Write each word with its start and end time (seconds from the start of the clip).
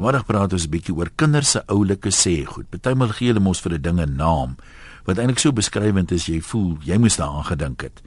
Vandag 0.00 0.24
praat 0.24 0.52
ons 0.56 0.64
'n 0.64 0.70
bietjie 0.72 0.94
oor 0.96 1.10
kinders 1.14 1.50
se 1.50 1.60
oulike 1.68 2.08
sê 2.08 2.44
goed. 2.46 2.70
Partymal 2.70 3.12
gee 3.12 3.28
hulle 3.28 3.40
mos 3.40 3.60
vir 3.60 3.74
'n 3.74 3.82
ding 3.82 4.00
'n 4.00 4.16
naam 4.16 4.56
wat 5.04 5.18
eintlik 5.18 5.38
so 5.38 5.52
beskrywend 5.52 6.12
is 6.12 6.26
jy 6.26 6.40
voel 6.40 6.78
jy 6.82 6.96
moes 6.96 7.16
daaraan 7.16 7.44
gedink 7.44 7.82
het. 7.82 8.00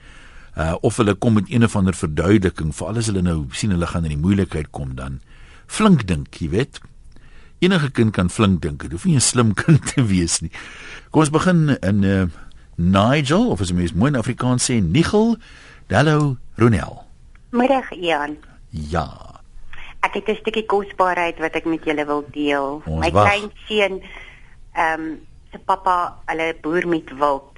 Uh 0.57 0.75
of 0.81 0.97
hulle 0.97 1.13
kom 1.13 1.33
met 1.33 1.49
een 1.49 1.63
of 1.63 1.75
ander 1.75 1.93
verduideliking 1.93 2.73
vir 2.73 2.87
alles 2.87 3.05
hulle 3.05 3.21
nou 3.21 3.45
sien 3.51 3.69
hulle 3.69 3.85
gaan 3.85 4.05
in 4.05 4.09
die 4.09 4.17
moeilikheid 4.17 4.71
kom 4.71 4.95
dan 4.95 5.21
flink 5.67 6.07
dink, 6.07 6.33
jy 6.35 6.49
weet. 6.49 6.79
Enige 7.59 7.91
kind 7.91 8.11
kan 8.11 8.29
flink 8.29 8.61
dink. 8.61 8.81
Dit 8.81 8.91
hoef 8.91 9.05
nie 9.05 9.15
'n 9.15 9.21
slim 9.21 9.53
kind 9.63 9.93
te 9.93 10.03
wees 10.03 10.41
nie. 10.41 10.51
Kom 11.11 11.21
ons 11.21 11.29
begin 11.29 11.77
in 11.81 12.03
uh 12.03 12.25
Nigel 12.75 13.51
of 13.51 13.61
as 13.61 13.69
jy 13.69 13.75
mens 13.75 13.93
mooi 13.93 14.09
in 14.09 14.17
Afrikaans 14.17 14.65
sê 14.65 14.81
Nigel. 14.81 15.37
Hallo 15.89 16.37
Ronel. 16.57 17.05
Middag 17.51 17.91
Ian. 17.91 18.37
Ja. 18.71 19.42
Ek 20.03 20.13
het 20.19 20.27
'n 20.29 20.35
stukkie 20.35 20.65
kosbaarheid 20.65 21.39
wat 21.39 21.55
ek 21.55 21.65
met 21.65 21.83
julle 21.83 22.05
wil 22.05 22.23
deel. 22.31 22.81
Ons 22.85 22.99
My 22.99 23.11
wag. 23.11 23.23
klein 23.27 23.51
seun 23.67 24.01
ehm 24.73 25.01
um, 25.01 25.27
se 25.51 25.59
pappa, 25.59 26.17
hulle 26.25 26.55
boer 26.61 26.87
met 26.87 27.09
wild. 27.17 27.51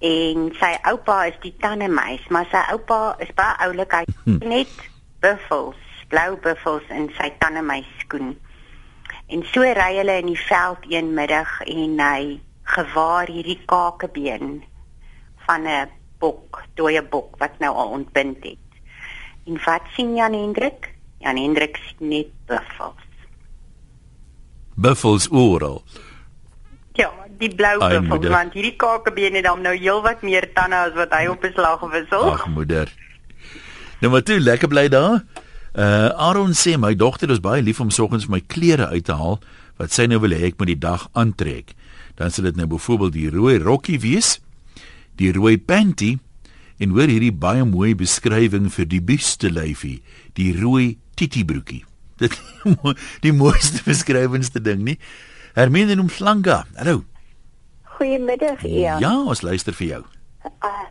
En 0.00 0.52
sy 0.58 0.72
oupa 0.82 1.24
is 1.24 1.38
die 1.42 1.54
tannemeis, 1.58 2.22
maar 2.28 2.46
sy 2.50 2.62
oupa 2.72 3.16
is 3.18 3.30
baie 3.34 3.56
oulik. 3.66 3.92
Hy 3.92 4.04
Hm. 4.24 4.38
net 4.48 4.68
buffels, 5.20 5.76
blou 6.08 6.36
buffels 6.36 6.82
in 6.90 7.10
sy 7.18 7.32
tannemeis 7.38 7.86
skoen. 7.98 8.38
En 9.28 9.42
so 9.52 9.60
ry 9.62 9.96
hulle 9.96 10.18
in 10.18 10.26
die 10.26 10.38
veld 10.40 10.78
een 10.88 11.14
middag 11.14 11.60
en 11.66 11.98
hy 12.00 12.40
gewaar 12.62 13.26
hierdie 13.26 13.60
kakebeen 13.66 14.64
van 15.46 15.66
'n 15.66 15.90
bok, 16.18 16.62
dooie 16.74 17.02
bok 17.02 17.36
wat 17.38 17.58
nou 17.58 17.74
al 17.74 17.88
ontbind 17.88 18.44
het. 18.44 18.58
En 19.46 19.60
wat 19.64 19.82
sien 19.94 20.14
Jan 20.14 20.32
Hendrik? 20.32 20.91
Jan 21.22 21.38
Hendrik 21.38 21.78
sien 21.86 22.08
net 22.10 22.30
buffels. 22.50 23.06
Buffels 24.74 25.28
oral. 25.30 25.82
Ja, 26.98 27.10
die 27.38 27.50
blou 27.54 27.76
buffels 27.78 28.28
want 28.32 28.56
hierdie 28.56 28.74
kakebeen 28.80 29.38
het 29.38 29.46
dan 29.46 29.62
nou 29.62 29.74
heelwat 29.76 30.24
meer 30.26 30.48
tande 30.56 30.80
as 30.88 30.96
wat 30.98 31.14
hy 31.14 31.28
op 31.30 31.44
'n 31.44 31.54
slag 31.54 31.80
wissel. 31.92 32.32
Ag 32.32 32.46
moeder. 32.46 32.92
Nou 34.00 34.12
maar 34.12 34.22
toe 34.22 34.40
lekker 34.40 34.68
bly 34.68 34.88
daar. 34.88 35.24
Uh 35.74 36.10
Aaron 36.18 36.52
sê 36.52 36.76
my 36.76 36.94
dogter 36.94 37.30
is 37.30 37.40
baie 37.40 37.62
lief 37.62 37.80
om 37.80 37.90
soggens 37.90 38.26
my 38.26 38.40
klere 38.40 38.88
uit 38.88 39.04
te 39.04 39.14
haal 39.14 39.38
wat 39.78 39.92
sy 39.92 40.06
nou 40.06 40.18
wil 40.20 40.30
hê 40.30 40.50
ek 40.50 40.58
moet 40.58 40.66
die 40.66 40.78
dag 40.78 41.08
aantrek. 41.12 41.72
Dan 42.14 42.30
sal 42.30 42.44
dit 42.44 42.56
nou 42.56 42.66
byvoorbeeld 42.66 43.12
die 43.12 43.30
rooi 43.30 43.58
rokkie 43.58 44.00
wees, 44.00 44.40
die 45.16 45.32
rooi 45.32 45.58
panty 45.58 46.18
en 46.78 46.90
hoor 46.90 47.08
hierdie 47.08 47.32
baie 47.32 47.64
mooi 47.64 47.94
beskrywing 47.94 48.68
vir 48.72 48.86
die 48.86 49.00
buste 49.00 49.50
lyfie, 49.50 50.02
die 50.34 50.52
rooi 50.60 50.98
titibroekie. 51.14 51.84
Dit 52.22 52.36
die 53.24 53.32
mooiste 53.32 53.82
beskrywendste 53.90 54.62
ding 54.62 54.84
nie. 54.86 54.98
Hermine 55.56 55.96
noem 55.98 56.08
Flanga. 56.08 56.62
Hallo. 56.76 57.02
Goeiemiddag, 57.96 58.64
Ian. 58.64 59.00
Ja, 59.04 59.12
ons 59.28 59.42
luister 59.44 59.76
vir 59.76 59.86
jou. 59.86 60.02
Uh, 60.64 60.86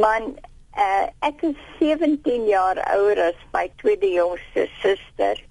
man, 0.00 0.32
uh, 0.74 1.06
ek 1.26 1.44
is 1.50 1.58
17 1.78 2.48
jaar 2.48 2.80
ouer 2.96 3.20
as 3.28 3.42
my 3.52 3.68
tweede 3.82 4.08
jongste 4.14 4.66
suster. 4.80 5.42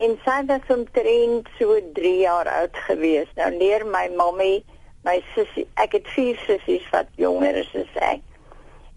En 0.00 0.14
sy 0.24 0.38
was 0.48 0.70
omtrent 0.72 1.50
so 1.58 1.76
3 1.98 2.14
jaar 2.22 2.48
oud 2.48 2.76
gewees. 2.86 3.28
Nou 3.36 3.50
leer 3.58 3.84
my 3.84 4.06
mammie, 4.16 4.62
my 5.04 5.18
sussie, 5.34 5.66
ek 5.82 5.98
het 5.98 6.08
vier 6.14 6.40
sissies 6.46 6.86
wat 6.94 7.10
jonger 7.20 7.60
is 7.60 7.72
as 7.82 8.00
ek. 8.14 8.24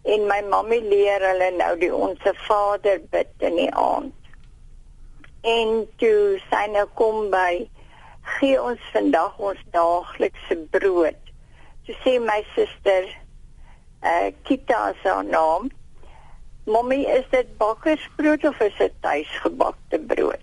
En 0.03 0.27
my 0.27 0.41
mammie 0.49 0.81
leer 0.83 1.23
hulle 1.23 1.51
nou 1.55 1.77
die 1.79 1.93
onsse 1.95 2.33
Vader 2.47 2.99
bid 3.11 3.31
in 3.39 3.55
die 3.55 3.71
aand. 3.71 4.13
En 5.43 5.87
toe 5.99 6.39
sy 6.49 6.63
nou 6.71 6.85
kom 6.99 7.29
by 7.31 7.63
gee 8.37 8.59
ons 8.61 8.79
vandag 8.93 9.37
ons 9.39 9.59
daaglikse 9.75 10.57
brood. 10.75 11.31
Toe 11.87 11.95
sê 12.03 12.17
my 12.23 12.39
suster, 12.55 13.07
uh 14.03 14.31
Kita 14.47 14.93
haar 15.03 15.23
naam. 15.23 15.71
Mommy, 16.65 17.03
is 17.11 17.25
dit 17.31 17.47
bakkersbrood 17.59 18.45
of 18.47 18.59
is 18.63 18.75
dit 18.79 18.93
tuisgebakte 19.03 19.99
brood? 20.07 20.39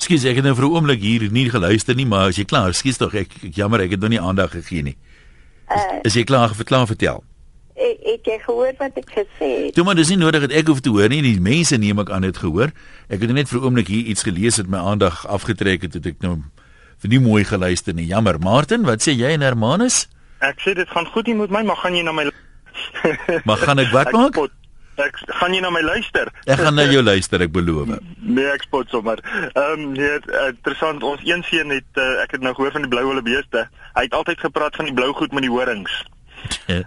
Skus, 0.00 0.24
ek 0.24 0.40
het 0.40 0.44
nou 0.44 0.54
vir 0.56 0.64
'n 0.64 0.72
oomblik 0.72 1.00
hier 1.00 1.30
nie 1.30 1.50
geluister 1.50 1.94
nie, 1.94 2.06
maar 2.06 2.28
as 2.28 2.36
jy 2.36 2.44
klaar, 2.44 2.72
skus 2.74 2.96
tog, 2.96 3.14
ek, 3.14 3.28
ek 3.44 3.54
jammer, 3.54 3.80
ek 3.80 3.90
het 3.90 4.00
nog 4.00 4.10
nie 4.10 4.20
aandag 4.20 4.50
gegee 4.50 4.82
nie. 4.82 4.96
Uh 5.76 5.98
Is 6.04 6.14
jy 6.14 6.24
klaar 6.24 6.54
verklaar 6.54 6.86
vertel? 6.86 7.22
ek, 7.82 8.26
ek 8.28 8.42
gehoor 8.44 8.72
wat 8.78 8.96
ek 9.00 9.08
gesê 9.10 9.48
het. 9.66 9.74
Toe 9.74 9.84
maar 9.84 9.94
dis 9.98 10.08
nie 10.12 10.16
nodig 10.20 10.40
dat 10.44 10.52
ek 10.52 10.66
hoef 10.70 10.80
te 10.84 10.90
hoor 10.92 11.08
nie, 11.08 11.22
die 11.22 11.40
mense 11.40 11.76
neem 11.80 11.98
ek 11.98 12.10
aan 12.10 12.22
het 12.22 12.36
gehoor. 12.38 12.70
Ek 13.08 13.20
het 13.24 13.30
net 13.32 13.48
vir 13.48 13.58
'n 13.60 13.64
oomblik 13.64 13.88
hier 13.88 14.06
iets 14.06 14.22
gelees 14.22 14.56
het 14.56 14.68
my 14.68 14.78
aandag 14.78 15.26
afgetrek 15.26 15.82
het, 15.82 15.94
het 15.94 16.06
ek 16.06 16.20
nou 16.22 16.42
vir 17.02 17.08
nie 17.10 17.18
mooi 17.18 17.44
geluister 17.44 17.94
nie. 17.94 18.06
Jammer. 18.06 18.38
Martin, 18.38 18.82
wat 18.84 19.00
sê 19.02 19.12
jy 19.16 19.32
en 19.34 19.40
Hermanus? 19.40 20.06
Ek 20.40 20.60
sê 20.60 20.74
dit 20.74 20.88
gaan 20.88 21.06
goed 21.06 21.26
hier 21.26 21.36
met 21.36 21.50
my, 21.50 21.62
maar 21.62 21.76
gaan 21.76 21.94
jy 21.94 22.02
na 22.02 22.12
my 22.12 22.30
Maar 23.44 23.56
gaan 23.56 23.78
ek 23.78 23.90
wat 23.92 24.06
Ek 24.06 24.12
maak? 24.12 24.34
spot. 24.34 24.50
Ek 25.00 25.16
gaan 25.24 25.54
jy 25.54 25.60
na 25.64 25.70
my 25.72 25.80
luister. 25.80 26.28
Ek 26.44 26.60
gaan 26.60 26.76
na 26.76 26.84
jou 26.84 27.02
luister, 27.02 27.40
ek 27.40 27.52
beloof. 27.52 27.94
Nee, 28.20 28.48
ek 28.52 28.66
spot 28.66 28.90
sommer. 28.92 29.22
Ehm 29.52 29.72
um, 29.72 29.86
nee, 29.96 30.18
eh, 30.20 30.50
interessant. 30.52 31.02
Ons 31.02 31.24
een 31.24 31.44
seun 31.48 31.72
het 31.72 32.00
uh, 32.00 32.20
ek 32.24 32.36
het 32.36 32.44
nou 32.44 32.52
gehoor 32.54 32.74
van 32.76 32.84
die 32.84 32.92
blou 32.92 33.06
hulle 33.08 33.24
beeste. 33.24 33.64
Hy 33.96 34.04
het 34.04 34.14
altyd 34.14 34.44
gepraat 34.44 34.76
van 34.76 34.90
die 34.90 34.94
blou 34.94 35.12
goed 35.16 35.32
met 35.32 35.46
die 35.46 35.52
horings. 35.52 36.04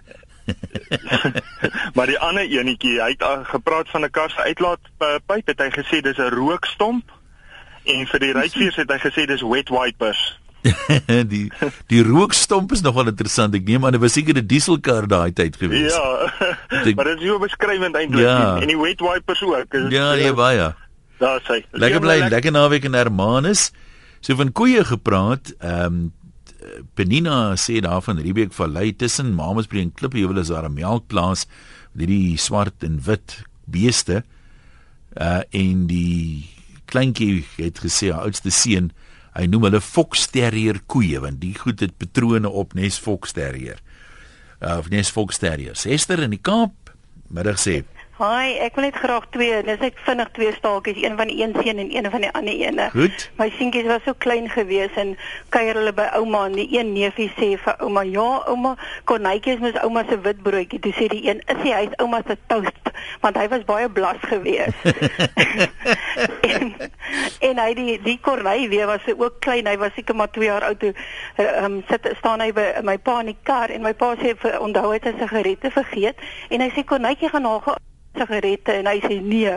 maar 1.95 2.05
die 2.05 2.19
ander 2.21 2.45
enetjie, 2.45 2.99
hy 3.01 3.15
het 3.15 3.25
uh, 3.25 3.41
gepraat 3.49 3.89
van 3.89 4.05
'n 4.05 4.13
kar 4.13 4.29
se 4.29 4.41
uitlaatpyp, 4.53 5.47
het 5.47 5.59
hy 5.59 5.69
gesê 5.73 6.01
dis 6.05 6.21
'n 6.21 6.33
rookstomp. 6.37 7.09
En 7.85 8.07
vir 8.07 8.19
die 8.19 8.33
ruitveers 8.33 8.75
het 8.75 8.89
hy 8.89 8.99
gesê 9.01 9.25
dis 9.25 9.41
wet 9.41 9.69
wipers. 9.69 10.37
die 11.33 11.51
die 11.91 12.01
rookstomp 12.03 12.71
is 12.71 12.81
nogal 12.81 13.07
interessant. 13.11 13.55
Ek 13.55 13.65
neem 13.67 13.85
aan 13.85 13.91
dit 13.97 14.01
was 14.01 14.13
seker 14.17 14.37
'n 14.37 14.47
dieselkar 14.47 15.07
daai 15.07 15.31
tyd 15.33 15.55
gewees. 15.61 15.93
Ja. 15.93 16.31
Ek- 16.85 16.95
maar 16.95 17.05
dit 17.13 17.21
is 17.21 17.27
so 17.27 17.39
beskrywend 17.39 17.95
eintlik. 17.95 18.23
Ja. 18.25 18.57
En 18.61 18.67
die 18.67 18.77
wet 18.77 18.99
wipers 18.99 19.41
ook. 19.43 19.73
Is- 19.73 19.91
Ja, 19.91 20.13
nee, 20.15 20.33
baie. 20.33 20.73
Daar 21.19 21.39
sê. 21.47 21.61
Lekker 21.71 21.99
bly, 22.03 22.17
lekker 22.29 22.51
naweek 22.51 22.83
in 22.83 22.93
Hermanus. 22.93 23.71
So 24.21 24.35
van 24.35 24.51
koeie 24.51 24.83
gepraat, 24.83 25.53
ehm 25.59 25.85
um, 25.85 26.13
Penina 26.97 27.53
sê 27.61 27.79
daar 27.79 28.01
van 28.01 28.17
Riebeek 28.17 28.51
Vallei 28.53 28.95
tussen 28.95 29.35
Mamasbury 29.37 29.81
en 29.81 29.91
Klippehuwel 29.93 30.39
is 30.41 30.47
daar 30.49 30.65
'n 30.65 30.73
melkplaas 30.73 31.45
met 31.93 32.07
hierdie 32.09 32.37
swart 32.37 32.83
en 32.83 32.99
wit 33.05 33.43
beeste. 33.65 34.23
Uh 35.15 35.41
en 35.51 35.85
die 35.87 36.49
kleintjie 36.89 37.45
het 37.57 37.79
gesê 37.79 38.09
haar 38.11 38.25
oudste 38.25 38.49
seun, 38.49 38.91
hy 39.35 39.47
noem 39.51 39.67
hulle 39.69 39.81
Fox 39.83 40.29
Terrier 40.31 40.79
koeie 40.91 41.19
want 41.23 41.41
die 41.43 41.53
goed 41.59 41.83
het 41.83 41.97
patrone 41.99 42.49
op 42.49 42.73
nes 42.77 42.99
Fox 43.01 43.35
Terrier. 43.35 43.81
Uh, 44.61 44.77
of 44.79 44.89
nes 44.89 45.11
Fox 45.11 45.41
Terrier. 45.41 45.75
Esther 45.75 46.23
in 46.23 46.33
die 46.35 46.41
Kaap 46.41 46.93
middag 47.33 47.59
sê 47.59 47.81
Haai, 48.15 48.55
ek 48.63 48.77
wil 48.77 48.85
net 48.85 48.95
graag 48.95 49.25
twee, 49.35 49.55
dis 49.67 49.81
net 49.83 49.97
vinnig 50.05 50.29
twee 50.37 50.51
staaltjies, 50.55 51.01
een 51.03 51.17
van 51.19 51.27
die 51.27 51.41
een 51.41 51.51
seun 51.57 51.81
en 51.83 51.89
een 51.91 52.05
van 52.11 52.21
die 52.23 52.29
ander 52.31 52.53
ene. 52.63 52.85
Goed. 52.93 53.23
My 53.35 53.49
seentjies 53.57 53.89
was 53.89 54.05
so 54.07 54.15
klein 54.23 54.45
gewees 54.53 54.93
en 55.01 55.17
kuier 55.51 55.75
hulle 55.75 55.91
by 55.97 56.05
ouma 56.15 56.45
en 56.47 56.53
die 56.55 56.69
een 56.77 56.93
neefie 56.95 57.27
sê 57.35 57.49
vir 57.59 57.75
ouma, 57.83 58.05
"Ja, 58.07 58.29
ouma, 58.47 58.77
kornetjies 59.03 59.59
is 59.67 59.81
ouma 59.83 60.05
se 60.07 60.15
witbroodjie." 60.21 60.79
Toe 60.79 60.93
sê 60.93 61.09
die 61.11 61.27
een, 61.27 61.41
"Is 61.51 61.59
hy 61.63 61.73
hy's 61.75 61.97
ouma 61.99 62.21
se 62.27 62.37
toast?" 62.47 62.91
Want 63.21 63.35
hy 63.35 63.49
was 63.49 63.65
baie 63.65 63.89
blas 63.89 64.21
gewees. 64.21 64.75
en, 66.53 66.73
en 67.39 67.59
hy 67.59 67.73
die 67.73 68.01
die 68.01 68.19
kornei 68.21 68.69
weer 68.69 68.87
was 68.87 69.01
ook 69.17 69.39
klein, 69.39 69.67
hy 69.67 69.77
was 69.77 69.91
seker 69.95 70.15
maar 70.15 70.31
2 70.31 70.45
jaar 70.45 70.63
oud 70.63 70.79
toe 70.79 70.93
ehm 71.35 71.65
um, 71.65 71.83
sit 71.89 72.07
staan 72.17 72.39
hy 72.39 72.53
by 72.53 72.79
my 72.83 72.97
pa 72.97 73.19
in 73.19 73.25
die 73.25 73.37
kar 73.43 73.69
en 73.69 73.81
my 73.81 73.93
pa 73.93 74.15
sê 74.15 74.37
vir 74.39 74.59
onthou 74.59 74.87
hy 74.87 74.93
het 74.93 75.03
sy 75.03 75.13
sigarette 75.19 75.71
vergeet 75.71 76.15
en 76.49 76.61
hy 76.61 76.69
sê 76.69 76.83
kornetjie 76.83 77.29
gaan 77.29 77.43
haal 77.43 77.75
sigarette 78.17 78.73
en 78.79 78.89
hy 78.89 78.97
sê 79.03 79.19
nee. 79.21 79.53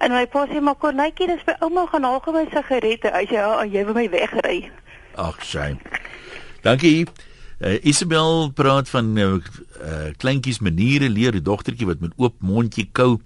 En 0.00 0.14
my 0.14 0.24
pa 0.32 0.46
sê 0.50 0.62
maar 0.62 0.78
Kornetjie, 0.80 1.28
dis 1.30 1.44
by 1.46 1.58
ouma 1.64 1.86
gaan 1.90 2.08
haal 2.08 2.22
my 2.34 2.46
sigarette. 2.52 3.12
Hy 3.14 3.24
sê 3.28 3.38
ja, 3.38 3.52
jy 3.64 3.84
wil 3.88 3.98
my 3.98 4.08
wegry. 4.12 4.58
Ag, 5.16 5.40
shame. 5.44 5.78
Dankie. 6.64 7.06
Uh, 7.56 7.78
Isabel 7.88 8.50
praat 8.52 8.90
van 8.92 9.14
uh, 9.16 9.28
uh, 9.36 10.10
kleintjies 10.20 10.60
maniere 10.60 11.08
leer, 11.08 11.32
die 11.32 11.44
dogtertjie 11.44 11.88
wat 11.88 12.02
met 12.04 12.12
oop 12.20 12.36
mondjie 12.44 12.88
kou. 12.92 13.16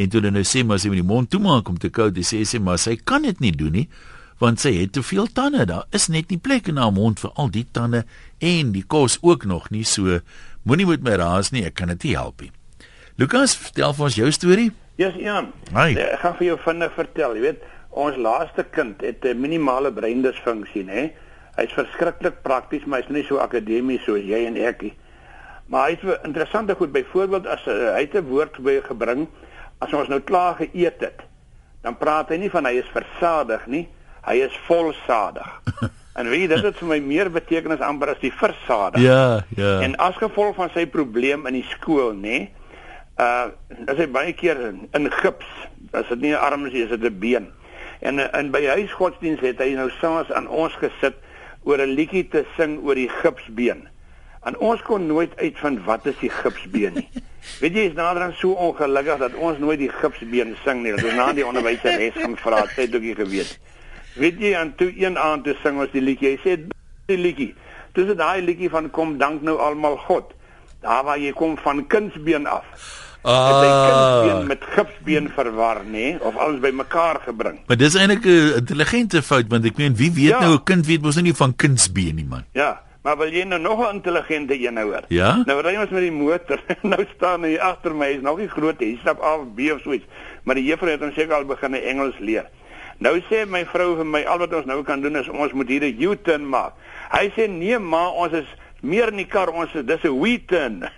En 0.00 0.08
toe 0.08 0.20
hulle 0.20 0.32
nou 0.32 0.46
sê 0.48 0.62
maar 0.64 0.80
sy 0.80 0.88
moet 0.88 1.02
die 1.02 1.10
mond 1.10 1.28
toemaak 1.32 1.68
om 1.68 1.76
te 1.76 1.90
kou, 1.92 2.08
dis 2.14 2.32
sê 2.32 2.40
sy 2.48 2.60
maar 2.62 2.80
sy 2.80 2.96
kan 2.96 3.26
dit 3.28 3.44
nie 3.44 3.52
doen 3.52 3.82
nie 3.82 3.88
want 4.40 4.60
sy 4.62 4.72
het 4.78 4.94
te 4.96 5.02
veel 5.04 5.28
tande. 5.36 5.66
Daar 5.68 5.84
is 5.92 6.08
net 6.08 6.30
nie 6.32 6.40
plek 6.40 6.70
in 6.72 6.80
haar 6.80 6.94
mond 6.96 7.20
vir 7.20 7.32
al 7.36 7.50
die 7.52 7.66
tande 7.76 8.06
en 8.38 8.72
die 8.72 8.86
kos 8.88 9.18
ook 9.20 9.44
nog 9.44 9.68
nie. 9.70 9.84
So 9.84 10.20
moenie 10.64 10.88
met 10.88 11.04
my 11.04 11.18
raas 11.20 11.52
nie, 11.52 11.66
ek 11.68 11.76
kan 11.80 11.92
dit 11.92 12.08
nie 12.08 12.16
help 12.16 12.40
nie. 12.40 12.52
Lukas, 13.20 13.52
vertel 13.52 13.92
vir 13.92 14.04
ons 14.06 14.14
jou 14.16 14.28
storie. 14.32 14.70
Ja, 14.96 15.10
yes, 15.10 15.16
Jan. 15.20 15.50
Hi. 15.74 15.90
Nee, 15.92 16.06
Ek 16.14 16.22
gaan 16.22 16.36
vir 16.38 16.46
jou 16.46 16.54
vinnig 16.64 16.92
vertel. 16.96 17.34
Jy 17.36 17.42
weet, 17.44 17.64
ons 18.00 18.16
laaste 18.16 18.64
kind 18.72 19.02
het 19.04 19.24
'n 19.28 19.40
minimale 19.40 19.90
breindisfunksie, 19.92 20.86
hè. 20.88 21.10
Hy's 21.58 21.72
verskriklik 21.76 22.40
prakties, 22.42 22.86
maar 22.86 23.02
hy's 23.02 23.10
nie 23.10 23.24
so 23.28 23.36
akademies 23.36 24.00
soos 24.04 24.24
jy 24.24 24.46
en 24.46 24.56
ek 24.56 24.82
nie. 24.82 24.94
Maar 25.68 25.90
hy's 25.90 26.02
'n 26.02 26.16
interessante 26.24 26.74
goed. 26.74 26.92
Byvoorbeeld 26.92 27.46
as 27.46 27.66
uh, 27.66 27.92
hy 27.92 28.00
het 28.00 28.14
'n 28.14 28.24
woord 28.24 28.58
by 28.58 28.80
gebring 28.88 29.28
as 29.78 29.92
ons 29.92 30.08
nou 30.08 30.20
klaar 30.20 30.54
geëet 30.54 31.00
het, 31.00 31.20
dan 31.82 31.98
praat 31.98 32.28
hy 32.28 32.36
nie 32.36 32.50
van 32.50 32.64
hy 32.64 32.72
is 32.80 32.88
versadig 32.92 33.66
nie, 33.66 33.88
hy 34.24 34.36
is 34.36 34.56
volsadig. 34.66 35.60
en 36.18 36.28
weet 36.28 36.40
jy 36.40 36.48
dit 36.48 36.62
het 36.62 36.76
vir 36.76 36.88
my 36.88 37.00
meer 37.00 37.30
betekenis 37.30 37.80
amper 37.80 38.08
as 38.08 38.20
die 38.20 38.32
versadig. 38.32 39.00
Ja, 39.00 39.44
ja. 39.56 39.80
En 39.80 39.96
as 39.96 40.16
gevolg 40.16 40.56
van 40.56 40.70
sy 40.70 40.86
probleem 40.86 41.46
in 41.46 41.52
die 41.52 41.68
skool, 41.68 42.14
nê, 42.14 42.48
uh 43.20 43.50
as 43.86 43.98
hy 44.00 44.06
baie 44.06 44.32
keer 44.32 44.58
in, 44.68 44.88
in 44.96 45.10
gips, 45.20 45.48
as 45.92 46.08
dit 46.08 46.20
nie 46.20 46.32
'n 46.32 46.40
arm 46.40 46.66
is, 46.66 46.72
is 46.72 46.88
dit 46.88 47.04
'n 47.04 47.18
been. 47.18 47.46
En 48.00 48.18
in 48.18 48.50
by 48.50 48.64
huisgodsdienst 48.66 49.44
het 49.44 49.58
hy 49.58 49.74
nou 49.76 49.90
saans 50.00 50.32
aan 50.32 50.48
ons 50.48 50.74
gesit 50.80 51.16
oor 51.64 51.78
'n 51.78 51.94
liedjie 51.94 52.28
te 52.28 52.44
sing 52.56 52.80
oor 52.82 52.94
die 52.94 53.08
gipsbeen. 53.08 53.88
En 54.42 54.56
ons 54.58 54.82
kon 54.82 55.06
nooit 55.06 55.36
uitvind 55.36 55.84
wat 55.84 56.06
is 56.06 56.16
die 56.20 56.30
gipsbeen 56.30 56.94
nie. 56.94 57.08
Weet 57.62 57.74
jy, 57.76 57.84
is 57.90 57.96
nader 57.96 58.22
aan 58.22 58.36
so 58.36 58.52
ongelukkig 58.52 59.18
dat 59.18 59.34
ons 59.34 59.58
nooit 59.58 59.78
die 59.78 59.92
gipsbeen 59.92 60.56
sing 60.64 60.82
nie. 60.82 60.94
Dat 60.96 61.04
ons 61.04 61.18
na 61.18 61.32
die 61.36 61.46
onderwyseres 61.46 62.16
gaan 62.22 62.36
vra, 62.40 62.64
het 62.64 62.76
hy 62.76 62.88
ook 62.88 63.04
nie 63.04 63.14
geweet. 63.14 63.58
Weet 64.16 64.40
jy, 64.40 64.54
aan 64.56 64.74
toe 64.74 64.92
een 64.96 65.18
aand 65.18 65.44
te 65.44 65.56
sing 65.62 65.76
was 65.76 65.92
die 65.92 66.02
liedjie. 66.02 66.32
Hy 66.34 66.40
sê 66.40 66.56
die 67.12 67.20
liedjie. 67.20 67.52
Dis 67.92 68.14
daai 68.16 68.40
liedjie 68.40 68.70
van 68.72 68.88
kom 68.90 69.18
dank 69.18 69.42
nou 69.42 69.58
almal 69.60 69.98
God. 70.08 70.32
Daar 70.80 71.04
waar 71.04 71.20
jy 71.20 71.32
kom 71.36 71.58
van 71.60 71.84
kindsbeen 71.86 72.48
af. 72.48 72.64
Ah. 73.22 73.46
Het 73.46 73.56
hy 73.60 73.72
kindsbeen 73.86 74.46
met 74.46 74.62
gipsbeen 74.74 75.26
verwar, 75.34 75.82
nê, 75.84 76.16
of 76.20 76.36
alles 76.36 76.60
bymekaar 76.60 77.20
gebring. 77.26 77.58
Maar 77.66 77.76
dis 77.76 77.94
eintlik 77.94 78.24
'n 78.24 78.54
intelligente 78.64 79.22
fout 79.22 79.48
want 79.48 79.64
ek 79.64 79.76
meen 79.76 79.96
wie 79.96 80.12
weet 80.12 80.36
ja. 80.36 80.40
nou 80.40 80.54
'n 80.54 80.64
kind 80.64 80.86
weet 80.86 81.02
mos 81.02 81.14
nou 81.14 81.24
nie 81.24 81.34
van 81.34 81.56
kindsbeen 81.56 82.14
nie 82.14 82.24
man. 82.24 82.44
Ja. 82.52 82.80
Maar 83.02 83.16
wil 83.16 83.32
jy 83.32 83.44
nou 83.44 83.60
nog 83.60 83.80
'n 83.80 83.94
intelligente 83.94 84.54
een 84.66 84.74
nou 84.74 84.92
hoor? 84.92 85.04
Ja. 85.08 85.42
Nou 85.44 85.60
ry 85.60 85.76
ons 85.76 85.90
met 85.90 86.00
die 86.00 86.12
motor. 86.12 86.60
nou 86.92 87.04
staan 87.16 87.42
hy 87.42 87.56
agter 87.56 87.94
my. 87.94 88.06
Hy's 88.06 88.22
nog 88.22 88.38
nie 88.38 88.48
groot 88.48 88.78
nie. 88.78 88.92
Hy 88.92 88.98
stap 89.00 89.20
af 89.20 89.40
B 89.54 89.72
of 89.72 89.80
so 89.80 89.92
iets. 89.92 90.04
Maar 90.44 90.54
die 90.54 90.64
juffrou 90.64 90.90
het 90.90 91.00
hom 91.00 91.12
seker 91.12 91.34
al 91.34 91.44
begin 91.44 91.74
Engels 91.74 92.18
leer. 92.18 92.48
Nou 93.00 93.16
sê 93.30 93.46
my 93.48 93.64
vrou 93.64 93.96
vir 93.96 94.04
my 94.04 94.20
al 94.28 94.38
wat 94.38 94.52
ons 94.52 94.66
nou 94.68 94.82
kan 94.84 95.00
doen 95.00 95.16
is 95.16 95.28
ons 95.28 95.52
moet 95.52 95.68
hier 95.68 95.84
'n 95.84 96.02
U-turn 96.02 96.48
maak. 96.48 96.72
Hy 97.10 97.32
sê 97.36 97.48
nee 97.48 97.78
ma, 97.78 98.08
ons 98.08 98.32
is 98.32 98.48
meer 98.80 99.08
in 99.12 99.16
die 99.16 99.28
kar, 99.28 99.48
ons 99.48 99.74
is 99.74 99.84
dis 99.86 100.02
'n 100.04 100.20
we-turn. 100.20 100.78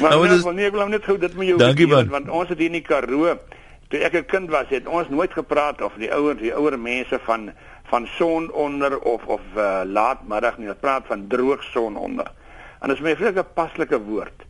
maar 0.00 0.10
nou, 0.10 0.28
is... 0.28 0.44
nee, 0.44 0.66
ek 0.66 0.72
wil 0.72 0.88
net 0.88 1.04
gou 1.04 1.18
dit 1.18 1.34
met 1.34 1.46
jou 1.46 1.58
Dankie, 1.58 1.88
weet, 1.88 2.08
want 2.08 2.28
ons 2.28 2.48
het 2.48 2.58
hier 2.58 2.70
in 2.70 2.80
die 2.80 2.86
Karoo 2.86 3.36
toe 3.92 4.00
ek 4.00 4.14
'n 4.14 4.24
kind 4.24 4.50
was, 4.50 4.68
het 4.68 4.86
ons 4.86 5.08
nooit 5.08 5.32
gepraat 5.32 5.82
of 5.82 5.92
die 6.00 6.12
ouer 6.12 6.36
die 6.36 6.54
ouer 6.54 6.78
mense 6.78 7.18
van 7.24 7.52
van 7.92 8.06
son 8.16 8.52
onder 8.52 8.98
of 8.98 9.24
of 9.26 9.40
uh, 9.56 9.82
laatmiddag 9.84 10.58
nie, 10.58 10.68
ons 10.68 10.80
praat 10.80 11.04
van 11.06 11.26
droog 11.28 11.62
son 11.62 11.96
onder. 11.96 12.30
En 12.80 12.88
dit 12.88 12.96
is 12.96 13.02
my 13.02 13.16
vreeslike 13.16 13.44
paslike 13.54 14.00
woord. 14.00 14.46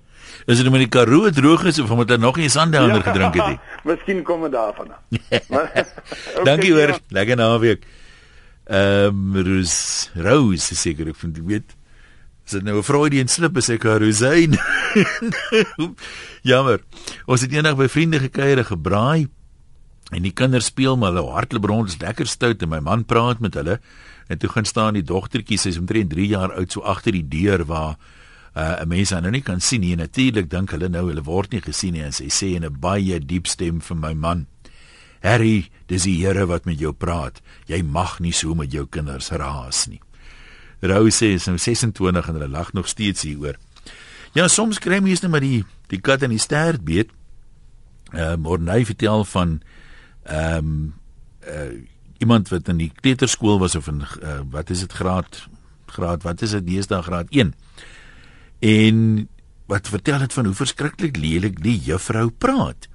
Is 0.46 0.56
dit 0.56 0.66
omdat 0.66 0.84
die 0.84 0.88
Karoo 0.88 1.30
droog 1.30 1.64
is 1.64 1.78
of 1.78 1.90
omdat 1.90 2.14
hy 2.14 2.16
nog 2.22 2.36
nie 2.36 2.48
sandhouder 2.48 3.02
ja, 3.02 3.02
gedrink 3.02 3.34
het 3.34 3.46
nie? 3.46 3.58
Miskien 3.88 4.22
kom 4.22 4.42
dit 4.46 4.52
daarvan. 4.52 4.94
okay, 5.48 5.84
Dankie 6.48 6.72
hoor. 6.72 6.94
Ja. 6.94 6.98
Lekker 7.08 7.36
naweek. 7.36 7.84
Ehm 8.66 9.34
um, 9.34 9.42
Rose 9.42 10.10
Rose 10.14 10.74
seker 10.74 11.08
ek 11.08 11.16
vind 11.16 11.38
weet. 11.46 11.74
Is 12.46 12.52
dit 12.52 12.62
nou 12.62 12.78
'n 12.78 12.82
Freudian 12.82 13.28
slip 13.28 13.56
as 13.56 13.68
ek 13.70 13.84
Rosein? 13.84 14.58
Jammer. 16.50 16.82
Ons 17.26 17.42
het 17.42 17.52
eendag 17.52 17.76
by 17.76 17.88
vriende 17.88 18.18
gekuier 18.18 18.64
gebraai 18.64 19.28
en 20.12 20.22
die 20.22 20.32
kinders 20.32 20.68
speel 20.68 20.96
maar 20.96 21.14
hulle 21.14 21.32
hardloop 21.32 21.64
rond, 21.64 21.88
is 21.88 21.98
lekker 21.98 22.26
stout 22.26 22.62
en 22.62 22.68
my 22.68 22.80
man 22.80 23.04
praat 23.04 23.40
met 23.40 23.54
hulle 23.54 23.80
en 24.28 24.38
toe 24.38 24.48
gaan 24.48 24.64
staan 24.64 24.94
die 24.94 25.02
dogtertjie, 25.02 25.58
sy's 25.58 25.78
omtrent 25.78 26.10
3 26.12 26.26
jaar 26.26 26.52
oud, 26.52 26.70
so 26.72 26.82
agter 26.82 27.12
die 27.12 27.26
deur 27.28 27.64
waar 27.64 27.96
uh, 28.56 28.82
'n 28.82 28.88
mens 28.88 29.10
nou 29.10 29.30
nie 29.30 29.42
kan 29.42 29.60
sien 29.60 29.80
nie. 29.80 29.96
Natuurlik 29.96 30.50
dink 30.50 30.70
hulle 30.70 30.88
nou 30.88 31.08
hulle 31.08 31.22
word 31.22 31.52
nie 31.52 31.60
gesien 31.60 31.92
nie 31.92 32.02
en 32.02 32.12
sy 32.12 32.28
sê 32.28 32.54
in 32.56 32.64
'n 32.64 32.80
baie 32.80 33.18
diep 33.18 33.46
stem 33.46 33.80
vir 33.80 33.96
my 33.96 34.14
man: 34.14 34.46
"Harry, 35.22 35.70
dis 35.86 36.04
die 36.04 36.18
Here 36.20 36.46
wat 36.46 36.64
met 36.64 36.78
jou 36.78 36.92
praat. 36.92 37.40
Jy 37.66 37.82
mag 37.82 38.20
nie 38.20 38.32
so 38.32 38.54
met 38.54 38.72
jou 38.72 38.86
kinders 38.86 39.30
raas 39.30 39.86
nie." 39.86 40.00
Rou 40.82 41.10
sê 41.10 41.34
is 41.38 41.46
26 41.46 42.28
en 42.28 42.34
hulle 42.34 42.48
lag 42.48 42.72
nog 42.72 42.88
steeds 42.88 43.22
hieroor. 43.22 43.56
Ja, 44.34 44.48
soms 44.48 44.80
kry 44.80 44.98
mens 44.98 45.20
net 45.22 45.30
maar 45.30 45.44
die 45.44 45.64
die 45.92 46.00
kat 46.00 46.22
in 46.22 46.32
die 46.32 46.40
stert 46.40 46.84
beet. 46.84 47.10
Uh, 48.12 48.34
Morney 48.36 48.84
vertel 48.84 49.24
van 49.24 49.60
ehm 50.24 50.58
um, 50.58 50.94
uh, 51.48 51.72
iemand 52.22 52.48
wat 52.48 52.68
in 52.70 52.78
die 52.78 52.92
kleuterskool 53.00 53.58
was 53.58 53.74
of 53.74 53.88
in 53.90 54.04
uh, 54.22 54.40
wat 54.50 54.70
is 54.70 54.84
dit 54.84 54.92
graad 54.92 55.40
graad 55.90 56.22
wat 56.22 56.42
is 56.46 56.54
dit 56.54 56.66
deesdae 56.66 57.02
graad 57.02 57.32
1 57.34 57.50
en 58.62 59.00
wat 59.66 59.90
vertel 59.90 60.22
dit 60.22 60.32
van 60.32 60.46
hoe 60.46 60.54
verskriklik 60.54 61.16
lelik 61.16 61.58
die 61.62 61.78
juffrou 61.80 62.28
praat. 62.30 62.86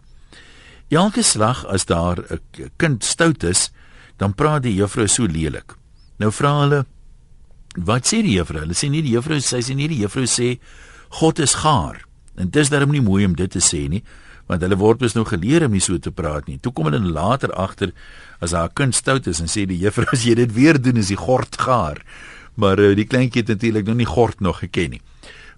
Elke 0.90 1.22
slag 1.22 1.66
as 1.68 1.86
daar 1.86 2.18
'n 2.18 2.72
kind 2.78 3.04
stout 3.04 3.44
is, 3.44 3.72
dan 4.18 4.34
praat 4.34 4.64
die 4.64 4.76
juffrou 4.76 5.08
so 5.08 5.26
lelik. 5.26 5.76
Nou 6.18 6.32
vra 6.32 6.62
hulle 6.62 6.86
wat 7.76 8.08
sê 8.08 8.22
die 8.22 8.38
juffrou? 8.38 8.62
Hulle 8.62 8.74
sê 8.74 8.90
nie 8.90 9.02
die 9.02 9.14
juffrou 9.14 9.38
sê 9.38 9.62
sy 9.62 9.74
nie 9.74 9.88
die 9.88 10.00
juffrou 10.02 10.26
sê 10.26 10.60
God 11.10 11.40
is 11.40 11.54
gaar. 11.62 12.06
En 12.38 12.50
dit 12.50 12.62
is 12.62 12.70
darem 12.70 12.92
nie 12.92 13.02
mooi 13.02 13.26
om 13.26 13.36
dit 13.36 13.52
te 13.52 13.60
sê 13.60 13.88
nie, 13.90 14.04
want 14.48 14.62
hulle 14.62 14.78
word 14.78 15.02
mos 15.02 15.14
nou 15.14 15.26
geleer 15.26 15.66
om 15.66 15.72
nie 15.72 15.84
so 15.84 15.98
te 15.98 16.12
praat 16.12 16.48
nie. 16.48 16.58
Toe 16.58 16.72
kom 16.72 16.86
hulle 16.86 17.00
later 17.00 17.52
agter 17.54 17.92
as 18.40 18.52
haar 18.52 18.70
kind 18.74 18.96
stout 18.96 19.28
is 19.28 19.42
en 19.42 19.48
sê 19.48 19.66
die 19.66 19.78
juffrou 19.78 20.08
as 20.14 20.24
jy 20.24 20.36
dit 20.36 20.54
weer 20.54 20.82
doen 20.82 20.98
is 20.98 21.08
die 21.08 21.20
gord 21.20 21.58
gaar. 21.60 22.02
Maar 22.56 22.80
uh, 22.80 22.96
die 22.96 23.06
kleintjie 23.06 23.42
het 23.42 23.50
natuurlik 23.50 23.86
nog 23.86 23.96
nie 23.96 24.10
gord 24.10 24.40
nog 24.42 24.60
geken 24.60 24.90
nie. 24.98 25.02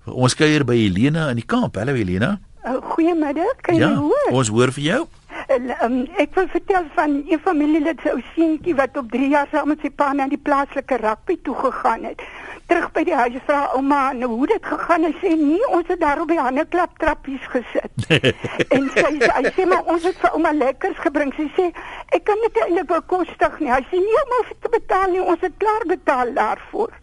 Ons 0.05 0.33
kuier 0.33 0.65
by 0.65 0.75
Helena 0.75 1.29
in 1.29 1.37
die 1.39 1.45
Kaap. 1.45 1.77
Hallo 1.77 1.93
Helena. 1.93 2.39
Oh, 2.65 2.81
Goeiemiddag. 2.95 3.61
Kan 3.61 3.75
ja, 3.75 3.91
jy 3.93 3.95
hoor? 3.95 4.31
Ons 4.35 4.49
hoor 4.49 4.73
vir 4.75 4.83
jou. 4.83 5.07
En, 5.49 5.69
um, 5.83 5.95
ek 6.21 6.35
wil 6.37 6.47
vertel 6.53 6.83
van 6.95 7.13
'n 7.25 7.39
familielid 7.41 8.01
se 8.01 8.11
ou 8.11 8.21
seentjie 8.35 8.75
wat 8.75 8.97
op 8.97 9.11
3 9.11 9.29
jaar 9.29 9.47
saam 9.51 9.67
met 9.67 9.79
sy 9.81 9.89
pa 9.89 10.11
na 10.13 10.27
die 10.27 10.37
plaaslike 10.37 10.97
rugby 11.01 11.37
toe 11.41 11.55
gegaan 11.55 12.03
het. 12.03 12.21
Terug 12.65 12.91
by 12.91 13.03
die 13.03 13.15
huis 13.15 13.39
vra 13.47 13.61
ouma 13.73 14.13
nou 14.13 14.29
hoe 14.29 14.47
dit 14.47 14.65
gegaan 14.65 15.03
het. 15.03 15.15
Sy 15.21 15.31
sê 15.31 15.39
nee, 15.39 15.69
ons 15.69 15.87
het 15.87 15.99
daar 15.99 16.21
op 16.21 16.27
die 16.27 16.39
hande 16.39 16.65
klap 16.65 16.97
trappies 16.97 17.47
gesit. 17.55 17.89
en 18.75 18.85
sy 18.93 19.09
sê 19.17 19.31
hy 19.37 19.53
sê 19.55 19.65
maar 19.65 19.89
ons 19.95 20.03
het 20.03 20.21
vir 20.21 20.37
ouma 20.37 20.51
lekkers 20.53 21.01
gebring. 21.07 21.33
Sy 21.33 21.47
sê 21.57 21.65
ek 22.13 22.23
kan 22.29 22.45
dit 22.45 22.61
eintlik 22.61 22.87
bekostig 22.93 23.59
nie. 23.59 23.73
Hy 23.73 23.81
sê 23.89 24.03
nee, 24.05 24.21
ouma 24.21 24.43
hoef 24.43 24.53
te 24.61 24.73
betaal 24.77 25.09
nie. 25.15 25.25
Ons 25.33 25.41
het 25.41 25.57
klaar 25.57 25.89
betaal 25.95 26.33
daarvoor. 26.37 26.93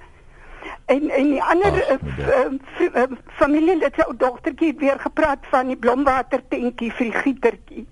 En 0.87 1.11
en 1.11 1.35
die 1.35 1.43
ander 1.43 1.99
uh, 1.99 3.11
familie 3.43 3.79
het 3.83 3.99
sy 3.99 4.07
dogtertjie 4.23 4.75
weer 4.79 5.03
gepraat 5.03 5.51
van 5.51 5.75
die 5.75 5.77
blomwater 5.77 6.47
tentjie 6.49 6.95
vir 6.95 7.11
die 7.11 7.23
gietertjie. 7.27 7.87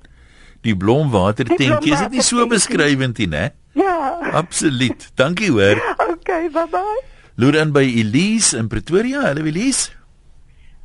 Die 0.65 0.73
blomwater 0.77 1.45
tentjie 1.45 1.93
is 1.93 2.01
dit 2.07 2.15
nie 2.17 2.25
so 2.25 2.47
beskrywend 2.49 3.19
nie, 3.21 3.29
né? 3.29 3.51
Ja. 3.77 4.17
Absoluut. 4.33 5.11
Dankie 5.21 5.51
hoor. 5.53 5.81
Okay, 6.09 6.49
bye 6.49 6.65
bye. 6.73 7.03
Loer 7.37 7.59
aan 7.61 7.75
by 7.75 7.83
Elise 7.85 8.57
in 8.57 8.71
Pretoria. 8.73 9.27
Hallo 9.27 9.45
Elise. 9.45 9.91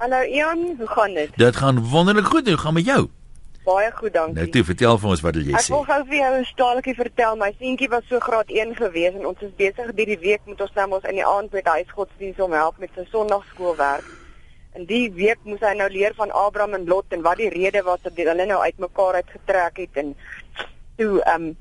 Hallo 0.03 0.19
Ian, 0.25 0.75
hoe 0.77 0.87
gaan 0.87 1.15
dit? 1.15 1.31
Dit 1.37 1.55
gaan 1.55 1.79
wonderlik 1.93 2.25
goed. 2.25 2.47
Hoe 2.47 2.57
gaan 2.57 2.73
met 2.73 2.85
jou? 2.85 3.07
Baie 3.63 3.91
goed, 3.95 4.13
dankie. 4.13 4.33
Nou 4.33 4.49
toe, 4.49 4.63
vertel 4.63 4.99
vir 4.99 5.09
ons 5.15 5.23
wat 5.23 5.39
jy 5.39 5.45
ek 5.47 5.63
sê. 5.63 5.67
Ek 5.69 5.75
wil 5.75 5.87
gou 5.87 5.99
vir 6.11 6.17
jou 6.19 6.33
'n 6.39 6.45
staaltjie 6.51 6.95
vertel. 6.99 7.35
My 7.35 7.51
seentjie 7.59 7.89
was 7.89 8.03
so 8.09 8.19
graad 8.19 8.49
1 8.51 8.75
gewees 8.75 9.13
en 9.15 9.25
ons 9.31 9.41
is 9.41 9.55
besig 9.55 9.95
hierdie 9.95 10.19
week 10.19 10.41
met 10.45 10.61
ons 10.61 10.73
nou 10.75 10.87
ons 10.99 11.03
in 11.03 11.15
die 11.21 11.25
aand 11.25 11.51
met 11.51 11.65
huisgodsdienst 11.65 12.39
om 12.39 12.51
help 12.51 12.79
met 12.79 12.89
sy 12.95 13.07
sonndagskoolwerk. 13.11 14.18
En 14.79 14.85
die 14.87 15.09
week 15.11 15.39
moes 15.43 15.63
hy 15.65 15.73
nou 15.75 15.89
leer 15.91 16.13
van 16.15 16.29
Abraham 16.31 16.77
en 16.77 16.85
Lot 16.87 17.11
en 17.15 17.23
wat 17.25 17.41
die 17.41 17.49
rede 17.51 17.81
was 17.83 17.99
dat 18.05 18.15
hulle 18.15 18.45
nou 18.47 18.59
uitmekaar 18.63 19.17
uitgetrek 19.19 19.81
het 19.83 19.97
en 19.99 20.13
toe 21.01 21.17
ehm 21.19 21.49
um, 21.49 21.57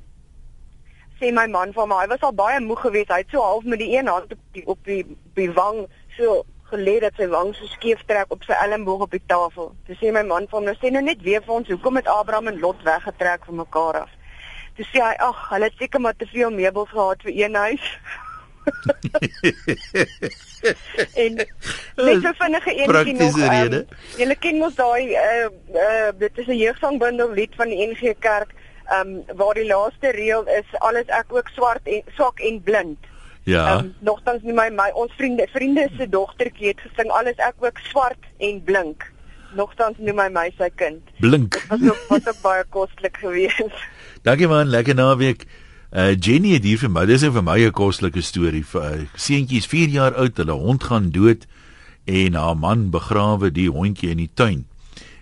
sê 1.19 1.33
my 1.35 1.49
man 1.51 1.73
van 1.75 1.89
my, 1.91 1.97
hy 1.99 2.07
was 2.13 2.23
al 2.23 2.37
baie 2.39 2.61
moeg 2.63 2.79
geweest. 2.85 3.11
Hy 3.11 3.25
het 3.25 3.35
so 3.35 3.43
half 3.43 3.65
met 3.67 3.81
die 3.83 3.89
een 3.97 4.07
hand 4.07 4.31
op 4.37 4.45
die 4.55 4.63
op 4.71 4.85
die, 4.87 5.01
die 5.35 5.49
wang 5.57 5.81
so 6.15 6.45
gelê 6.71 6.95
dat 7.03 7.19
sy 7.19 7.27
wang 7.33 7.51
so 7.59 7.67
skeef 7.73 8.05
trek 8.07 8.31
op 8.37 8.47
sy 8.47 8.55
elmboog 8.55 9.03
op 9.09 9.17
die 9.17 9.25
tafel. 9.27 9.73
Toe 9.89 9.99
sê 9.99 10.15
my 10.15 10.23
man 10.31 10.47
vir 10.47 10.61
hom, 10.61 10.71
nou 10.71 10.77
sê 10.79 10.95
nou 10.95 11.03
net 11.03 11.27
weer 11.27 11.43
vir 11.43 11.57
ons, 11.57 11.75
hoekom 11.75 11.99
het 11.99 12.13
Abraham 12.15 12.53
en 12.53 12.63
Lot 12.63 12.87
weggetrek 12.87 13.51
van 13.51 13.63
mekaar 13.65 14.03
af? 14.05 14.15
Toe 14.79 14.87
sê 14.93 15.03
hy, 15.03 15.15
ag, 15.27 15.43
hulle 15.57 15.73
het 15.73 15.83
seker 15.83 16.07
maar 16.07 16.15
te 16.15 16.31
veel 16.31 16.55
meubels 16.55 16.95
gehad 16.95 17.27
vir 17.27 17.35
een 17.35 17.63
huis. 17.67 17.91
en 21.23 21.35
net 21.39 22.23
so 22.23 22.33
vinnige 22.39 22.73
enetjie 22.75 23.15
nog. 23.15 23.37
Um, 23.39 23.85
Julle 24.19 24.37
ken 24.39 24.59
mos 24.63 24.75
daai 24.79 25.15
uh, 25.15 25.49
uh, 25.75 26.09
dit 26.19 26.39
is 26.43 26.47
'n 26.47 26.63
jeugsangbundel 26.63 27.31
lied 27.33 27.55
van 27.57 27.69
die 27.69 27.87
NG 27.91 28.15
Kerk, 28.19 28.51
um, 28.93 29.23
waar 29.37 29.55
die 29.55 29.67
laaste 29.67 30.11
reël 30.17 30.47
is 30.47 30.79
alles 30.79 31.07
ek 31.07 31.33
ook 31.33 31.49
swart 31.55 31.85
en 31.85 32.03
swak 32.17 32.41
en 32.41 32.63
blind. 32.63 32.99
Ja. 33.49 33.79
Um, 33.79 33.95
nogtans 34.05 34.43
nie 34.43 34.53
my 34.53 34.69
my 34.71 34.91
ons 34.93 35.13
vriende 35.17 35.47
vriende 35.53 35.89
se 35.97 36.09
dogtertjie 36.09 36.69
het 36.69 36.81
gesing 36.85 37.11
alles 37.11 37.37
ek 37.37 37.63
ook 37.65 37.79
swart 37.91 38.27
en 38.39 38.63
blink. 38.65 39.07
Nogtans 39.57 39.97
nie 39.99 40.13
my 40.13 40.29
my 40.29 40.51
sy 40.59 40.69
kind. 40.75 41.01
Blink. 41.25 41.57
Was 41.71 41.87
ook 41.87 42.03
was 42.09 42.29
ook 42.29 42.43
baie 42.43 42.65
koslik 42.69 43.17
geweest. 43.17 43.73
Dankie 44.27 44.49
man, 44.49 44.69
lekker 44.69 44.95
naweek. 44.95 45.47
Uh 45.89 46.13
Jenny 46.21 46.51
het 46.53 46.67
hier 46.69 46.77
vir 46.77 46.91
my, 46.93 47.07
dis 47.09 47.23
vir 47.25 47.43
my 47.43 47.57
'n 47.65 47.73
kostelike 47.73 48.21
storie. 48.21 48.65
Uh, 48.75 49.09
Seentjie 49.17 49.57
is 49.57 49.67
4 49.67 49.89
jaar 49.89 50.15
oud, 50.15 50.37
hulle 50.37 50.53
hond 50.53 50.85
gaan 50.85 51.11
dood 51.11 51.47
en 52.05 52.35
haar 52.35 52.57
man 52.57 52.91
begrawe 52.91 53.51
die 53.51 53.71
hondjie 53.71 54.11
in 54.11 54.19
die 54.19 54.31
tuin. 54.35 54.67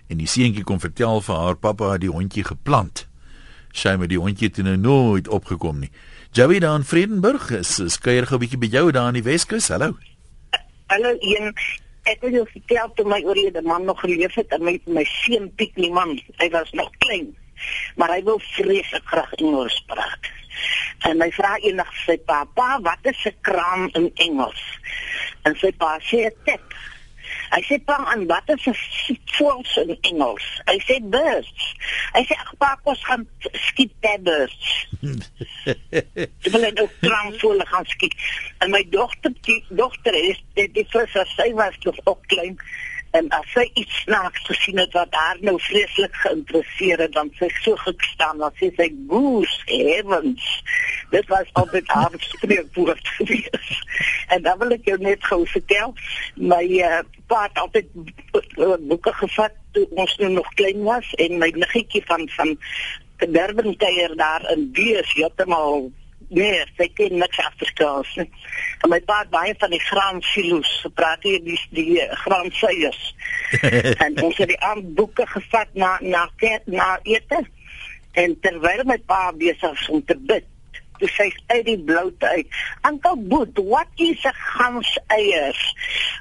En 0.09 0.17
die 0.17 0.27
seentjie 0.27 0.63
kom 0.63 0.79
vertel 0.79 1.21
vir 1.21 1.35
haar 1.35 1.55
pappa 1.55 1.91
het 1.91 2.01
die 2.01 2.11
hondjie 2.11 2.43
geplant. 2.43 3.07
Sy 3.71 3.95
met 3.95 4.09
die 4.09 4.19
hondjie 4.19 4.47
het 4.47 4.57
nou 4.57 4.75
nooit 4.75 5.27
opgekom 5.27 5.79
nie. 5.79 5.89
Joey 6.31 6.59
daar 6.59 6.75
in 6.75 6.83
Vredenburg 6.83 7.49
is 7.51 7.79
skuier 7.87 8.27
gou 8.27 8.35
'n 8.35 8.43
bietjie 8.43 8.59
by 8.59 8.67
jou 8.67 8.91
daar 8.91 9.07
in 9.07 9.23
die 9.23 9.23
Weskus. 9.23 9.67
Hallo. 9.67 9.95
Hallo 10.87 11.15
een 11.19 11.55
ek 12.03 12.21
het 12.21 12.31
jou 12.31 12.45
vertel 12.51 12.91
toe 12.95 13.05
my 13.05 13.23
oorlede 13.23 13.61
man 13.61 13.85
nog 13.85 13.99
geleef 13.99 14.33
het 14.35 14.51
en 14.51 14.63
my 14.63 14.79
my 14.85 15.03
seun 15.03 15.51
Piet 15.55 15.75
nie 15.75 15.91
man, 15.91 16.19
hy 16.37 16.49
was 16.49 16.71
nog 16.71 16.91
klein. 16.97 17.35
Maar 17.95 18.09
hy 18.09 18.23
wil 18.23 18.39
vreeslik 18.39 19.03
graag 19.05 19.33
Engels 19.33 19.83
praat. 19.87 20.36
En 21.07 21.17
my 21.17 21.29
vra 21.31 21.55
eendag 21.61 21.93
sy 22.05 22.17
pappa, 22.29 22.79
wat 22.81 23.11
is 23.11 23.25
'n 23.25 23.35
kraam 23.41 23.89
in 23.93 24.11
Engels? 24.15 24.63
En 25.43 25.55
sy 25.55 25.71
pa 25.71 25.99
sê 25.99 26.25
'n 26.25 26.33
tip. 26.45 26.73
Hy 27.51 27.61
sê 27.63 27.77
pa 27.85 27.95
aan 28.11 28.25
wat 28.27 28.49
is 28.53 28.65
'n 28.67 28.75
voëls 29.37 29.77
in 29.83 29.97
Engels? 30.01 30.47
Hy 30.65 30.77
sê 30.87 30.95
birds. 31.01 31.63
Hy 32.13 32.23
sê 32.27 32.35
ag 32.43 32.51
pa, 32.57 32.79
ons 32.83 33.03
gaan 33.05 33.27
skiet 33.51 33.93
te 33.99 34.17
birds. 34.19 34.87
Ek 36.25 36.51
wil 36.51 36.61
net 36.61 36.81
kraam 37.01 37.33
voel 37.39 37.63
gaan 37.65 37.85
skiet. 37.85 38.15
En 38.59 38.71
my 38.71 38.83
dogter, 38.89 39.33
die 39.41 39.63
dogter 39.69 40.13
is 40.13 40.43
die, 40.53 40.71
die 40.71 40.87
firste 40.89 41.25
sy 41.35 41.53
was 41.53 41.77
nog 41.83 41.99
ook 42.03 42.27
klein 42.27 42.59
en 43.11 43.29
as 43.29 43.51
sy 43.53 43.65
iets 43.73 44.01
snaaks 44.03 44.45
gesien 44.49 44.79
het 44.81 44.93
wat 44.93 45.13
haar 45.15 45.37
nou 45.41 45.55
vreeslik 45.61 46.15
geïnteresseer 46.23 46.99
het 47.05 47.13
dan 47.13 47.31
sy 47.39 47.49
so 47.61 47.75
gestaan 47.83 48.37
dan 48.43 48.53
sê 48.59 48.71
sy 48.75 48.89
goose 49.09 49.61
heavens 49.65 50.47
dit 51.11 51.27
was 51.27 51.53
altyd 51.53 51.87
haar 51.87 52.11
spreekwoord 52.17 53.07
gewees. 53.17 53.69
En 54.27 54.41
dan 54.41 54.57
wil 54.59 54.75
ek 54.75 54.89
jou 54.89 54.97
net 54.99 55.23
gou 55.23 55.43
vertel 55.47 55.93
my 56.35 56.63
uh, 56.83 56.99
pa 57.31 57.45
het 57.47 57.61
altyd 57.63 57.87
boeke 58.89 59.13
gevat 59.21 59.55
toe 59.75 59.87
ons 59.95 60.17
nou 60.21 60.31
nog 60.39 60.49
klein 60.59 60.83
was 60.83 61.13
en 61.23 61.39
my 61.41 61.51
niggetjie 61.55 62.03
van 62.05 62.27
van 62.35 62.57
Durban 63.17 63.75
kuier 63.81 64.13
daar 64.15 64.43
in 64.53 64.67
Bees 64.71 65.13
heeltemal 65.17 65.87
Nee, 66.27 66.63
sy 66.75 66.89
ken 66.93 67.15
niks 67.21 67.39
Afrikaans 67.39 68.09
nie. 68.19 68.27
En 68.83 68.91
my 68.91 68.99
pa 69.07 69.21
het 69.21 69.29
baie 69.31 69.53
van 69.59 69.71
die 69.71 69.79
graansilo's 69.79 70.71
gepraat 70.83 71.23
hier 71.23 71.39
die 71.45 71.59
die 71.71 72.01
graanseiers. 72.23 73.15
en 74.05 74.19
ons 74.23 74.37
het 74.37 74.51
die 74.51 74.59
aanboeke 74.59 75.27
gevat 75.31 75.71
na 75.73 75.95
na 76.01 76.27
na 76.65 76.89
ete. 77.07 77.45
En 78.19 78.35
terwyl 78.43 78.83
my 78.89 78.99
pa 79.07 79.31
besig 79.31 79.71
was 79.71 79.87
om 79.93 80.03
te 80.05 80.17
bid, 80.27 80.43
toe 80.99 81.09
sê 81.13 81.29
hy 81.29 81.55
uit 81.55 81.65
die 81.69 81.79
bloute 81.79 82.27
uit, 82.27 82.59
"Uncle 82.89 83.15
Boet, 83.29 83.59
what 83.69 83.87
is 83.95 84.25
a 84.25 84.33
granseiers?" 84.33 85.63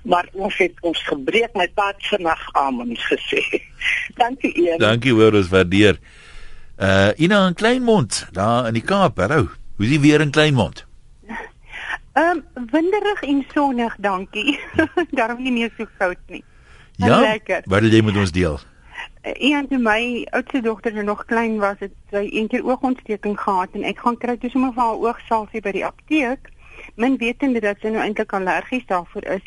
Maar 0.04 0.28
ons 0.32 0.56
het 0.56 0.74
ons 0.80 1.02
gebreek 1.02 1.54
my 1.54 1.68
pa 1.74 1.86
het 1.86 2.06
vannag 2.06 2.48
amen 2.52 2.96
gesê. 2.96 3.42
Dankie 4.22 4.54
een. 4.54 4.78
Dankie 4.78 5.12
hoor, 5.12 5.34
ons 5.34 5.48
waardeer. 5.48 5.98
Uh 6.78 7.10
Ina 7.16 7.46
in 7.46 7.54
Kleinmond, 7.54 8.26
daar 8.32 8.66
in 8.66 8.76
die 8.76 8.84
Kaap, 8.84 9.18
hallo. 9.18 9.48
Hoe 9.76 9.84
is 9.84 9.90
die 9.90 10.00
weer 10.00 10.20
in 10.20 10.30
Kleinmond? 10.30 10.86
Ehm 12.12 12.42
um, 12.54 12.66
winderig 12.70 13.22
en 13.22 13.44
sonnig, 13.52 13.96
dankie. 14.00 14.60
Daarom 15.18 15.42
nie 15.42 15.52
meer 15.52 15.72
so 15.76 15.84
koud 15.98 16.18
nie. 16.26 16.44
En 16.98 17.08
Ja. 17.08 17.20
Lekker. 17.20 17.62
Wat 17.64 17.80
wil 17.80 17.90
jy 17.90 18.02
met 18.02 18.16
ons 18.16 18.32
deel? 18.32 18.58
Een 19.22 19.66
van 19.68 19.82
my 19.82 20.26
oudste 20.30 20.60
dogter 20.60 20.94
wat 20.94 21.04
nog 21.04 21.24
klein 21.24 21.58
was, 21.58 21.76
het 21.78 21.92
sy 22.10 22.28
een 22.32 22.48
keer 22.48 22.64
oogontsteking 22.64 23.40
gehad 23.40 23.68
en 23.72 23.84
ek 23.84 23.98
gaan 23.98 24.16
kry 24.16 24.36
toe 24.36 24.50
sommer 24.50 24.72
vir 24.72 24.82
haar 24.82 25.02
oogsalfie 25.02 25.60
by 25.60 25.74
die 25.76 25.84
apteek. 25.84 26.48
Min 26.94 27.18
wetende 27.20 27.60
dat 27.60 27.84
sy 27.84 27.92
nou 27.92 28.00
eintlik 28.00 28.32
allergies 28.32 28.86
daarvoor 28.88 29.28
is. 29.36 29.44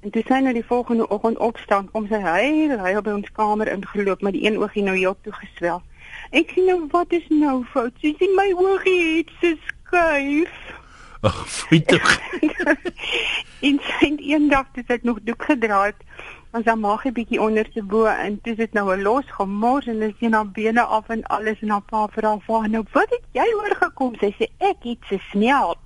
En 0.00 0.10
toe 0.10 0.22
sy 0.28 0.40
nou 0.40 0.54
die 0.56 0.64
volgende 0.64 1.08
oggend 1.08 1.38
opstaan, 1.38 1.90
kom 1.92 2.08
sy 2.08 2.20
huil, 2.22 2.78
hy 2.80 2.94
het 2.96 3.04
by 3.04 3.12
ons 3.18 3.32
kamer 3.36 3.68
ingeloop 3.68 4.24
met 4.24 4.32
die 4.32 4.46
een 4.46 4.56
oogie 4.56 4.84
nou 4.86 4.96
heel 4.96 5.16
toe 5.20 5.32
geswel. 5.36 5.82
Ek 6.30 6.50
sê 6.54 6.64
nou 6.66 6.86
wat 6.90 7.12
is 7.12 7.26
nou 7.30 7.64
fout? 7.72 7.94
Sy 8.02 8.14
sê 8.18 8.26
my 8.34 8.48
oogie 8.54 9.18
het 9.18 9.30
so 9.40 9.52
skuif. 9.68 10.54
Ag, 11.26 11.38
tog. 11.86 12.08
en 13.66 13.78
sy 13.98 14.10
eendag 14.18 14.66
het 14.74 15.02
nog 15.02 15.22
doek 15.22 15.46
gedra 15.50 15.84
het, 15.86 16.02
was 16.50 16.64
haar 16.64 16.78
maag 16.78 17.04
'n 17.06 17.12
bietjie 17.12 17.40
onderste 17.40 17.82
bo 17.82 18.04
en 18.06 18.40
toe 18.40 18.52
is 18.52 18.58
dit 18.58 18.72
nou 18.72 18.86
'n 18.94 19.02
los 19.02 19.26
gemors 19.38 19.86
en 19.86 20.14
sy 20.18 20.26
na 20.26 20.44
bene 20.44 20.82
af 20.82 21.08
en 21.08 21.22
alles 21.24 21.62
en 21.62 21.70
haar 21.70 21.86
pa 21.90 22.06
vra 22.06 22.38
vir 22.38 22.60
haar 22.60 22.68
nou 22.68 22.84
wat 22.92 23.10
het 23.10 23.24
jy 23.32 23.48
oorgekom? 23.54 24.14
Sy 24.20 24.34
sê 24.38 24.46
ek 24.58 24.82
het 24.82 24.98
se 25.08 25.18
smelt. 25.30 25.78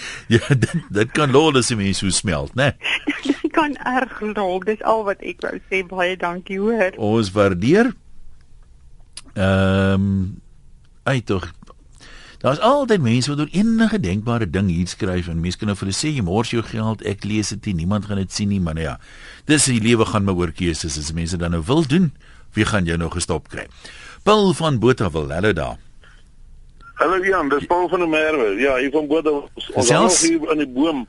ja, 0.34 0.42
dit, 0.48 0.76
dit 0.92 1.12
kan 1.16 1.32
lol 1.32 1.58
as 1.60 1.70
jy 1.72 1.78
mens 1.80 2.02
so 2.02 2.12
smelt, 2.14 2.54
né? 2.58 2.72
Dit 3.26 3.52
kan 3.56 3.76
erg 3.88 4.18
lol, 4.20 4.58
dis 4.66 4.82
al 4.84 5.06
wat 5.06 5.22
ek 5.24 5.40
wou 5.44 5.54
sê. 5.70 5.80
Baie 5.88 6.16
dankie 6.20 6.58
hoor. 6.60 6.92
Ons 7.00 7.32
waardeer. 7.32 7.94
Ehm 9.36 9.94
um, 9.94 10.10
ai 11.06 11.22
tog. 11.22 11.46
Daar's 12.42 12.60
altyd 12.60 13.00
mense 13.00 13.30
wat 13.30 13.40
oor 13.40 13.52
enige 13.54 14.00
denkbare 14.02 14.50
ding 14.50 14.68
hier 14.68 14.88
skryf 14.90 15.30
en 15.32 15.40
mense 15.40 15.58
kan 15.58 15.70
nou 15.70 15.76
vir 15.78 15.88
hulle 15.88 15.96
sê 15.96 16.12
jy 16.12 16.24
mors 16.26 16.52
jou 16.52 16.60
geld, 16.66 17.04
ek 17.08 17.24
lees 17.24 17.54
dit 17.54 17.70
nie, 17.70 17.80
niemand 17.84 18.10
gaan 18.10 18.20
dit 18.20 18.32
sien 18.32 18.50
nie, 18.52 18.60
maar 18.60 18.76
nou 18.76 18.84
ja. 18.84 18.96
Dis 19.48 19.70
die 19.70 19.80
lewe 19.80 20.04
gaan 20.10 20.26
maar 20.26 20.36
oor 20.36 20.52
keuses. 20.52 20.98
As 21.00 21.14
mense 21.16 21.40
dan 21.40 21.56
nou 21.56 21.62
wil 21.64 21.86
doen, 21.88 22.10
wie 22.58 22.68
gaan 22.68 22.86
jou 22.88 22.98
nou 23.00 23.08
gestop 23.14 23.48
kry? 23.52 23.66
Paul 24.26 24.52
van 24.58 24.80
Botawil, 24.82 25.32
hallo 25.32 25.54
daar. 25.56 25.85
Hallo 26.96 27.18
Jan, 27.20 27.48
dis 27.48 27.66
Paul 27.66 27.88
van 27.88 27.98
der 27.98 28.08
Merwe. 28.08 28.54
Ja, 28.56 28.76
hier 28.76 28.90
van 28.90 29.06
Botha. 29.06 29.30
Ons 29.74 29.90
hang 29.90 30.06
nog 30.06 30.20
hier 30.20 30.52
in 30.52 30.62
die 30.62 30.68
boom 30.68 31.02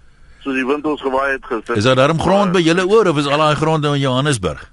soos 0.43 0.55
die 0.57 0.65
wind 0.67 0.85
ons 0.85 1.01
gewaai 1.01 1.29
het 1.31 1.45
gister. 1.47 1.77
Is 1.79 1.85
daar 1.87 1.95
darm 1.95 2.19
grond 2.19 2.51
by 2.51 2.59
julle 2.59 2.83
oor 2.87 3.07
of 3.07 3.21
is 3.21 3.27
al 3.27 3.39
daai 3.39 3.55
grond 3.55 3.85
nou 3.87 3.93
in 3.95 4.01
Johannesburg? 4.03 4.65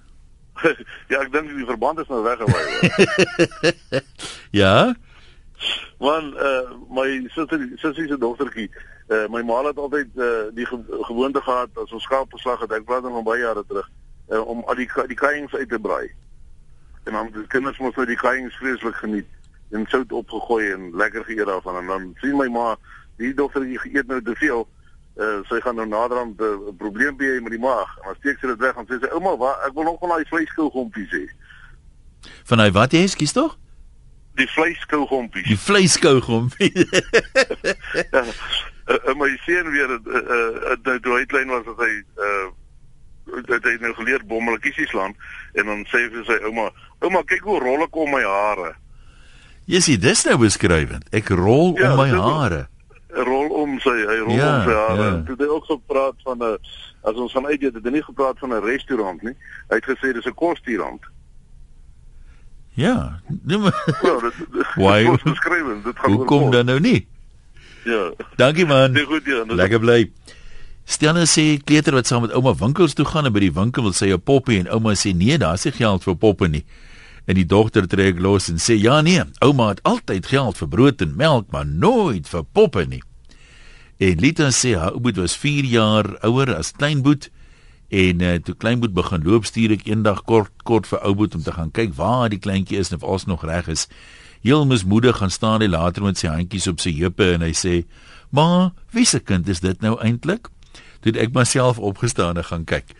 ja, 1.12 1.21
ek 1.21 1.30
dink 1.30 1.52
die 1.54 1.66
verband 1.68 2.02
is 2.02 2.11
nou 2.11 2.18
weggewaai. 2.25 3.62
ja? 4.62 4.75
Want 6.02 6.35
uh 6.35 6.75
my 6.90 7.06
suster 7.37 7.62
sussie 7.78 8.09
se 8.11 8.18
dogtertjie, 8.18 8.66
uh 9.14 9.28
my 9.30 9.44
ma 9.47 9.61
het 9.68 9.78
altyd 9.78 10.18
uh 10.18 10.33
die 10.59 10.66
ge 10.66 10.80
gewoonte 11.12 11.44
gehad 11.47 11.78
as 11.85 11.94
ons 11.94 12.09
skaap 12.11 12.35
beslag 12.35 12.66
het, 12.66 12.75
ek 12.75 12.90
praat 12.90 13.06
van 13.06 13.23
baie 13.23 13.44
jare 13.47 13.62
terug, 13.71 13.87
uh, 14.35 14.42
om 14.42 14.66
al 14.66 14.83
die 14.83 14.90
die 15.14 15.23
kaiings 15.23 15.54
uit 15.54 15.71
te 15.71 15.78
braai. 15.78 16.11
En 17.06 17.14
dan 17.21 17.30
die 17.38 17.47
kinders 17.54 17.78
moes 17.78 17.94
nou 17.94 18.11
die 18.11 18.18
kaiings 18.18 18.59
vreeslik 18.59 18.99
geniet 18.99 19.30
en 19.71 19.87
sout 19.88 20.12
opgegooi 20.12 20.73
en 20.73 20.90
lekker 20.97 21.25
geëet 21.25 21.47
daarvan 21.47 21.76
en 21.76 21.87
dan 21.87 22.11
sien 22.21 22.37
my 22.37 22.49
ma 22.49 22.75
die 23.16 23.35
dogtertjie 23.35 23.78
geëet 23.78 24.06
nou 24.11 24.23
te 24.23 24.35
veel. 24.38 24.68
Uh, 25.14 25.38
sy 25.47 25.61
gaan 25.62 25.76
nou 25.78 25.87
naderhand 25.87 26.40
'n 26.40 26.44
uh, 26.44 26.73
probleempie 26.78 27.28
hê 27.28 27.42
met 27.42 27.54
die 27.54 27.62
maag. 27.62 27.90
En 27.99 28.11
dan 28.11 28.16
steek 28.18 28.38
sy 28.38 28.47
dit 28.47 28.59
weg 28.59 28.76
en 28.76 28.87
sê 28.87 28.99
sy 28.99 29.11
ouma, 29.14 29.37
wa, 29.38 29.52
ek 29.66 29.75
wil 29.75 29.87
nog 29.87 29.99
van 30.00 30.09
daai 30.09 30.25
vleiskougompies 30.26 31.11
hê. 31.14 31.26
Van 32.50 32.59
hy 32.59 32.71
wat 32.75 32.92
jy 32.92 33.06
skies 33.06 33.33
tog? 33.33 33.54
Die 34.35 34.49
vleiskougompies. 34.50 35.47
Die 35.47 35.59
vleiskougompie. 35.59 36.73
ja, 38.14 38.25
uh, 38.90 39.14
my 39.14 39.30
seun 39.47 39.71
weer 39.71 39.94
uh, 39.94 40.00
uh, 40.02 40.75
uh, 40.75 40.99
toe 40.99 41.14
hy 41.14 41.25
klein 41.30 41.49
was 41.54 41.64
dat 41.64 41.78
hy 41.87 41.94
uh 42.18 42.50
dat 43.25 43.64
hy 43.64 43.78
nou 43.80 43.94
geleer 43.97 44.21
bommeltjies 44.28 44.90
slaan 44.90 45.14
en 45.56 45.68
dan 45.71 45.85
sê 45.88 46.02
hy 46.02 46.09
vir 46.12 46.26
sy 46.28 46.35
ouma, 46.44 46.66
ouma 47.00 47.23
kyk 47.25 47.47
hoe 47.49 47.61
rol 47.62 47.85
ek 47.87 47.97
om 47.97 48.11
my 48.12 48.21
hare. 48.21 48.75
Jy 49.66 49.80
sien 49.80 50.00
dis 50.00 50.25
nou 50.25 50.37
beskrywend. 50.38 51.04
Ek 51.12 51.28
rol 51.28 51.76
Ja, 51.78 51.92
om 51.92 51.97
my 51.99 52.11
dit 52.11 52.21
hare. 52.21 52.66
Rol 53.14 53.49
om 53.62 53.78
sy 53.80 53.90
hy 53.90 54.18
rol 54.26 54.35
Ja, 54.37 54.56
om 54.56 54.62
sy 54.68 54.75
hare. 54.75 55.02
ja. 55.04 55.23
Toe 55.25 55.37
het 55.37 55.40
hy 55.40 55.47
ook 55.47 55.64
gepraat 55.64 56.14
van 56.25 56.38
'n 56.42 56.59
as 57.04 57.14
ons 57.16 57.33
gaan 57.33 57.47
uit 57.47 57.62
eet, 57.62 57.75
het 57.75 57.85
hy 57.85 57.90
nie 57.90 58.02
gepraat 58.02 58.38
van 58.38 58.50
'n 58.52 58.64
restaurant 58.64 59.23
nie. 59.23 59.35
Hy 59.71 59.75
het 59.76 59.85
gesê 59.85 60.12
dis 60.12 60.26
'n 60.26 60.35
kosrestaurant. 60.35 61.00
Ja. 62.75 63.21
Nee, 63.42 63.59
maar 63.59 63.73
Ja, 64.02 64.18
dit 64.21 64.35
dit 64.52 64.66
Why? 64.83 65.09
is 65.14 65.23
beskrywend. 65.23 65.85
Dit 65.85 65.99
gaan 65.99 66.11
oor 66.11 66.16
hoekom 66.16 66.42
kos. 66.42 66.50
dan 66.52 66.66
nou 66.66 66.80
nie? 66.80 67.06
Ja. 67.85 68.11
Dankie 68.37 68.66
man. 68.66 68.92
Nee, 68.92 69.04
goed, 69.04 69.25
ja, 69.25 69.44
dis- 69.44 69.54
Lekker 69.56 69.78
bly. 69.80 70.11
Stella 70.85 71.25
sê 71.25 71.62
kleuter 71.64 71.92
wat 71.94 72.06
saam 72.06 72.21
met 72.23 72.33
ouma 72.33 72.54
winkels 72.54 72.94
toe 72.94 73.04
gaan 73.04 73.25
en 73.26 73.33
by 73.33 73.40
die 73.40 73.52
winkel 73.52 73.83
wil 73.83 73.92
sy 73.92 74.11
'n 74.12 74.21
poppie 74.21 74.59
en 74.59 74.68
ouma 74.68 74.92
sê 74.94 75.14
nee, 75.16 75.38
daar's 75.38 75.64
nie 75.64 75.73
geld 75.73 76.02
vir 76.04 76.14
poppe 76.16 76.49
nie. 76.49 76.64
En 77.25 77.38
die 77.38 77.47
dogter 77.49 77.87
trek 77.88 78.21
los 78.21 78.50
en 78.52 78.61
sê 78.61 78.76
ja 78.76 79.00
nee, 79.00 79.23
ouma 79.40 79.71
het 79.73 79.83
altyd 79.88 80.28
geld 80.28 80.59
vir 80.61 80.69
brood 80.69 81.04
en 81.04 81.14
melk, 81.16 81.49
maar 81.52 81.66
nooit 81.66 82.28
vir 82.28 82.45
poppe 82.52 82.85
nie. 82.88 83.00
En 84.02 84.21
Lita 84.21 84.50
sê 84.52 84.75
haar 84.76 84.99
ouboet 84.99 85.16
was 85.23 85.37
4 85.38 85.64
jaar 85.64 86.11
ouer 86.26 86.52
as 86.57 86.75
kleinboet 86.76 87.31
en 87.95 88.21
uh, 88.21 88.35
toe 88.43 88.57
kleinboet 88.59 88.93
begin 88.97 89.23
loop 89.25 89.47
stuur 89.47 89.76
ek 89.76 89.87
eendag 89.87 90.25
kort 90.28 90.50
kort 90.69 90.88
vir 90.90 91.00
ouboet 91.07 91.37
om 91.38 91.45
te 91.47 91.54
gaan 91.54 91.71
kyk 91.71 91.95
waar 91.97 92.28
die 92.33 92.40
kleintjie 92.43 92.81
is 92.81 92.90
en 92.90 92.99
of 93.00 93.07
alles 93.09 93.28
nog 93.31 93.45
reg 93.47 93.71
is. 93.73 93.87
Heel 94.45 94.66
mismoedig 94.69 95.16
gaan 95.23 95.33
staan 95.33 95.64
hy 95.64 95.71
later 95.73 96.04
met 96.04 96.21
sy 96.21 96.28
handjies 96.28 96.69
op 96.69 96.83
sy 96.83 96.93
heupe 96.99 97.31
en 97.37 97.47
hy 97.47 97.54
sê: 97.57 97.85
"Ma, 98.31 98.75
wie 98.93 99.07
se 99.07 99.21
kind 99.21 99.49
is 99.49 99.64
dit 99.64 99.81
nou 99.81 99.97
eintlik?" 100.00 100.50
Toe 101.00 101.12
ek 101.21 101.33
myself 101.33 101.78
opgestaan 101.78 102.37
en 102.37 102.45
gaan 102.45 102.64
kyk. 102.64 102.93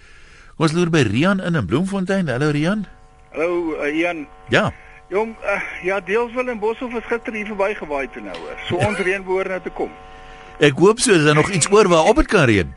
Kom 0.57 0.69
ons 0.69 0.73
loer 0.73 0.91
by 0.91 1.03
Rian 1.09 1.41
in 1.41 1.57
in 1.57 1.67
Bloemfontein. 1.67 2.29
Hallo 2.29 2.53
Rian. 2.55 2.87
Hallo 3.35 3.75
uh, 3.83 3.91
Jan. 3.91 4.27
Ja. 4.49 4.73
Jong, 5.09 5.35
uh, 5.43 5.63
ja, 5.83 6.01
Deelswil 6.01 6.49
en 6.49 6.59
Boshoff 6.59 6.95
is 6.95 7.07
gister 7.11 7.35
hier 7.35 7.49
verbygewaai 7.51 8.07
toe 8.15 8.23
nou 8.23 8.35
hoor. 8.39 8.61
So 8.69 8.79
ons 8.79 9.01
reën 9.07 9.25
behoort 9.27 9.51
nou 9.51 9.59
te 9.65 9.73
kom. 9.75 9.91
Ek 10.63 10.79
hoop 10.79 11.03
so 11.03 11.17
is 11.19 11.27
daar 11.27 11.35
nog 11.35 11.51
iets 11.51 11.67
oor 11.75 11.91
waar 11.91 12.07
op 12.07 12.21
dit 12.23 12.31
kan 12.31 12.47
reën. 12.47 12.71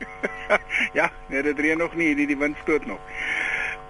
ja, 0.98 1.06
nee, 1.30 1.44
dit 1.46 1.62
reën 1.62 1.78
nog 1.78 1.94
nie, 1.94 2.10
die 2.18 2.26
die 2.26 2.38
wind 2.42 2.58
stoot 2.64 2.90
nog. 2.90 2.98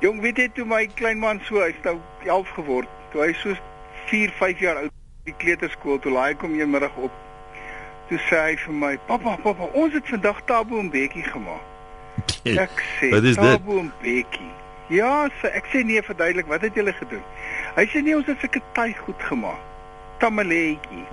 Jong, 0.04 0.20
weet 0.20 0.44
jy 0.44 0.50
toe 0.60 0.68
my 0.68 0.82
klein 1.00 1.24
man 1.24 1.40
so, 1.48 1.64
hy's 1.64 1.80
nou 1.88 1.96
11 2.28 2.52
geword. 2.60 2.92
Toe 3.16 3.24
hy 3.24 3.32
so 3.40 3.56
4, 4.12 4.36
5 4.36 4.62
jaar 4.68 4.84
oud 4.84 4.94
die 5.24 5.36
kleuterskool 5.40 6.04
toe 6.04 6.12
laai 6.12 6.36
kom 6.36 6.52
een 6.60 6.68
middag 6.76 7.00
op. 7.00 7.16
Toe 8.12 8.20
sê 8.28 8.44
hy 8.44 8.54
vir 8.68 8.80
my: 8.84 8.94
"Pappa, 9.08 9.38
pappa, 9.40 9.72
ons 9.72 9.96
het 9.96 10.04
vandag 10.12 10.44
en 10.52 10.92
bekkie 10.92 11.24
gemaak." 11.32 11.64
Ek 12.68 12.88
sê: 13.00 13.08
Wat 13.16 13.24
is 13.24 13.40
dit? 13.40 13.44
"Taboe 13.56 13.80
en 13.88 13.92
bekkie." 14.04 14.52
Ja, 14.88 15.28
sê 15.40 15.48
ek 15.52 15.66
sê 15.72 15.82
nee, 15.84 16.00
verduidelik, 16.02 16.46
wat 16.48 16.60
het 16.64 16.74
julle 16.74 16.92
gedoen? 16.96 17.22
Hy 17.76 17.84
sê 17.92 18.00
nee, 18.02 18.16
ons 18.16 18.26
het 18.26 18.40
sulke 18.40 18.60
taai 18.72 18.94
goed 18.96 19.20
gemaak. 19.28 19.60
Tamaletjie. 20.18 21.04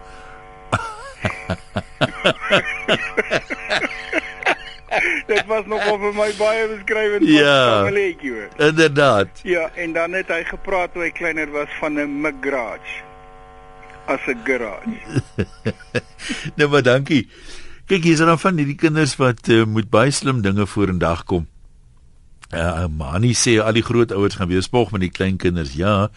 Dit 5.27 5.43
was 5.49 5.65
nog 5.67 5.81
vir 5.83 6.13
my 6.15 6.29
baie 6.39 6.67
beskrywend 6.71 7.27
Ja. 7.27 7.81
tamaletjie 7.81 8.31
hoor. 8.31 8.49
Inderdaad. 8.69 9.27
Ja, 9.43 9.69
en 9.75 9.93
dan 9.93 10.13
het 10.13 10.27
hy 10.31 10.43
gepraat 10.47 10.93
toe 10.93 11.03
hy 11.03 11.11
kleiner 11.11 11.51
was 11.51 11.69
van 11.79 11.99
'n 11.99 12.37
garage. 12.41 13.03
As 14.07 14.19
'n 14.27 14.39
garage. 14.45 14.97
nou 16.57 16.69
maar 16.69 16.83
dankie. 16.83 17.27
Kyk, 17.85 18.03
hier's 18.03 18.19
dan 18.23 18.39
van 18.39 18.57
hierdie 18.57 18.75
kinders 18.75 19.15
wat 19.15 19.47
uh, 19.47 19.65
moet 19.65 19.89
baie 19.89 20.11
slim 20.11 20.41
dinge 20.41 20.65
vorendag 20.65 21.23
kom. 21.23 21.47
Uh, 22.55 22.87
Mani 22.87 23.33
sê 23.35 23.57
al 23.59 23.75
die 23.75 23.83
grootouers 23.83 24.37
gaan 24.39 24.47
weer 24.47 24.63
spog 24.63 24.93
met 24.95 25.03
die 25.03 25.11
klein 25.11 25.37
kinders. 25.41 25.73
Ja. 25.75 26.09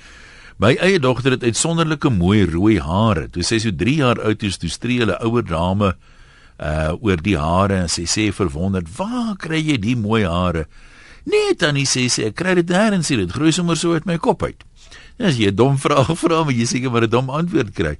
My 0.58 0.74
eie 0.82 1.00
dogter 1.02 1.34
het 1.34 1.42
uitsonderlike 1.42 2.10
mooi 2.10 2.44
rooi 2.46 2.78
hare. 2.82 3.28
Toe 3.30 3.42
sy 3.46 3.58
so 3.62 3.74
3 3.74 3.96
jaar 4.00 4.20
oud 4.22 4.42
is, 4.46 4.58
toe 4.58 4.70
stree 4.70 5.02
hulle 5.02 5.18
ouer 5.26 5.46
dame 5.46 5.94
uh 6.58 6.90
oor 6.98 7.20
die 7.22 7.36
hare 7.38 7.84
en 7.84 7.90
sy 7.90 8.02
sê 8.10 8.32
verwonderd, 8.34 8.88
"Waar 8.96 9.36
kry 9.38 9.60
jy 9.62 9.76
die 9.78 9.96
mooi 9.96 10.24
hare?" 10.26 10.66
Nee, 11.26 11.54
tannie 11.54 11.86
sê 11.86 12.08
sy, 12.10 12.24
"Ek 12.26 12.34
kry 12.34 12.54
dit 12.54 12.66
nêrens 12.66 13.08
hier, 13.08 13.18
dit 13.18 13.32
groei 13.32 13.52
sommer 13.52 13.76
so 13.76 13.92
uit 13.92 14.06
my 14.06 14.16
kop 14.18 14.42
uit." 14.42 14.64
Dis 15.18 15.38
'n 15.38 15.54
dom 15.54 15.78
vraag 15.78 16.10
vra, 16.22 16.44
maar 16.44 16.54
jy 16.54 16.64
seker 16.64 16.90
maar 16.90 17.02
'n 17.02 17.10
dom 17.10 17.30
antwoord 17.30 17.74
kry. 17.74 17.98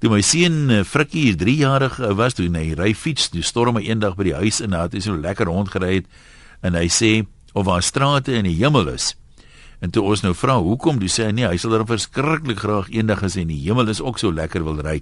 Toe 0.00 0.10
my 0.10 0.20
seun 0.20 0.70
eh, 0.70 0.84
Frikkie 0.84 1.36
3 1.36 1.56
jarig 1.56 1.98
eh, 2.00 2.14
was 2.16 2.34
toe 2.34 2.48
hy 2.48 2.72
ry 2.72 2.94
fiets, 2.94 3.28
toe 3.28 3.42
storm 3.42 3.76
hy 3.76 3.82
eendag 3.90 4.16
by 4.16 4.24
die 4.24 4.34
huis 4.34 4.60
in, 4.60 4.72
het 4.72 4.92
hy 4.92 5.00
so 5.00 5.12
lekker 5.12 5.46
rondgery 5.46 6.00
het 6.00 6.06
en 6.62 6.74
hy 6.74 6.86
sê 6.88 7.26
of 7.52 7.66
daar 7.66 7.82
strate 7.82 8.34
in 8.38 8.48
die 8.48 8.56
hemel 8.58 8.88
is. 8.94 9.14
En 9.80 9.90
toe 9.90 10.04
ons 10.04 10.20
nou 10.20 10.34
vra 10.36 10.58
hoekom, 10.60 10.98
toe 11.00 11.08
sê 11.08 11.28
hy 11.28 11.34
nee, 11.38 11.48
hy 11.48 11.56
sal 11.60 11.72
dan 11.72 11.88
verskriklik 11.88 12.60
graag 12.60 12.90
eendag 12.92 13.24
as 13.24 13.38
hy 13.38 13.46
in 13.46 13.54
die 13.54 13.62
hemel 13.64 13.88
is 13.88 14.02
ook 14.04 14.20
so 14.20 14.32
lekker 14.32 14.64
wil 14.66 14.82
ry. 14.84 14.98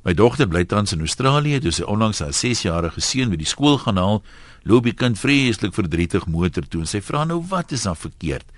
My 0.00 0.14
dogter 0.16 0.48
bly 0.48 0.64
tans 0.64 0.94
in 0.96 1.04
Australië, 1.04 1.60
toe 1.60 1.72
sy 1.76 1.84
onlangs 1.84 2.22
haar 2.24 2.32
6-jarige 2.32 3.02
seun 3.04 3.28
by 3.28 3.36
die 3.42 3.48
skool 3.48 3.76
gaan 3.82 4.00
haal, 4.00 4.22
loop 4.64 4.88
die 4.88 4.96
kind 4.96 5.20
vreeslik 5.20 5.76
verdrietig 5.76 6.24
motor 6.28 6.64
toe 6.64 6.82
en 6.84 6.88
sy 6.88 7.02
vra 7.04 7.26
nou 7.28 7.42
wat 7.50 7.74
is 7.76 7.84
dan 7.84 7.98
verkeerd? 7.98 8.48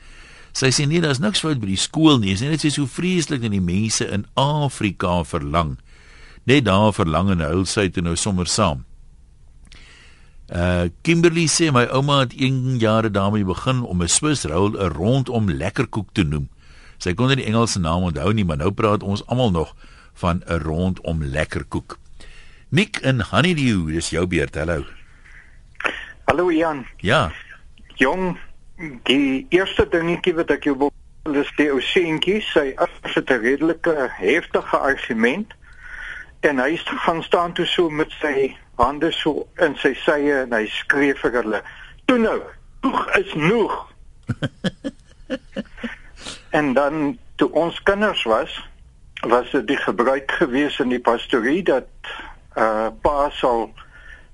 Sy 0.55 0.71
sê 0.75 0.87
nee, 0.87 1.03
daar's 1.03 1.23
niks 1.23 1.43
fout 1.43 1.59
by 1.59 1.73
die 1.73 1.81
skool 1.81 2.21
nie, 2.23 2.37
sy 2.39 2.53
net 2.53 2.63
sê 2.63 2.71
so 2.71 2.87
vreeslik 2.87 3.43
dat 3.43 3.55
die 3.55 3.63
mense 3.65 4.07
in 4.07 4.29
Afrika 4.39 5.23
verlang. 5.27 5.79
Net 6.47 6.69
daar 6.69 6.93
verlang 6.95 7.33
en 7.35 7.43
huil 7.43 7.67
sy 7.67 7.89
toe 7.91 8.05
nou 8.05 8.15
sommer 8.19 8.47
saam. 8.51 8.85
Uh 10.53 10.91
Kimberly 11.01 11.47
sê 11.49 11.71
my 11.73 11.87
ouma 11.97 12.19
het 12.21 12.35
1 12.37 12.77
jaar 12.79 13.07
daarmee 13.13 13.45
begin 13.45 13.83
om 13.83 14.03
'n 14.03 14.09
Swiss 14.09 14.45
roll 14.45 14.77
'n 14.77 14.93
rondom 14.93 15.51
lekker 15.51 15.87
koek 15.87 16.09
te 16.13 16.23
noem. 16.23 16.49
Sy 16.99 17.15
kon 17.15 17.27
nie 17.27 17.37
die 17.37 17.45
Engelse 17.49 17.81
naam 17.81 18.03
onthou 18.03 18.33
nie, 18.33 18.45
maar 18.45 18.57
nou 18.57 18.71
praat 18.71 19.03
ons 19.03 19.27
almal 19.27 19.51
nog 19.51 19.75
van 20.13 20.43
'n 20.47 20.59
rondom 20.61 21.25
lekker 21.25 21.65
koek. 21.65 21.99
Nick 22.69 22.97
en 22.97 23.21
Honeydew, 23.21 23.87
dis 23.93 24.11
jou 24.11 24.27
beurt. 24.27 24.55
Hallo. 24.55 24.85
Hallo 26.25 26.53
Jan. 26.53 26.87
Ja. 26.97 27.33
Jong, 27.95 28.39
die 29.03 29.47
eerste 29.49 29.89
dingetjie 29.89 30.35
wat 30.35 30.51
ek 30.51 30.65
jou 30.65 30.77
wil 30.79 30.93
is 31.33 31.53
die 31.57 31.71
ou 31.71 31.81
seentjie, 31.81 32.41
sy 32.41 32.75
het 32.77 33.31
'n 33.31 33.41
redelike 33.41 34.11
heftige 34.19 34.77
argument 34.77 35.55
en 36.43 36.59
hy 36.59 36.73
is 36.75 36.83
gaan 37.05 37.23
staan 37.23 37.53
toe 37.55 37.67
so 37.67 37.91
met 37.91 38.11
sy 38.19 38.51
hande 38.81 39.13
so 39.15 39.47
in 39.63 39.77
sy 39.79 39.93
sye 40.03 40.43
en 40.43 40.55
hy 40.57 40.65
skree 40.71 41.15
vir 41.21 41.37
hulle: 41.39 41.61
"Toe 42.11 42.19
nou, 42.19 42.39
genoeg 42.83 43.17
is 43.19 43.31
genoeg." 43.31 43.77
en 46.59 46.73
dan 46.75 47.19
toe 47.37 47.51
ons 47.53 47.83
kinders 47.83 48.25
was, 48.25 48.57
was 49.23 49.51
dit 49.51 49.67
die 49.71 49.79
gebruik 49.79 50.31
gewees 50.41 50.79
in 50.83 50.91
die 50.91 51.03
pastorie 51.03 51.63
dat 51.63 51.89
uh 52.59 52.91
pa 53.03 53.31
sal 53.39 53.71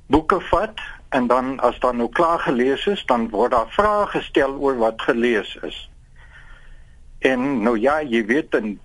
boeke 0.08 0.40
vat 0.48 0.80
en 1.12 1.28
dan 1.28 1.60
as 1.60 1.78
dan 1.80 2.00
nou 2.00 2.08
klaar 2.08 2.40
gelees 2.40 2.86
is, 2.86 3.04
dan 3.06 3.28
word 3.32 3.52
daar 3.52 3.68
vrae 3.76 4.06
gestel 4.16 4.56
oor 4.56 4.76
wat 4.80 5.02
gelees 5.02 5.56
is. 5.62 5.78
En 7.18 7.62
nou 7.62 7.76
ja, 7.78 8.00
jy 8.00 8.24
weet 8.26 8.54
in 8.54 8.78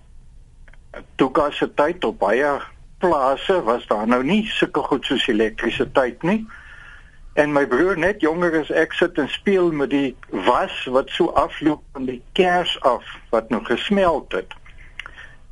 Tuka 1.16 1.50
se 1.50 1.66
tyd 1.74 2.04
op 2.04 2.18
baie 2.18 2.60
plase 3.04 3.62
was 3.62 3.86
daar 3.86 4.06
nou 4.08 4.22
nie 4.24 4.46
sulke 4.48 4.80
goed 4.80 5.04
soos 5.04 5.26
elektrisiteit 5.28 6.22
nie. 6.24 6.40
En 7.34 7.52
my 7.52 7.66
broer 7.68 7.98
net 8.00 8.22
jonger 8.24 8.54
as 8.62 8.70
ek 8.72 8.94
sit 8.96 9.18
en 9.20 9.28
speel 9.28 9.72
met 9.74 9.90
die 9.92 10.14
was 10.46 10.74
wat 10.94 11.10
so 11.12 11.34
afloop 11.36 11.82
van 11.92 12.06
die 12.08 12.20
kers 12.38 12.76
af 12.86 13.04
wat 13.34 13.50
nou 13.52 13.60
gesmelt 13.66 14.32
het. 14.32 14.54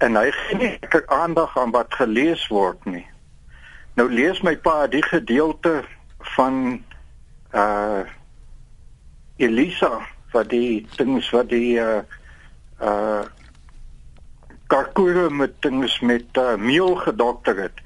En 0.00 0.16
hy 0.16 0.30
gee 0.38 0.58
nie 0.60 0.70
lekker 0.78 1.04
aandag 1.12 1.58
aan 1.58 1.74
wat 1.76 1.92
gelees 2.00 2.46
word 2.54 2.86
nie. 2.88 3.04
Nou 4.00 4.08
lees 4.08 4.40
my 4.46 4.54
pa 4.56 4.86
die 4.88 5.04
gedeelte 5.04 5.82
van 6.38 6.80
uh 7.52 8.08
Elisa 9.42 9.98
wat 10.32 10.48
die 10.54 10.86
dings 10.96 11.28
wat 11.34 11.50
die 11.52 11.76
uh 11.82 12.00
uh 12.80 13.26
karkoere 14.72 15.28
met 15.30 15.58
dings 15.64 16.00
met 16.00 16.38
uh, 16.40 16.54
meel 16.56 16.94
gedokter 17.04 17.58
het. 17.66 17.80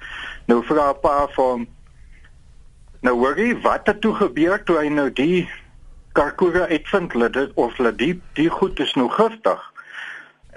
Nou 0.47 0.63
vra 0.67 0.93
pa 1.03 1.27
vir 1.35 1.51
hom 1.53 1.65
nou 3.07 3.15
hoorie 3.19 3.55
wat 3.63 3.87
het 3.91 4.01
toe 4.03 4.15
gebeur 4.19 4.63
toe 4.67 4.79
hy 4.81 4.91
nou 4.91 5.09
die 5.15 5.47
karkoere 6.17 6.67
uitvind 6.71 7.15
dat 7.35 7.51
of 7.55 7.77
dat 7.77 7.99
die 7.99 8.15
die 8.39 8.49
goed 8.51 8.81
is 8.81 8.95
nou 8.95 9.09
giftig. 9.13 9.61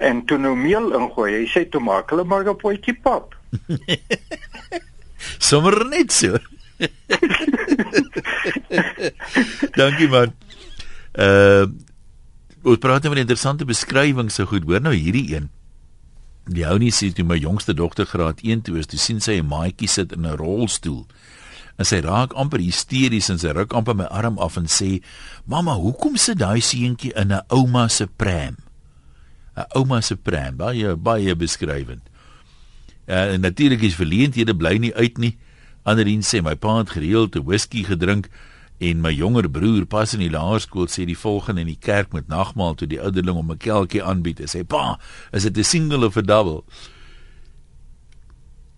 En 0.00 0.24
toe 0.24 0.38
nou 0.38 0.54
meel 0.56 0.94
ingooi, 0.96 1.32
hy 1.34 1.46
sê 1.50 1.66
toe 1.68 1.82
maak 1.84 2.10
hulle 2.10 2.24
maar 2.24 2.46
'n 2.48 2.56
potjie 2.56 2.96
pap. 3.02 3.36
Sommer 5.50 5.84
net 5.90 6.12
so. 6.12 6.38
Dankie 9.80 10.08
man. 10.08 10.34
Uh 11.14 11.66
ons 12.62 12.78
praat 12.78 13.06
oor 13.06 13.16
'n 13.16 13.26
interessante 13.26 13.64
beskrywing 13.64 14.30
so 14.30 14.46
goed. 14.46 14.64
Hoor 14.64 14.80
nou 14.80 14.94
hierdie 14.94 15.34
een. 15.34 15.50
Die 16.50 16.66
ou 16.66 16.80
nie 16.82 16.90
sê 16.90 17.12
toe 17.14 17.22
my 17.22 17.36
jongste 17.38 17.76
dogter 17.78 18.08
graad 18.10 18.40
1 18.42 18.64
toe 18.66 18.80
is, 18.80 18.88
toe 18.90 18.98
sien 18.98 19.20
sy 19.22 19.38
'n 19.38 19.46
maatjie 19.46 19.88
sit 19.88 20.12
in 20.12 20.26
'n 20.26 20.36
rolstoel. 20.36 21.06
En 21.78 21.84
sy 21.84 22.00
raak 22.02 22.34
amper 22.34 22.58
hysteries 22.58 23.30
en 23.30 23.38
sy 23.38 23.54
ruk 23.54 23.72
amper 23.72 23.94
my 23.94 24.04
arm 24.04 24.38
af 24.38 24.56
en 24.56 24.66
sê: 24.66 25.00
"Mamma, 25.46 25.74
hoekom 25.74 26.16
sit 26.16 26.38
daai 26.38 26.60
seentjie 26.60 27.12
in 27.14 27.32
'n 27.32 27.42
ouma 27.48 27.88
se 27.88 28.06
pram?" 28.06 28.56
'n 29.56 29.64
Ouma 29.76 30.00
se 30.00 30.16
pram, 30.16 30.56
baie 30.56 30.96
baie 30.96 31.34
beskrywend. 31.36 32.02
Uh, 33.06 33.34
en 33.34 33.40
natuurlik 33.40 33.82
is 33.82 33.94
verleenthede 33.94 34.54
bly 34.56 34.76
nie 34.78 34.94
uit 34.94 35.18
nie. 35.18 35.38
Anderin 35.82 36.22
sê 36.22 36.42
my 36.42 36.54
pa 36.54 36.78
het 36.78 36.90
gereeld 36.90 37.36
'n 37.36 37.44
whisky 37.44 37.84
gedrink 37.84 38.28
en 38.80 39.02
my 39.04 39.12
jonger 39.12 39.48
broer 39.52 39.84
pas 39.84 40.14
in 40.16 40.22
die 40.24 40.32
laerskool 40.32 40.88
sê 40.88 41.04
die 41.04 41.18
volgende 41.18 41.60
in 41.64 41.68
die 41.68 41.80
kerk 41.80 42.14
met 42.16 42.30
nagmaal 42.32 42.78
toe 42.80 42.88
die 42.88 43.00
ouderling 43.00 43.36
om 43.36 43.52
'n 43.52 43.58
kelkie 43.58 44.02
aanbied. 44.02 44.38
Hy 44.38 44.48
sê: 44.48 44.64
"Pa, 44.64 44.98
is 45.32 45.42
dit 45.42 45.58
'n 45.58 45.64
single 45.64 46.06
of 46.06 46.16
'n 46.16 46.24
double?" 46.24 46.64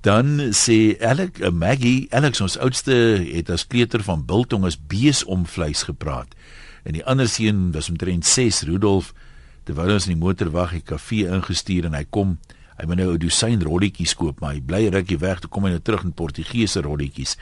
Dan 0.02 0.50
sê 0.50 0.98
Alec, 1.00 1.38
uh, 1.40 1.50
Maggie, 1.50 2.08
Alex 2.10 2.40
ons 2.40 2.58
oudste 2.58 2.92
het 3.22 3.50
as 3.50 3.66
kleuter 3.66 4.02
van 4.02 4.24
biltong 4.26 4.64
as 4.64 4.86
bees 4.86 5.24
om 5.24 5.46
vleis 5.46 5.82
gepraat. 5.82 6.34
En 6.82 6.92
die 6.92 7.04
ander 7.04 7.28
seun 7.28 7.72
was 7.72 7.88
omtrent 7.88 8.26
6, 8.26 8.62
Rudolf, 8.62 9.14
terwyl 9.64 9.92
ons 9.92 10.08
in 10.08 10.18
die 10.18 10.24
motor 10.24 10.50
wag, 10.50 10.70
het 10.70 10.84
kafee 10.84 11.28
ingestuur 11.28 11.84
en 11.84 11.94
hy 11.94 12.04
kom 12.10 12.38
Hy 12.82 12.88
moet 12.88 12.98
nou 12.98 13.12
'n 13.14 13.18
dosyn 13.18 13.62
rolletjies 13.62 14.14
koop, 14.14 14.40
maar 14.40 14.54
hy 14.54 14.60
bly 14.60 14.88
rukkie 14.88 15.18
weg 15.18 15.38
toe 15.40 15.50
kom 15.50 15.64
hy 15.64 15.70
nou 15.70 15.80
terug 15.80 16.02
in 16.02 16.12
Portugese 16.12 16.80
rolletjies. 16.80 17.36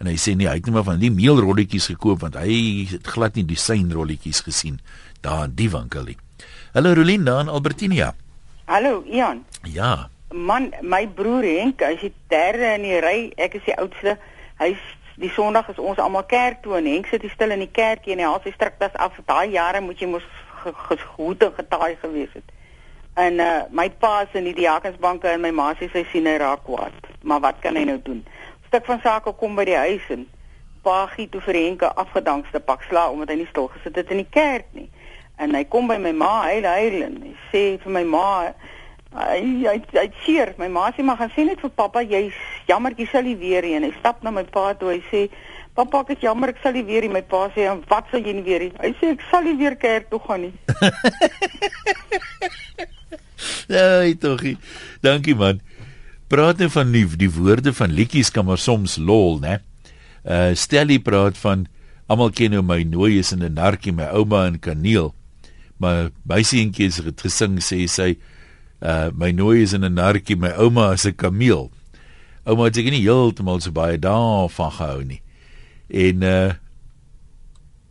En 0.00 0.10
hy 0.10 0.16
sê 0.18 0.34
nee, 0.34 0.48
hy 0.48 0.58
het 0.58 0.66
net 0.66 0.74
maar 0.74 0.86
van 0.88 1.02
die 1.02 1.12
meelrolletjies 1.14 1.90
gekoop 1.92 2.24
want 2.24 2.38
hy 2.40 2.86
het 2.90 3.06
glad 3.14 3.38
nie 3.38 3.46
dosyn 3.48 3.92
rolletjies 3.94 4.42
gesien 4.46 4.80
daar 5.24 5.46
in 5.48 5.54
die 5.58 5.70
winkel 5.70 6.08
nie. 6.10 6.18
Hallo 6.74 6.94
Rolinda 6.94 7.38
in 7.40 7.48
Albertinia. 7.48 8.14
Hallo 8.66 9.04
Ian. 9.06 9.44
Ja. 9.62 10.08
Man, 10.34 10.72
my 10.82 11.06
broer 11.06 11.46
Henk, 11.46 11.84
hy's 11.86 12.02
die 12.02 12.12
derde 12.32 12.74
in 12.74 12.82
die 12.82 12.98
ry. 13.00 13.18
Ek 13.38 13.54
is 13.54 13.62
die 13.68 13.76
oudste. 13.78 14.16
Hy's 14.58 14.80
die 15.22 15.30
Sondag 15.30 15.68
is 15.70 15.78
ons 15.78 16.00
almal 16.02 16.26
kerk 16.26 16.64
toe 16.64 16.74
en 16.80 16.88
Henk 16.90 17.06
sit 17.06 17.22
hier 17.22 17.30
stil 17.30 17.54
in 17.54 17.62
die 17.62 17.70
kerkie 17.70 18.16
en 18.16 18.22
hy 18.24 18.26
haal 18.26 18.42
sy 18.42 18.50
striktas 18.56 18.96
af. 18.98 19.14
Daai 19.28 19.54
jare 19.54 19.84
moet 19.84 20.02
jy 20.02 20.10
mos 20.10 20.26
gehoed 20.64 21.44
en 21.46 21.54
getaai 21.60 21.94
gewees 22.02 22.34
het. 22.34 22.50
En 23.14 23.38
uh 23.38 23.62
my 23.70 23.86
pa 24.02 24.24
is 24.24 24.34
in 24.34 24.48
die 24.48 24.56
diakensbanke 24.56 25.30
en 25.30 25.44
my 25.44 25.52
ma 25.54 25.70
sê 25.78 25.86
sy 25.92 26.02
sien 26.10 26.26
hy 26.26 26.34
raak 26.42 26.64
kwaad. 26.66 26.96
Maar 27.22 27.44
wat 27.46 27.62
kan 27.62 27.78
hy 27.78 27.84
nou 27.86 28.00
doen? 28.02 28.24
Stuk 28.74 28.86
van 28.86 29.00
sake 29.02 29.30
kom 29.38 29.52
by 29.54 29.62
die 29.68 29.76
huis 29.78 30.06
en 30.10 30.24
pa 30.82 31.04
gee 31.12 31.28
toe 31.30 31.38
vir 31.44 31.54
Henke 31.60 31.86
afgedankste 31.94 32.58
pak 32.58 32.80
sla 32.88 33.04
omdat 33.12 33.30
hy 33.30 33.36
nie 33.38 33.46
stil 33.46 33.68
gesit 33.70 34.00
het 34.00 34.08
in 34.10 34.18
die 34.24 34.32
kerk 34.34 34.66
nie. 34.74 34.88
En 35.38 35.54
hy 35.54 35.60
kom 35.70 35.86
by 35.86 35.94
my 36.02 36.10
ma, 36.10 36.32
hy 36.48 36.56
huil 36.58 37.04
en 37.06 37.20
hy 37.22 37.34
sê 37.52 37.62
vir 37.84 37.94
my 37.94 38.02
ma 38.16 38.24
hy 39.14 39.38
hy 39.62 39.76
hy 39.94 40.04
seer. 40.24 40.56
My 40.58 40.66
ma 40.74 40.88
sê 40.90 41.06
maar 41.06 41.20
gaan 41.22 41.30
sê 41.36 41.44
net 41.46 41.62
vir 41.62 41.70
pappa 41.78 42.02
jy's 42.02 42.34
jammer 42.66 42.98
jy 42.98 43.06
sal 43.12 43.22
nie 43.22 43.36
weer 43.38 43.62
nie. 43.62 43.76
En 43.78 43.86
hy 43.86 43.92
stap 44.00 44.26
na 44.26 44.34
my 44.34 44.42
pa 44.42 44.72
toe 44.74 44.96
hy 44.96 45.02
sê 45.12 45.28
Pappa, 45.74 46.04
ek 46.04 46.12
is 46.14 46.20
jammer, 46.22 46.52
ek 46.52 46.60
sal 46.62 46.70
nie 46.76 46.84
weer 46.86 47.02
nie. 47.02 47.10
My 47.10 47.22
pa 47.26 47.48
sê, 47.50 47.64
"En 47.66 47.80
wat 47.90 48.06
sal 48.10 48.22
jy 48.22 48.32
nie 48.32 48.44
weer 48.46 48.60
nie?" 48.62 48.72
Hy 48.78 48.94
sê, 49.00 49.10
"Ek 49.10 49.22
sal 49.30 49.42
nie 49.42 49.56
weer 49.58 49.74
kerk 49.74 50.10
toe 50.10 50.20
gaan 50.26 50.40
nie." 50.40 50.54
Ja, 53.68 54.04
togie. 54.20 54.56
Dankie 55.00 55.34
man. 55.34 55.60
Praat 56.34 56.58
net 56.58 56.72
van 56.74 56.88
die 56.90 57.04
die 57.14 57.30
woorde 57.30 57.70
van 57.78 57.92
liedjies 57.94 58.32
kan 58.34 58.48
maar 58.48 58.58
soms 58.58 58.96
lol, 58.98 59.36
né? 59.38 59.60
Uh 60.26 60.50
Stelly 60.58 60.96
praat 60.98 61.36
van 61.38 61.68
almal 62.10 62.32
ken 62.34 62.50
nou 62.50 62.62
my 62.66 62.80
nooi 62.82 63.20
is 63.20 63.30
in 63.30 63.44
'n 63.44 63.54
narkie 63.54 63.92
my 63.92 64.08
ouma 64.10 64.46
in 64.46 64.58
kaneel. 64.58 65.14
Maar 65.78 66.10
my 66.26 66.42
seentjie 66.42 66.90
het 66.90 67.20
gesing 67.20 67.62
sê 67.62 67.86
sy 67.86 68.18
uh 68.82 69.14
my 69.14 69.30
nooi 69.30 69.62
is 69.62 69.74
in 69.74 69.84
'n 69.84 69.94
narkie 69.94 70.36
my 70.36 70.50
ouma 70.58 70.92
is 70.92 71.06
'n 71.06 71.14
kameel. 71.14 71.70
Ouma 72.44 72.64
het 72.64 72.76
nie 72.76 73.06
heeltemal 73.06 73.60
so 73.60 73.70
baie 73.70 73.98
daarvan 73.98 74.72
gehou 74.72 75.04
nie. 75.04 75.22
En 75.88 76.22
uh 76.22 76.52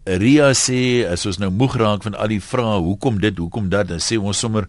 Ria 0.05 0.51
sê 0.51 1.07
as 1.07 1.25
ons 1.25 1.37
nou 1.37 1.49
moeg 1.49 1.75
raak 1.75 2.03
van 2.03 2.15
al 2.15 2.27
die 2.27 2.41
vrae, 2.41 2.79
hoekom 2.79 3.21
dit, 3.21 3.37
hoekom 3.37 3.69
dat, 3.69 3.87
dan 3.87 3.99
sê 3.99 4.19
ons 4.19 4.39
sommer 4.39 4.67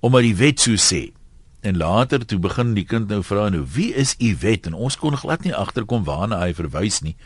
omdat 0.00 0.22
die 0.22 0.36
wet 0.36 0.60
so 0.60 0.78
sê. 0.78 1.17
En 1.60 1.76
later 1.76 2.26
toe 2.26 2.38
begin 2.38 2.74
die 2.74 2.86
kind 2.86 3.08
nou 3.10 3.22
vra 3.26 3.48
nou 3.50 3.64
wie 3.74 3.90
is 3.94 4.14
u 4.22 4.36
wet 4.40 4.66
en 4.66 4.74
ons 4.78 4.96
kon 4.96 5.16
glad 5.18 5.42
nie 5.42 5.54
agterkom 5.54 6.04
waarna 6.06 6.38
hy 6.44 6.52
verwys 6.54 7.00
nie. 7.02 7.16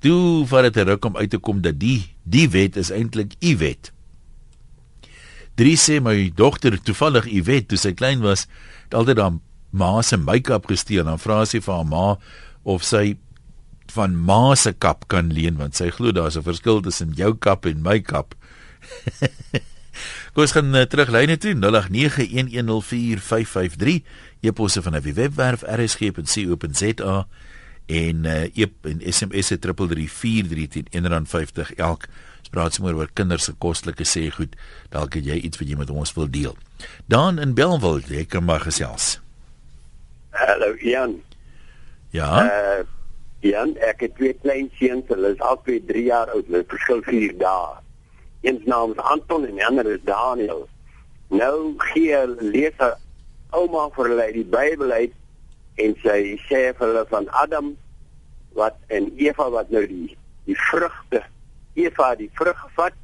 Toe 0.00 0.46
vat 0.46 0.62
dit 0.62 0.76
'n 0.76 0.88
ruk 0.88 1.04
om 1.04 1.16
uit 1.16 1.30
te 1.30 1.38
kom 1.38 1.60
dat 1.60 1.78
die 1.78 2.14
die 2.22 2.48
wet 2.48 2.76
is 2.76 2.90
eintlik 2.90 3.34
u 3.40 3.56
wet. 3.56 3.92
Drie 5.54 5.76
sê 5.76 6.00
my 6.00 6.30
dogter 6.34 6.78
toevallig 6.82 7.26
u 7.26 7.42
wet 7.42 7.68
toe 7.68 7.78
sy 7.78 7.92
klein 7.92 8.20
was, 8.20 8.46
het 8.84 8.94
altyd 8.94 9.18
aan 9.18 9.40
ma 9.70 10.02
se 10.02 10.16
make-up 10.16 10.66
gesteel 10.66 11.00
en 11.00 11.14
dan 11.14 11.18
vra 11.18 11.44
sy 11.44 11.60
vir 11.60 11.74
haar 11.74 11.86
ma 11.86 12.16
of 12.62 12.84
sy 12.84 13.16
van 13.94 14.14
ma 14.16 14.54
se 14.54 14.72
kap 14.72 15.08
kan 15.08 15.32
leen 15.34 15.58
want 15.58 15.74
sy 15.74 15.90
glo 15.90 16.12
daar's 16.12 16.36
'n 16.36 16.42
verskil 16.42 16.80
tussen 16.80 17.12
jou 17.12 17.34
kap 17.34 17.66
en 17.66 17.82
my 17.82 18.00
kap. 18.00 18.34
Kom 20.30 20.46
ons 20.46 20.52
gaan 20.54 20.70
uh, 20.78 20.86
terug 20.86 21.10
lyne 21.10 21.34
toe 21.42 21.58
0891104553 21.58 21.66
eposse 24.46 24.78
van 24.86 24.94
die 25.02 25.10
webwerf 25.16 25.64
rsg.co.za 25.66 27.26
en 27.90 28.22
uh, 28.24 28.46
ep 28.54 28.86
en 28.86 29.02
SMS 29.02 29.46
se 29.50 29.58
3343 29.58 31.74
elk. 31.74 32.06
Spraak 32.46 32.70
sommer 32.74 32.94
oor 32.94 33.10
kinders 33.12 33.44
se 33.50 33.54
kostelike 33.58 34.04
sê 34.06 34.30
goed 34.34 34.56
dalk 34.94 35.14
het 35.18 35.26
jy 35.26 35.36
iets 35.42 35.58
wat 35.58 35.68
jy 35.68 35.76
met 35.80 35.90
ons 35.90 36.14
wil 36.14 36.30
deel. 36.30 36.54
Dan 37.10 37.38
in 37.42 37.54
Belwel 37.58 37.98
jy 38.06 38.24
kan 38.30 38.44
maar 38.46 38.62
gesels. 38.62 39.18
Hallo 40.30 40.78
Jan 40.78 41.18
Ja? 42.14 42.46
Uh, 42.46 42.86
Jan 43.42 43.74
ek 43.82 44.00
het 44.06 44.14
twee 44.18 44.34
klein 44.42 44.70
seuns 44.78 45.06
hulle 45.10 45.28
is 45.34 45.42
albei 45.42 45.82
3 45.90 46.04
jaar 46.06 46.30
oud 46.34 46.46
hulle 46.46 46.64
verskil 46.70 47.02
4 47.06 47.38
dae 47.40 47.80
Eens 48.40 48.64
naam 48.64 48.92
is 48.92 49.02
Anton 49.12 49.46
en 49.46 49.54
die 49.54 49.66
ander 49.66 49.86
is 49.86 50.02
Daniel. 50.04 50.68
Nou 51.28 51.74
gee 51.92 52.20
lees 52.40 52.78
ouma 53.50 53.88
vir 53.96 54.12
hulle 54.12 54.26
die 54.32 54.46
Bybel 54.46 54.92
uit 54.92 55.16
en 55.84 55.94
sy 56.04 56.18
sê 56.46 56.62
vir 56.78 56.86
hulle 56.86 57.04
van 57.10 57.28
Adam 57.42 57.74
wat 58.58 58.78
en 58.88 59.10
Eva 59.20 59.50
wat 59.52 59.70
nou 59.74 59.84
die 59.86 60.16
die 60.48 60.56
vrugte 60.70 61.22
Eva 61.78 62.14
die 62.18 62.30
vrug 62.38 62.58
gevat 62.64 62.96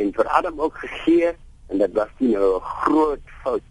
en 0.00 0.12
vir 0.16 0.30
Adam 0.38 0.60
ook 0.60 0.78
gegee 0.84 1.32
en 1.72 1.82
dit 1.82 1.92
was 1.96 2.12
nie 2.18 2.34
nou 2.36 2.56
'n 2.56 2.60
groot 2.60 3.26
fout. 3.42 3.68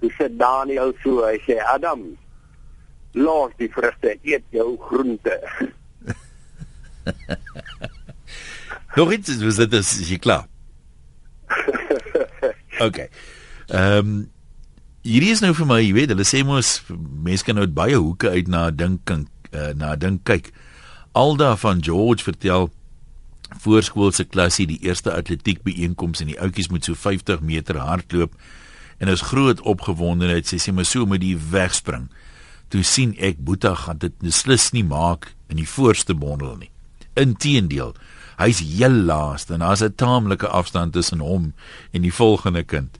Dis 0.00 0.14
sê 0.18 0.28
Daniel 0.30 0.94
so 1.02 1.26
hy 1.26 1.38
sê 1.46 1.58
Adam 1.74 2.16
los 3.12 3.52
die 3.58 3.68
vrugte 3.68 4.16
eet 4.22 4.44
jou 4.50 4.76
groente. 4.78 5.40
Nog 8.94 9.12
iets, 9.12 9.36
was 9.40 9.56
dit 9.56 9.72
is 9.72 10.08
jy 10.08 10.18
klaar? 10.20 10.46
OK. 12.86 12.98
Ehm 13.68 13.98
um, 13.98 14.14
hierdie 15.02 15.32
is 15.34 15.40
nou 15.42 15.50
vir 15.58 15.66
my, 15.66 15.80
jy 15.82 15.94
weet, 15.96 16.12
hulle 16.12 16.26
sê 16.28 16.44
mos 16.46 16.76
mense 17.26 17.42
kan 17.42 17.56
nou 17.58 17.64
baie 17.66 17.96
hoeke 17.98 18.30
uit 18.30 18.50
na 18.52 18.68
dink 18.70 19.10
uh, 19.10 19.72
na 19.74 19.96
dink 19.98 20.22
kyk. 20.28 20.52
Alda 21.18 21.56
van 21.58 21.82
George 21.82 22.22
vertel 22.22 22.68
voorskoolse 23.64 24.24
klasie 24.30 24.68
die 24.70 24.78
eerste 24.86 25.12
atletiek 25.12 25.64
byeenkoms 25.66 26.22
en 26.22 26.30
die 26.30 26.38
ouetjies 26.40 26.70
moet 26.72 26.86
so 26.86 26.96
50 26.96 27.42
meter 27.44 27.80
hardloop 27.82 28.36
en 29.02 29.10
is 29.10 29.24
groot 29.32 29.60
opgewondenheid 29.68 30.46
sê 30.48 30.60
sy 30.62 30.72
maar 30.72 30.86
so 30.88 31.08
met 31.08 31.24
die 31.24 31.36
wegspring. 31.36 32.06
Toe 32.72 32.84
sien 32.86 33.16
ek 33.20 33.42
Boeta 33.42 33.74
gaan 33.74 33.98
dit 34.00 34.14
beslis 34.22 34.70
nie 34.72 34.86
maak 34.86 35.32
in 35.52 35.58
die 35.60 35.68
voorste 35.68 36.14
bondel 36.14 36.54
nie. 36.60 36.70
Inteendeel, 37.18 37.92
Hy's 38.42 38.58
heel 38.66 39.04
laaste 39.06 39.54
en 39.54 39.62
daar's 39.62 39.82
'n 39.82 39.94
taamlike 39.94 40.48
afstand 40.48 40.92
tussen 40.92 41.20
hom 41.20 41.52
en 41.92 42.02
die 42.02 42.14
volgende 42.14 42.62
kind. 42.62 42.98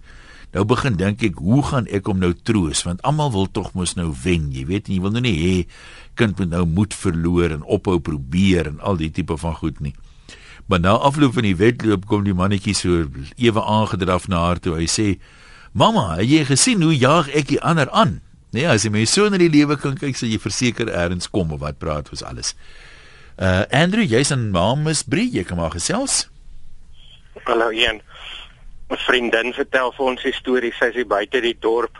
Nou 0.52 0.64
begin 0.64 0.96
dink 0.96 1.22
ek, 1.22 1.38
hoe 1.40 1.62
gaan 1.62 1.86
ek 1.86 2.06
hom 2.06 2.18
nou 2.18 2.32
troos 2.32 2.82
want 2.82 3.02
almal 3.02 3.32
wil 3.32 3.48
tog 3.50 3.72
mos 3.72 3.94
nou 3.96 4.12
wen, 4.22 4.52
jy 4.52 4.66
weet, 4.66 4.88
jy 4.88 5.00
wil 5.00 5.10
nou 5.10 5.20
nie 5.24 5.38
hê 5.38 5.66
kind 6.14 6.38
moet 6.38 6.50
nou 6.50 6.66
moed 6.66 6.94
verloor 6.94 7.50
en 7.50 7.62
ophou 7.62 7.98
probeer 7.98 8.66
en 8.66 8.80
al 8.80 8.96
die 8.96 9.10
tipe 9.10 9.36
van 9.36 9.54
goed 9.54 9.80
nie. 9.80 9.94
Maar 10.66 10.80
na 10.80 10.90
afloop 10.90 11.34
van 11.34 11.42
die 11.48 11.56
wedloop 11.56 12.04
kom 12.06 12.24
die 12.24 12.36
mannetjie 12.36 12.74
so 12.74 13.06
ewe 13.36 13.62
aangedraf 13.62 14.28
na 14.28 14.44
haar 14.46 14.60
toe. 14.60 14.76
Hy 14.76 14.86
sê: 14.86 15.18
"Mamma, 15.72 16.16
het 16.16 16.28
jy 16.28 16.44
gesien 16.44 16.82
hoe 16.82 16.96
jaag 16.96 17.28
ek 17.28 17.48
die 17.48 17.60
ander 17.60 17.90
aan?" 17.90 18.20
Nee, 18.52 18.68
as 18.68 18.84
jy 18.84 18.90
my 18.90 19.04
so 19.04 19.24
in 19.24 19.38
die 19.40 19.48
lewe 19.48 19.76
kan 19.80 19.96
kyk, 19.96 20.16
sal 20.16 20.28
jy 20.28 20.38
verseker 20.38 20.88
eers 20.92 21.30
kom 21.32 21.52
of 21.52 21.60
wat 21.60 21.78
praat 21.78 22.10
ons 22.10 22.22
alles. 22.22 22.54
Uh 23.38 23.64
Andrew, 23.70 24.04
jy's 24.04 24.30
in 24.30 24.50
Mamas 24.52 25.02
Brie, 25.02 25.30
jy 25.32 25.44
kom 25.48 25.56
maar 25.62 25.72
gesels. 25.72 26.26
Hallo 27.46 27.70
Ian. 27.72 28.02
'n 28.92 28.98
Vriendin 29.06 29.54
vertel 29.56 29.92
vir 29.96 30.06
ons 30.06 30.24
'n 30.24 30.32
storie, 30.32 30.72
sy 30.76 30.92
is 30.92 31.06
buite 31.08 31.40
die 31.40 31.56
dorp. 31.58 31.96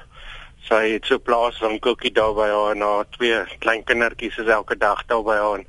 Sy 0.69 0.93
het 0.93 1.07
so 1.07 1.19
plaaswinkeltjie 1.19 2.13
daar 2.13 2.35
by 2.35 2.49
haar 2.53 2.77
haar 2.77 3.07
twee 3.17 3.41
klein 3.59 3.85
kindertjies 3.85 4.39
is 4.39 4.47
elke 4.47 4.77
dag 4.77 5.01
daar 5.07 5.25
by 5.25 5.37
haar 5.37 5.65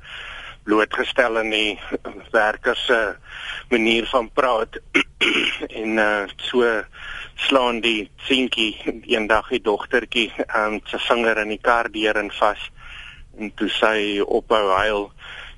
blootgestel 0.64 1.38
aan 1.38 1.50
die 1.50 1.80
werkers 2.32 2.84
se 2.86 3.16
manier 3.70 4.06
van 4.06 4.30
praat 4.32 4.76
en 5.80 5.98
uh 5.98 6.26
so 6.36 6.84
slaan 7.34 7.80
die 7.80 8.10
seentjie 8.28 8.76
eendag 9.06 9.48
die 9.48 9.62
dogtertjie 9.64 10.30
aan 10.46 10.74
um, 10.74 10.80
sy 10.86 10.98
vinger 11.08 11.40
in 11.42 11.48
die 11.48 11.60
kar 11.60 11.90
deur 11.90 12.16
en 12.16 12.30
vas 12.30 12.70
en 13.38 13.50
toe 13.58 13.68
sy 13.68 14.20
ophou 14.20 14.64
huil 14.70 15.10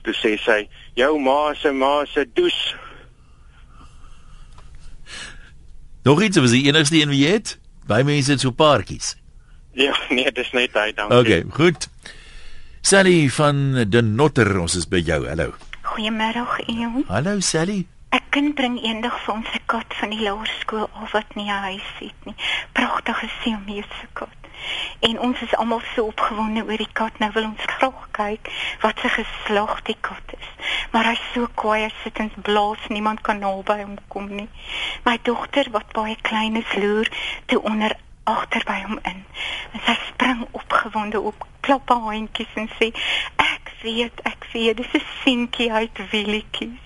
toe 0.07 0.15
sê 0.15 0.37
sy 0.39 0.61
jou 0.99 1.19
ma 1.19 1.55
se 1.59 1.73
ma 1.75 2.05
se 2.07 2.25
does 2.39 2.59
Nog 6.07 6.23
iets 6.23 6.39
was 6.39 6.53
die 6.55 6.69
enigste 6.69 7.01
een 7.01 7.11
wie 7.11 7.25
jy 7.25 7.33
het? 7.35 7.57
By 7.91 8.05
mense 8.07 8.31
het 8.31 8.41
so 8.41 8.55
paartjies. 8.55 9.17
Ja, 9.75 9.91
nee, 10.15 10.31
dis 10.33 10.53
net 10.55 10.77
hy, 10.79 10.93
dankie. 10.95 11.19
Okay, 11.19 11.43
goed. 11.51 11.89
Sally 12.87 13.27
van 13.35 13.89
De 13.91 14.03
Notter, 14.03 14.53
ons 14.63 14.77
is 14.79 14.87
by 14.87 15.01
jou. 15.03 15.25
Hallo. 15.27 15.51
Goeiemôre, 15.83 16.45
Ian. 16.71 17.03
Hallo 17.11 17.41
Sally. 17.43 17.81
Ek 18.15 18.31
kind 18.31 18.55
bring 18.55 18.79
eendag 18.79 19.19
vir 19.25 19.35
ons 19.35 19.51
'n 19.51 19.65
kat 19.67 19.99
van 19.99 20.15
die 20.15 20.23
laerskool 20.23 20.87
af 20.95 21.13
wat 21.13 21.35
nie 21.35 21.51
'n 21.51 21.63
huis 21.67 21.91
het 21.99 22.21
nie. 22.31 22.37
Pragtige 22.73 23.29
siamese 23.43 24.07
kat. 24.13 24.46
En 25.01 25.21
ons 25.21 25.41
is 25.41 25.55
almal 25.57 25.83
so 25.95 26.05
opgewonde 26.05 26.65
oor 26.65 26.77
die 26.77 26.93
kat. 26.93 27.19
Nou 27.19 27.31
wil 27.35 27.45
ons 27.51 27.69
graag 27.77 28.07
kyk 28.17 28.51
wat 28.81 28.99
se 29.03 29.09
geslag 29.09 29.83
die 29.89 29.97
kat 30.01 30.35
is. 30.39 30.49
Maar 30.91 31.13
hy's 31.13 31.25
so 31.35 31.49
kwaai, 31.55 31.91
sit 32.03 32.19
en 32.23 32.33
blaas, 32.49 32.89
niemand 32.89 33.21
kan 33.27 33.39
naby 33.43 33.79
hom 33.83 33.97
kom 34.09 34.29
nie. 34.33 34.49
My 35.05 35.19
dogter 35.23 35.69
wat 35.75 35.93
baie 35.97 36.17
klein 36.23 36.57
is, 36.57 36.75
loer 36.81 37.11
toe 37.47 37.61
onder 37.63 37.97
agter 38.27 38.65
by 38.67 38.81
hom 38.87 38.99
in. 39.05 39.23
En 39.73 39.85
sy 39.87 39.97
spring 40.09 40.47
opgewonde 40.51 41.21
op, 41.21 41.47
klop 41.67 41.89
haar 41.93 42.09
handjies 42.11 42.59
en 42.59 42.69
sê: 42.79 42.91
"Ek 43.43 43.73
weet, 43.83 44.21
ek 44.25 44.49
weet, 44.53 44.77
dis 44.77 44.93
'n 44.95 45.07
seentjie 45.23 45.73
uit 45.73 45.97
Willietjies." 46.11 46.83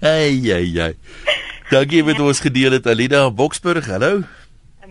Ai 0.00 0.40
ai 0.58 0.80
ai. 0.80 0.94
Dankie 1.70 2.04
vir 2.04 2.22
ons 2.22 2.40
gedeel 2.40 2.78
het 2.78 2.86
Alida 2.86 3.30
Boksburg. 3.30 3.86
Hallo 3.86 4.22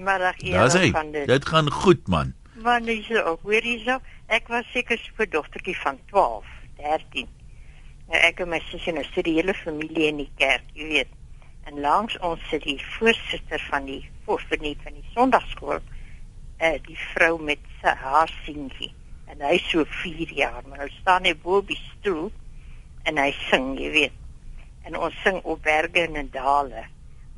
middag 0.06 0.41
eers 0.41 0.91
van 0.94 1.12
dit. 1.12 1.28
Dit 1.28 1.48
gaan 1.52 1.72
goed 1.72 2.08
man. 2.08 2.34
Maar 2.63 2.82
so, 3.08 3.22
ook 3.32 3.44
weer 3.44 3.63
hierso. 3.63 4.00
Ek 4.28 4.48
was 4.48 4.65
seker 4.74 4.98
so 4.98 5.24
'n 5.24 5.30
dogtertjie 5.30 5.78
van 5.78 6.00
12, 6.06 6.46
13. 6.78 7.28
Nou 8.08 8.22
ek 8.22 8.39
en 8.39 8.50
my 8.50 8.62
sussie 8.70 8.94
en 8.94 8.98
ons 8.98 9.13
die 9.13 9.34
hele 9.34 9.54
familie 9.54 10.08
in 10.08 10.18
die 10.18 10.32
kerk, 10.38 10.63
jy 10.74 10.88
weet. 10.88 11.12
En 11.65 11.80
langs 11.80 12.18
ons 12.20 12.50
sit 12.50 12.63
die 12.63 12.82
voorsitter 12.98 13.60
van 13.70 13.86
die 13.86 14.10
voorsitter 14.26 14.76
van 14.84 14.94
die 14.94 15.10
Sondagskool, 15.13 15.80
eh 16.58 16.74
uh, 16.74 16.80
die 16.86 16.98
vrou 17.13 17.41
met 17.41 17.60
sy 17.82 17.94
haar 18.02 18.32
seentjie. 18.46 18.94
En 19.28 19.41
hy 19.41 19.58
so 19.58 19.84
4 20.04 20.34
jaar, 20.34 20.62
maar 20.68 20.80
hy 20.80 20.91
staan 21.02 21.22
net 21.22 21.41
bo 21.41 21.58
op 21.58 21.68
die 21.68 21.82
stoel 21.98 22.32
en 23.04 23.18
hy 23.18 23.32
sing, 23.50 23.80
jy 23.80 23.91
weet. 23.91 24.13
en 24.86 24.98
ons 25.02 25.15
sing 25.24 25.39
op 25.44 25.63
berge 25.65 26.06
en 26.06 26.15
in 26.22 26.30
dale. 26.32 26.86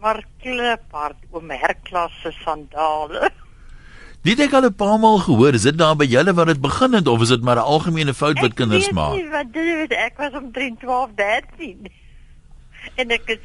Maar 0.02 0.24
kliphard 0.42 1.18
oom 1.32 1.50
Herklas 1.50 2.14
se 2.22 2.32
sandale. 2.44 3.32
Dit 4.28 4.42
ek 4.44 4.54
al 4.58 4.68
'n 4.68 4.76
paar 4.76 4.98
maal 5.00 5.22
gehoor, 5.24 5.54
is 5.56 5.64
dit 5.64 5.78
daar 5.78 5.96
by 5.96 6.04
julle 6.04 6.34
waar 6.34 6.50
dit 6.50 6.60
begin 6.62 6.94
het 6.94 7.08
of 7.08 7.22
is 7.22 7.30
dit 7.32 7.42
maar 7.42 7.56
'n 7.56 7.70
algemene 7.74 8.14
fout 8.14 8.40
wat 8.40 8.54
kinders 8.54 8.90
maak? 8.92 9.14
Ek 9.14 9.16
weet 9.16 9.24
nie 9.24 9.32
wat 9.32 9.54
dit 9.54 9.92
is, 9.92 9.98
ek 9.98 10.18
was 10.18 10.34
om 10.34 10.52
12, 10.52 11.10
13. 11.16 11.88
En 13.00 13.10
ek 13.10 13.30
is 13.30 13.40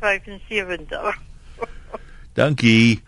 75. 0.00 1.18
Dankie. 2.32 3.02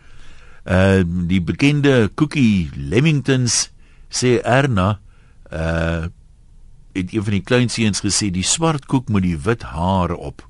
Uh 0.65 1.03
die 1.05 1.41
bekende 1.41 2.11
Cookie 2.15 2.71
Lemingtons 2.77 3.71
sê 4.09 4.41
Erna 4.43 5.01
uh 5.53 6.09
het 6.93 7.13
een 7.15 7.23
van 7.23 7.33
die 7.33 7.45
kleinseuns 7.45 8.01
gesê 8.03 8.31
die 8.33 8.43
swart 8.43 8.87
koek 8.87 9.09
moet 9.09 9.23
die 9.23 9.39
wit 9.39 9.63
hare 9.63 10.17
op. 10.17 10.48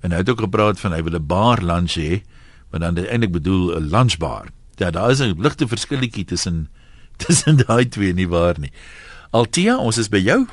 En 0.00 0.10
hy 0.10 0.16
het 0.22 0.30
ook 0.30 0.40
gepraat 0.40 0.80
van 0.80 0.92
hy 0.92 1.02
wil 1.02 1.18
'n 1.18 1.26
bar 1.26 1.62
lunch 1.62 1.94
hê, 1.94 2.22
maar 2.70 2.80
dan 2.80 2.96
eintlik 2.96 3.32
bedoel 3.32 3.76
'n 3.76 3.88
lunchbar. 3.90 4.48
Ja, 4.74 4.90
daar 4.90 5.10
is 5.10 5.20
'n 5.20 5.34
ligte 5.38 5.68
verskilletjie 5.68 6.24
tussen 6.24 6.68
tussen 7.26 7.56
daai 7.66 7.88
twee 7.88 8.14
nie 8.14 8.28
waar 8.28 8.58
nie. 8.58 8.72
Altia, 9.30 9.76
ons 9.76 9.98
is 9.98 10.08
by 10.08 10.18
jou. 10.18 10.46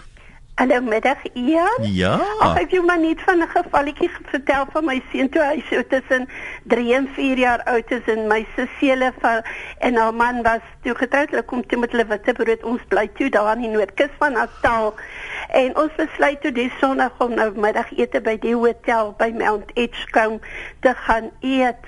Hallo 0.55 0.79
middag 0.79 1.19
Ian. 1.35 1.83
Ja. 1.83 2.15
Ag, 2.39 2.61
ek 2.61 2.71
wil 2.71 2.85
maar 2.87 2.99
net 2.99 3.19
van 3.27 3.43
'n 3.43 3.51
gevalletjie 3.51 4.07
vertel 4.31 4.63
van 4.71 4.85
my 4.87 5.01
seun 5.11 5.27
toe 5.29 5.41
hy 5.43 5.59
so 5.69 5.83
tussen 5.83 6.29
3 6.63 6.93
en 6.95 7.09
4 7.15 7.37
jaar 7.37 7.63
oud 7.63 7.91
is 7.91 8.07
en 8.13 8.27
my 8.27 8.47
susseele 8.55 9.11
van 9.19 9.43
en 9.79 9.95
haar 9.95 10.13
man 10.13 10.41
was 10.43 10.63
toe 10.83 10.95
getroud. 10.95 11.29
Hulle 11.29 11.43
kom 11.43 11.65
toe 11.67 11.79
met 11.79 11.91
hulle 11.91 12.07
witbrood. 12.07 12.63
Ons 12.63 12.87
bly 12.87 13.07
toe 13.19 13.29
daar 13.29 13.55
in 13.55 13.61
die 13.67 13.73
Noordkus 13.73 14.15
van 14.17 14.31
Natal. 14.39 14.95
En 15.49 15.75
ons 15.75 15.91
besluit 15.95 16.41
toe 16.41 16.51
die 16.51 16.71
Sondag 16.79 17.11
om 17.19 17.35
nou 17.35 17.51
middagete 17.51 18.21
by 18.21 18.37
die 18.39 18.55
hotel 18.55 19.11
by 19.17 19.33
Mount 19.35 19.71
Edgecombe 19.73 20.39
te 20.79 20.93
gaan 20.95 21.31
eet. 21.41 21.83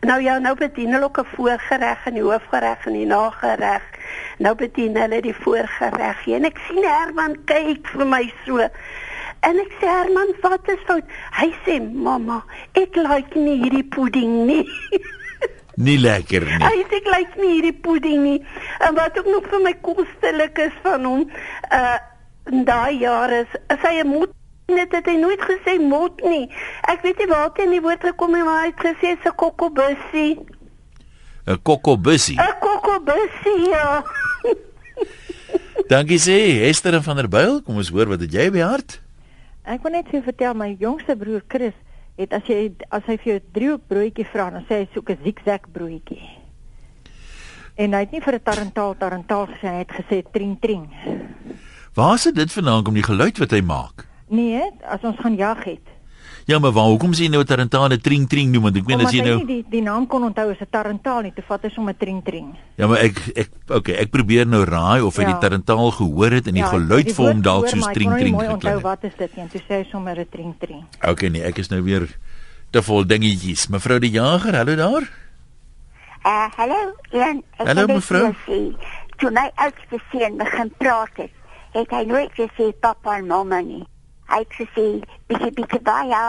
Nou 0.00 0.22
ja, 0.22 0.38
nou 0.38 0.54
bedien 0.56 0.92
hulle 0.92 1.04
ook 1.04 1.18
'n 1.18 1.32
voorgereg 1.36 2.06
en 2.06 2.14
die 2.14 2.22
hoofgereg 2.22 2.86
en 2.86 2.92
die 2.92 3.06
nagereg. 3.06 3.82
Nou 4.38 4.54
bedien 4.54 4.96
hulle 4.96 5.20
die 5.20 5.34
voorgereg. 5.34 6.26
En 6.26 6.44
ek 6.44 6.58
sien 6.68 6.84
Herman 6.84 7.36
kyk 7.44 7.88
vir 7.88 8.06
my 8.06 8.32
so. 8.44 8.58
En 9.40 9.58
ek 9.58 9.72
sê 9.80 9.86
Herman, 9.86 10.34
wat 10.40 10.68
is 10.68 10.84
fout? 10.86 11.04
Hy 11.30 11.54
sê, 11.64 11.80
"Mamma, 11.92 12.44
ek 12.72 12.96
like 12.96 13.38
nie 13.38 13.62
hierdie 13.62 13.88
pudding 13.88 14.46
nie." 14.46 14.68
Nie 15.76 15.98
lekker 15.98 16.44
nie. 16.44 16.62
Hy 16.62 16.84
sê 16.90 16.96
ek 17.00 17.08
like 17.10 17.40
nie 17.40 17.52
hierdie 17.54 17.80
pudding 17.80 18.22
nie. 18.22 18.46
En 18.78 18.94
wat 18.94 19.18
ook 19.18 19.26
nog 19.26 19.48
vir 19.50 19.60
my 19.60 19.74
kostelik 19.82 20.58
is 20.58 20.76
van 20.82 21.04
hom, 21.04 21.30
uh 21.70 21.98
in 22.52 22.64
daai 22.64 22.98
jare 22.98 23.38
is, 23.40 23.52
is 23.72 23.80
hy 23.80 24.00
'n 24.02 24.06
moed 24.06 24.30
net 24.66 24.92
het 24.92 25.06
hy 25.06 25.16
nooit 25.20 25.40
gesê 25.40 25.78
mot 25.80 26.20
nie. 26.24 26.48
Ek 26.88 27.02
weet 27.02 27.18
nie 27.18 27.28
waar 27.28 27.50
dit 27.52 27.64
in 27.66 27.70
die 27.76 27.82
woord 27.84 28.00
gekom 28.00 28.34
het 28.34 28.44
maar 28.44 28.62
hy 28.64 28.72
het 28.72 28.80
gesê 28.80 29.16
se 29.22 29.32
kokobussie. 29.36 30.40
'n 31.46 31.58
Kokobussie. 31.62 32.38
'n 32.40 32.58
Kokobussie. 32.60 33.68
Ja. 33.68 34.04
Dankie 35.92 36.18
sê 36.18 36.64
Esther 36.68 37.02
van 37.02 37.16
der 37.16 37.28
Byl, 37.28 37.62
kom 37.62 37.76
ons 37.76 37.90
hoor 37.92 38.08
wat 38.08 38.20
het 38.20 38.32
jy 38.32 38.50
by 38.50 38.62
hart? 38.64 39.00
Ek 39.64 39.82
wil 39.82 39.92
net 39.92 40.08
vir 40.08 40.22
vertel 40.24 40.54
my 40.56 40.76
jongste 40.80 41.16
broer 41.16 41.44
Chris 41.48 41.76
het 42.16 42.32
as 42.32 42.48
jy 42.48 42.72
as 42.88 43.04
hy 43.04 43.16
vir 43.20 43.28
jou 43.32 43.36
'n 43.40 43.52
driehoek 43.52 43.84
broodjie 43.88 44.26
vra, 44.32 44.50
dan 44.50 44.64
sê 44.68 44.74
hy 44.80 44.88
soek 44.94 45.10
'n 45.10 45.18
zigzag 45.24 45.68
broodjie. 45.72 46.24
En 47.76 47.92
hy 47.92 48.00
het 48.00 48.12
nie 48.12 48.20
vir 48.20 48.34
'n 48.34 48.42
tarantaal 48.42 48.96
tarantaal 48.96 49.46
gesê, 49.46 49.68
hy 49.68 49.82
het 49.84 49.92
gesê 49.92 50.22
tring 50.32 50.56
tring. 50.60 50.88
Waar 51.94 52.14
is 52.14 52.22
dit 52.24 52.52
vandaan 52.52 52.84
kom 52.84 52.94
die 52.94 53.02
geluid 53.02 53.38
wat 53.38 53.50
hy 53.50 53.60
maak? 53.60 54.06
Nee, 54.28 54.62
as 54.88 55.00
ons 55.02 55.16
gaan 55.20 55.36
jag 55.36 55.64
het. 55.64 55.80
Ja, 56.46 56.58
maar 56.58 56.72
waar 56.72 56.84
hoekom 56.92 57.12
sê 57.16 57.24
jy 57.24 57.28
nou 57.32 57.44
tarantale 57.44 57.96
tring 58.00 58.28
tring 58.28 58.50
noem 58.52 58.62
want 58.62 58.76
ek 58.76 58.86
meen 58.86 59.00
as 59.00 59.12
jy 59.12 59.22
nou 59.24 59.44
die 59.46 59.64
die 59.70 59.80
naam 59.82 60.06
kon 60.06 60.24
onthou 60.24 60.50
as 60.50 60.60
'n 60.60 60.66
tarantaal 60.70 61.22
nie, 61.22 61.32
te 61.32 61.42
vat 61.48 61.62
hy 61.62 61.70
sommer 61.70 61.94
tring 61.96 62.22
tring. 62.24 62.54
Ja, 62.76 62.86
maar 62.86 62.98
ek 62.98 63.16
ek 63.36 63.48
okay, 63.70 63.94
ek 63.94 64.10
probeer 64.10 64.46
nou 64.46 64.64
raai 64.64 65.00
of 65.02 65.16
hy 65.16 65.22
Ja. 65.22 65.32
die 65.32 65.40
tarantaal 65.40 65.90
gehoor 65.90 66.30
het 66.30 66.46
en 66.46 66.54
die 66.54 66.60
Ja, 66.62 66.68
geluid 66.68 67.12
vir 67.12 67.26
hom 67.32 67.42
dalk 67.42 67.68
soos 67.68 67.86
ek 67.86 67.94
tring 67.94 68.10
nie 68.10 68.18
tring 68.20 68.34
geklink 68.36 68.52
onthou 68.54 68.74
het. 68.74 68.82
wat 68.82 69.04
is 69.04 69.12
dit 69.18 69.36
nie, 69.36 69.42
en 69.44 69.48
toe 69.50 69.60
sê 69.68 69.74
hy 69.82 69.84
sommer 69.90 70.18
'n 70.18 70.26
tring 70.30 70.54
tring. 70.58 70.84
Okay 71.02 71.28
nee, 71.28 71.42
ek 71.42 71.58
is 71.58 71.68
nou 71.70 71.82
weer 71.82 72.08
te 72.72 72.82
vol 72.82 73.04
dingetjies. 73.06 73.68
Mevrou 73.68 73.98
die 73.98 74.10
Jager, 74.10 74.54
hallo 74.54 74.76
daar. 74.76 75.08
Uh, 76.26 76.48
hallo, 76.56 76.94
Jan. 77.12 77.42
Ek 77.58 77.66
Hallo, 77.66 77.86
mevrou. 77.86 78.34
Toe 79.18 79.30
my 79.30 79.50
oudste 79.56 79.98
seun 80.10 80.36
begin 80.36 80.70
praat 80.78 81.10
het, 81.16 81.30
het 81.72 81.90
hy 81.90 82.04
nooit 82.04 82.30
gesê 82.32 82.72
pappa 82.80 83.16
en 83.18 83.26
mamma 83.26 83.60
nie. 83.60 83.84
Hy 84.30 84.40
het 84.42 84.54
gesê 84.58 84.86
bietjie 85.28 85.52
bietjie 85.56 85.80
baie, 85.84 86.22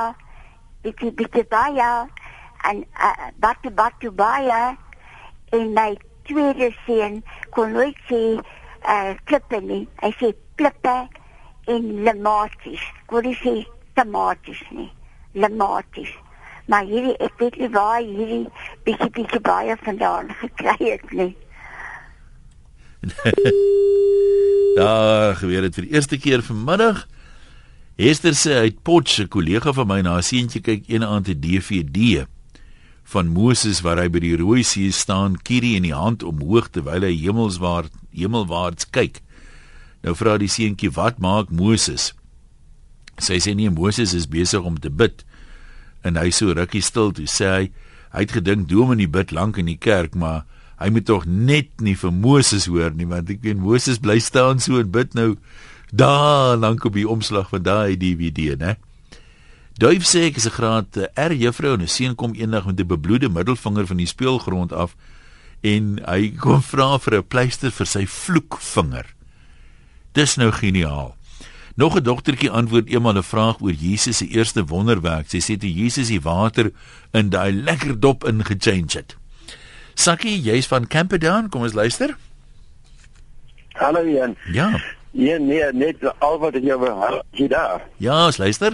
bietjie 0.83 1.11
bietjie 1.15 1.45
baie 1.51 1.91
en 2.69 2.81
uh, 2.97 3.29
batu 3.39 3.71
batu 3.71 4.11
baie 4.11 4.61
en 5.55 5.71
my 5.77 5.91
tweede 6.27 6.71
seun 6.85 7.21
kon 7.55 7.71
nooit 7.71 7.97
sê 8.09 8.21
uh, 8.35 9.13
klippe 9.29 9.61
nie. 9.61 9.85
Hy 10.01 10.11
sê 10.19 10.33
klippe 10.59 10.95
en 11.71 11.89
lematies. 12.07 12.83
Kon 13.09 13.25
nie 13.25 13.37
sê 13.39 13.55
tomaties 13.97 14.61
nie. 14.75 14.91
Lematies. 15.33 16.11
Maar 16.71 16.87
hierdie 16.89 17.15
ek 17.21 17.39
weet 17.39 17.57
nie 17.61 17.71
waar 17.73 17.99
hy 17.99 18.05
hierdie 18.09 18.43
bietjie 18.87 19.11
bietjie 19.19 19.41
baie 19.45 19.75
vandaan 19.85 20.31
gekry 20.41 20.77
het 20.81 21.11
nie. 21.13 21.33
Daar 24.75 25.35
gebeur 25.39 25.61
dit 25.67 25.77
vir 25.77 25.85
die 25.85 25.93
eerste 25.95 26.17
keer 26.19 26.41
vanmiddag. 26.43 27.05
Hester 27.95 28.35
sê 28.35 28.57
hy 28.59 28.63
het 28.67 28.81
Potch, 28.83 29.21
'n 29.23 29.31
kollega 29.31 29.71
van 29.71 29.87
my, 29.87 30.01
na 30.01 30.17
'n 30.17 30.23
seentjie 30.23 30.61
kyk 30.61 30.83
een 30.91 31.03
aand 31.03 31.29
'n 31.29 31.39
DVD 31.39 32.27
van 33.03 33.27
Moses 33.27 33.81
waar 33.81 34.01
hy 34.01 34.09
by 34.09 34.19
die 34.19 34.35
Rooi 34.35 34.63
See 34.63 34.91
staan, 34.91 35.37
kierie 35.37 35.75
in 35.77 35.83
die 35.83 35.93
hand 35.95 36.23
omhoog 36.23 36.69
terwyl 36.73 37.05
hy 37.05 37.13
hemelswaarts 37.15 37.95
hemelwaarts 38.11 38.89
kyk. 38.89 39.21
Nou 40.03 40.15
vra 40.15 40.37
die 40.37 40.47
seentjie, 40.47 40.91
"Wat 40.91 41.19
maak 41.19 41.49
Moses?" 41.49 42.13
Sy 43.17 43.39
sê 43.39 43.55
nee, 43.55 43.69
Moses 43.69 44.13
is 44.13 44.27
besig 44.27 44.61
om 44.61 44.77
te 44.77 44.89
bid. 44.89 45.23
En 46.03 46.17
hy 46.17 46.29
so 46.31 46.51
rukkie 46.51 46.81
stil 46.81 47.11
toe 47.11 47.25
sê 47.25 47.45
hy, 47.45 47.71
hy 48.11 48.19
het 48.19 48.31
gedink 48.31 48.67
Dominee 48.67 49.07
bid 49.07 49.31
lank 49.31 49.57
in 49.57 49.65
die 49.65 49.77
kerk, 49.77 50.15
maar 50.15 50.45
hy 50.79 50.89
moet 50.89 51.05
tog 51.05 51.25
net 51.25 51.69
nie 51.79 51.95
vir 51.95 52.11
Moses 52.11 52.65
hoor 52.65 52.91
nie, 52.91 53.05
want 53.05 53.29
ek 53.29 53.41
weet 53.41 53.57
Moses 53.57 53.97
bly 53.99 54.19
staan 54.19 54.59
so 54.59 54.79
en 54.79 54.91
bid 54.91 55.13
nou 55.13 55.37
daar 55.91 56.57
lank 56.57 56.83
op 56.83 56.93
die 56.93 57.07
omslag 57.07 57.49
van 57.49 57.61
daai 57.61 57.97
DVD, 57.97 58.57
né? 58.59 58.75
Duif 59.75 60.05
sê 60.07 60.29
ek 60.29 60.37
is 60.39 60.47
'n 60.47 60.55
graad 60.55 60.97
eh, 60.97 61.27
R 61.27 61.33
juffrou 61.33 61.73
en 61.73 61.81
'n 61.81 61.87
seun 61.87 62.15
kom 62.15 62.33
eendag 62.33 62.65
met 62.65 62.79
'n 62.79 62.87
bebloede 62.87 63.29
middelvinger 63.29 63.87
van 63.87 63.97
die 63.97 64.07
speelgrond 64.07 64.71
af 64.71 64.95
en 65.61 65.99
hy 66.05 66.31
kom 66.43 66.61
vra 66.61 66.97
vir 66.97 67.17
'n 67.17 67.27
pleister 67.27 67.71
vir 67.71 67.85
sy 67.85 68.05
vloekvinger. 68.07 69.05
Dis 70.13 70.35
nou 70.35 70.51
geniaal. 70.51 71.15
Nog 71.75 71.95
'n 71.95 72.03
dogtertjie 72.03 72.49
antwoord 72.49 72.87
eendag 72.87 73.15
'n 73.15 73.23
vraag 73.23 73.61
oor 73.61 73.73
Jesus 73.73 74.17
se 74.17 74.27
eerste 74.27 74.65
wonderwerk. 74.65 75.29
Sy 75.29 75.39
sê 75.39 75.57
toe 75.59 75.73
Jesus 75.73 76.07
die 76.07 76.21
water 76.21 76.71
in 77.11 77.29
daai 77.29 77.51
lekker 77.51 77.99
dop 77.99 78.23
ingechange 78.23 78.95
het. 78.95 79.17
Sakkie, 79.93 80.41
jy's 80.41 80.67
van 80.67 80.87
Camperdown, 80.87 81.49
kom 81.49 81.61
ons 81.61 81.73
luister. 81.73 82.17
Hallo 83.73 84.07
Jan. 84.07 84.35
Ja. 84.51 84.79
Ja, 85.17 85.37
nee, 85.37 85.63
net 85.71 85.95
al 86.19 86.39
wat 86.43 86.57
ek 86.59 86.65
jou 86.67 86.75
wil 86.81 87.21
jy 87.39 87.45
daar. 87.47 87.85
Ja, 88.03 88.25
ons 88.27 88.37
luister. 88.37 88.73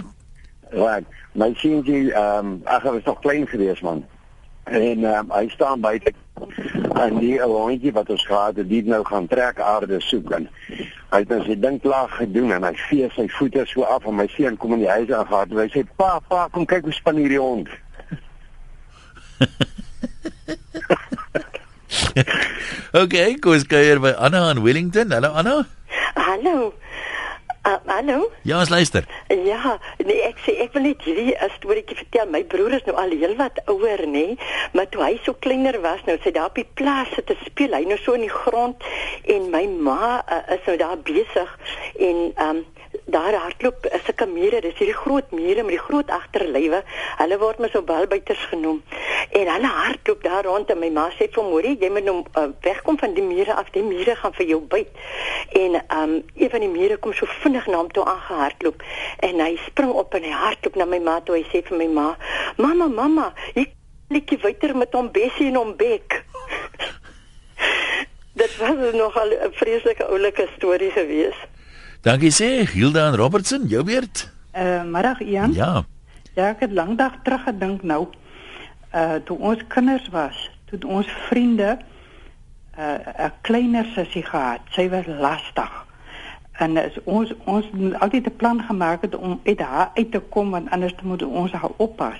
Right. 0.72 1.06
My 1.38 1.52
seentjie, 1.60 2.10
ehm 2.10 2.46
um, 2.46 2.62
ag 2.66 2.82
hy 2.82 2.90
was 2.96 3.04
nog 3.06 3.20
klein 3.22 3.46
gewees 3.46 3.80
man. 3.86 4.02
En 4.66 5.04
ehm 5.04 5.06
um, 5.06 5.30
hy 5.30 5.46
staan 5.52 5.80
buite 5.80 6.12
en 6.98 7.18
die 7.22 7.42
ou 7.44 7.52
hondjie 7.52 7.92
wat 7.94 8.10
ons 8.10 8.26
gehad 8.26 8.56
het, 8.58 8.68
die 8.68 8.82
nou 8.84 9.04
gaan 9.06 9.26
trek 9.30 9.60
aarde 9.62 10.00
soek 10.02 10.30
en 10.34 10.48
hy 11.12 11.18
het 11.20 11.28
nou 11.30 11.42
sy 11.46 11.54
ding 11.62 11.78
klaar 11.84 12.10
gedoen 12.16 12.50
en 12.56 12.66
hy 12.66 12.74
vee 12.88 13.06
sy 13.14 13.26
voete 13.36 13.62
so 13.70 13.86
af 13.86 14.06
en 14.08 14.18
my 14.18 14.26
seun 14.34 14.56
kom 14.58 14.74
in 14.76 14.82
die 14.82 14.90
huis 14.90 15.10
aangaan 15.12 15.50
en 15.54 15.62
hy 15.62 15.68
sê 15.70 15.80
pa 16.00 16.10
pa 16.28 16.40
kom 16.50 16.64
kyk 16.66 16.84
hoe 16.88 16.96
span 16.96 17.20
hierdie 17.22 17.42
hond. 17.42 17.68
okay, 23.02 23.28
kom 23.38 23.52
ons 23.54 23.70
kuier 23.70 23.98
by 24.02 24.12
Anna 24.18 24.50
in 24.56 24.64
Wellington. 24.66 25.08
Hallo 25.14 25.30
Anna. 25.38 25.56
Hallo. 26.42 26.72
Uh, 27.66 27.76
hallo. 27.86 28.30
Ja, 28.42 28.58
ons 28.58 28.68
luister. 28.68 29.04
Ja, 29.28 29.76
nee, 30.02 30.16
ek 30.26 30.40
sê 30.42 30.56
ek 30.64 30.72
wil 30.74 30.88
net 30.88 31.04
hierdie 31.06 31.36
'n 31.36 31.52
storieetjie 31.54 31.94
vertel. 32.00 32.26
My 32.34 32.40
broer 32.42 32.74
is 32.74 32.82
nou 32.88 32.96
al 32.98 33.14
heelwat 33.14 33.60
ouer, 33.70 34.02
nê, 34.10 34.34
maar 34.74 34.88
toe 34.90 35.04
hy 35.04 35.20
so 35.22 35.38
kleiner 35.38 35.78
was, 35.84 36.02
nou 36.08 36.16
sy 36.24 36.32
daar 36.34 36.50
op 36.50 36.58
die 36.58 36.66
plaas 36.80 37.14
sit 37.14 37.30
te 37.30 37.36
speel, 37.44 37.78
hy 37.78 37.84
nou 37.86 37.98
so 38.02 38.18
in 38.18 38.26
die 38.26 38.34
grond 38.42 38.82
en 39.30 39.50
my 39.54 39.62
ma 39.70 40.18
uh, 40.26 40.42
is 40.56 40.66
nou 40.66 40.76
daar 40.82 40.98
besig 40.98 41.54
en 42.10 42.32
ehm 42.34 42.48
um, 42.56 42.66
daar 43.04 43.34
hardloop 43.34 43.86
sulke 44.04 44.26
mure, 44.26 44.60
dis 44.60 44.76
hierdie 44.78 44.96
groot 44.96 45.30
mure 45.30 45.62
met 45.62 45.74
die 45.74 45.82
groot 45.82 46.10
agterlywe. 46.10 46.82
Hulle 47.18 47.38
word 47.38 47.58
mos 47.58 47.72
so 47.74 47.82
balbuiters 47.82 48.44
genoem. 48.50 48.82
En 49.30 49.48
hulle 49.48 49.70
hardloop 49.74 50.22
daar 50.22 50.44
rond 50.44 50.70
en 50.70 50.78
my 50.78 50.90
ma 50.94 51.08
sê 51.16 51.28
vir 51.34 51.46
Morie, 51.48 51.74
jy 51.80 51.90
moet 51.90 52.06
nou 52.06 52.16
uh, 52.38 52.48
wegkom 52.62 52.98
van 53.00 53.14
die 53.16 53.24
mure 53.26 53.54
af. 53.54 53.70
Die 53.74 53.84
mure 53.86 54.16
gaan 54.16 54.34
vir 54.38 54.46
jou 54.46 54.60
byt. 54.74 54.90
En 55.58 55.78
um 55.98 56.14
een 56.34 56.50
van 56.50 56.66
die 56.66 56.70
mure 56.72 56.96
kom 56.96 57.14
so 57.16 57.28
vinnig 57.42 57.66
na 57.66 57.80
hom 57.80 57.90
toe 57.92 58.04
aangehardloop 58.04 58.82
en 59.28 59.40
hy 59.40 59.52
spring 59.66 59.92
op 59.92 60.14
en 60.18 60.26
hy 60.26 60.34
hardloop 60.44 60.76
na 60.78 60.88
my 60.88 61.00
ma 61.02 61.18
toe. 61.20 61.38
Hy 61.40 61.46
sê 61.50 61.64
vir 61.68 61.78
my 61.78 61.88
ma: 61.92 62.08
"Mamma, 62.56 62.88
mamma, 62.88 63.32
hier 63.54 63.70
likkie 64.12 64.38
wyter 64.42 64.76
met 64.76 64.94
hom 64.94 65.10
Bessie 65.12 65.48
en 65.50 65.60
hom 65.60 65.76
Bek." 65.76 66.22
Dit 68.40 68.56
was 68.56 68.94
nogal 68.94 69.32
'n 69.32 69.52
vreeslike 69.52 70.06
oulike 70.06 70.48
storie 70.56 70.90
geweest. 70.90 71.50
Dankie 72.02 72.32
sê 72.34 72.64
Hilda 72.66 73.04
en 73.08 73.16
Robertson, 73.16 73.68
jou 73.70 73.84
beurt. 73.86 74.32
Uh, 74.58 74.82
middag 74.82 75.20
Ian. 75.20 75.52
Ja. 75.54 75.84
Ja, 76.34 76.48
ek 76.48 76.64
het 76.64 76.72
lankdag 76.74 77.20
terug 77.22 77.44
gedink 77.46 77.84
nou. 77.86 78.08
Uh 78.90 79.20
toe 79.22 79.36
ons 79.38 79.62
kinders 79.70 80.08
was, 80.10 80.40
toe 80.66 80.80
ons 80.82 81.06
vriende 81.28 81.76
uh 82.74 82.98
'n 83.28 83.30
kleiner 83.46 83.86
sussie 83.94 84.24
gehad. 84.26 84.66
Sy 84.74 84.88
was 84.90 85.06
lastig. 85.06 85.70
En 86.58 86.76
is 86.76 86.98
ons 87.04 87.30
ons 87.44 87.70
het 87.70 88.00
altyd 88.00 88.26
'n 88.26 88.36
plan 88.36 88.62
gemaak 88.62 89.02
het 89.06 89.14
om 89.14 89.40
uit 89.44 89.60
haar 89.60 89.90
uit 89.94 90.10
te 90.10 90.18
kom 90.18 90.50
want 90.50 90.70
anders 90.70 90.94
moet 91.02 91.22
ons 91.22 91.52
haar 91.52 91.70
oppas. 91.76 92.18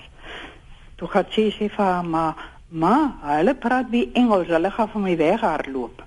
Toe 0.95 1.07
gaan 1.07 1.25
sy 1.29 1.51
sê 1.51 1.67
vir 1.67 1.85
haar 1.85 2.05
ma, 2.05 2.35
ma, 2.67 3.15
hulle 3.21 3.55
praat 3.55 3.89
wie 3.89 4.09
Engels, 4.13 4.47
hulle 4.47 4.71
gaan 4.71 4.89
van 4.89 5.01
my 5.01 5.17
weg 5.17 5.41
hardloop. 5.41 6.03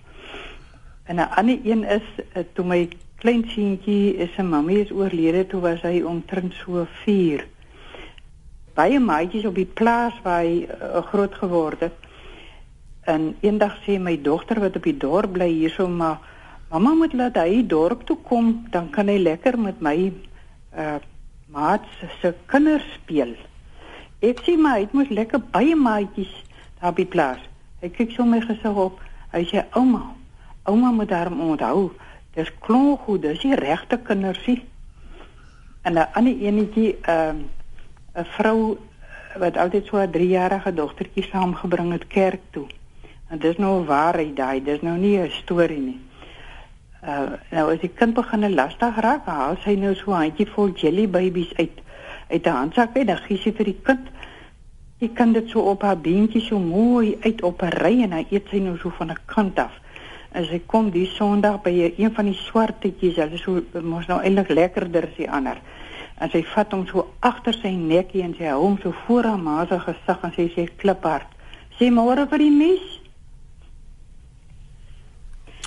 En 1.05 1.17
'n 1.17 1.29
ander 1.37 1.59
een 1.65 1.85
is 1.85 2.07
toe 2.53 2.65
my 2.65 2.89
klein 3.19 3.45
seentjie 3.49 4.17
is 4.17 4.39
'n 4.39 4.49
mammie 4.49 4.81
is 4.85 4.93
oorlede 4.93 5.47
toe 5.47 5.61
was 5.61 5.83
hy 5.83 6.03
omtrent 6.03 6.55
so 6.55 6.87
4 7.05 7.47
baie 8.77 9.01
maatjies 9.01 9.47
op 9.49 9.57
die 9.57 9.69
plaas 9.79 10.17
waar 10.25 10.45
hy 10.45 10.67
uh, 10.69 11.01
groot 11.11 11.35
geword 11.41 11.87
het. 11.87 11.97
En 13.09 13.31
eendag 13.41 13.79
sê 13.87 13.97
my 14.03 14.17
dogter 14.21 14.61
wat 14.61 14.77
op 14.77 14.89
die 14.89 14.97
dorp 15.01 15.33
bly 15.37 15.49
hierso 15.49 15.89
maar 15.89 16.21
mamma 16.71 16.93
moet 16.99 17.15
laat 17.17 17.39
hy 17.41 17.63
dorp 17.65 18.03
toe 18.07 18.19
kom, 18.27 18.67
dan 18.75 18.91
kan 18.93 19.09
hy 19.09 19.19
lekker 19.23 19.59
met 19.59 19.81
my 19.81 19.97
uh 20.77 20.99
maats 21.47 22.01
se 22.21 22.33
kinders 22.51 22.85
speel. 22.97 23.37
Ek 24.21 24.41
sê 24.43 24.57
maar 24.59 24.81
hy 24.81 24.89
moet 24.93 25.13
lekker 25.15 25.41
baie 25.55 25.77
maatjies 25.79 26.33
daar 26.81 26.97
die 26.97 27.07
plaas. 27.07 27.41
Hy 27.81 27.89
kyk 27.95 28.11
so 28.13 28.27
my 28.27 28.41
gesig 28.43 28.81
op. 28.83 28.99
Hy 29.31 29.45
sê 29.47 29.63
ouma, 29.79 30.03
ouma 30.67 30.91
moet 30.93 31.09
daar 31.15 31.31
onthou. 31.31 31.93
Dis 32.37 32.51
klonk 32.61 33.07
goed, 33.07 33.23
dis 33.23 33.41
die 33.41 33.57
regte 33.57 33.97
kindersie. 34.05 34.59
En 35.83 35.93
'n 35.93 36.09
ander 36.13 36.37
enetjie 36.49 36.99
ehm 37.03 37.37
uh, 38.17 38.21
'n 38.21 38.25
vrou 38.37 38.79
wat 39.39 39.57
altyd 39.57 39.87
so 39.87 39.97
'n 39.97 40.13
3-jarige 40.13 40.75
dogtertjie 40.75 41.23
saamgebring 41.23 41.93
het 41.93 42.07
kerk 42.07 42.41
toe. 42.51 42.67
En 43.29 43.39
dis 43.39 43.57
nou 43.57 43.85
waarheid 43.85 44.37
daai, 44.37 44.63
dis 44.63 44.81
nou 44.81 44.99
nie 44.99 45.19
'n 45.19 45.31
storie 45.31 45.81
nie. 45.81 46.01
Uh 47.05 47.33
nou 47.51 47.73
as 47.73 47.81
die 47.81 47.93
kind 47.95 48.15
begin 48.15 48.55
lastig 48.55 49.01
raak, 49.01 49.27
haal 49.27 49.57
sy 49.65 49.75
nou 49.75 49.95
so 49.95 50.11
'n 50.11 50.21
handjie 50.21 50.47
vol 50.47 50.69
jelly 50.69 51.09
babies 51.09 51.55
uit 51.57 51.81
uit 52.29 52.47
'n 52.47 52.51
handsak 52.51 52.97
en 52.97 53.07
dan 53.07 53.17
gee 53.17 53.37
sy 53.39 53.53
vir 53.53 53.65
die 53.65 53.81
kind. 53.83 54.09
Die 54.99 55.13
kind 55.13 55.35
dit 55.35 55.49
so 55.49 55.61
op 55.61 55.83
haar 55.83 55.99
beentjie 55.99 56.41
so 56.41 56.59
mooi 56.59 57.17
uit 57.21 57.43
op 57.43 57.63
'n 57.63 57.77
ry 57.83 58.03
en 58.03 58.13
hy 58.13 58.27
eet 58.31 58.49
sy 58.49 58.59
nou 58.59 58.79
so 58.79 58.91
van 58.91 59.11
'n 59.11 59.19
kant 59.25 59.59
af. 59.59 59.73
As 60.37 60.51
hy 60.53 60.61
kom 60.69 60.91
die 60.93 61.07
Sondag 61.09 61.63
by 61.65 61.73
een 61.97 62.13
van 62.13 62.29
die 62.29 62.37
swartetjies, 62.37 63.17
hulle 63.17 63.39
so 63.41 63.83
mos 63.83 64.09
nou 64.11 64.21
eintlik 64.21 64.53
lekkerder 64.53 65.09
as 65.09 65.17
die 65.17 65.31
ander 65.31 65.63
en 66.17 66.33
sy 66.33 66.41
vat 66.55 66.73
hom 66.73 66.87
so 66.89 67.05
agter 67.25 67.57
sy 67.57 67.75
nekkie 67.77 68.23
en 68.25 68.35
sy 68.37 68.47
hou 68.49 68.61
hom 68.63 68.77
so 68.81 68.95
voor 69.05 69.29
haar 69.29 69.41
ma 69.41 69.65
se 69.69 69.79
gesig 69.85 70.23
en 70.25 70.33
sy 70.37 70.47
sê 70.55 70.65
kliphard 70.81 71.35
sê 71.79 71.91
môre 71.93 72.25
vir 72.31 72.47
die 72.47 72.55
mes 72.55 72.87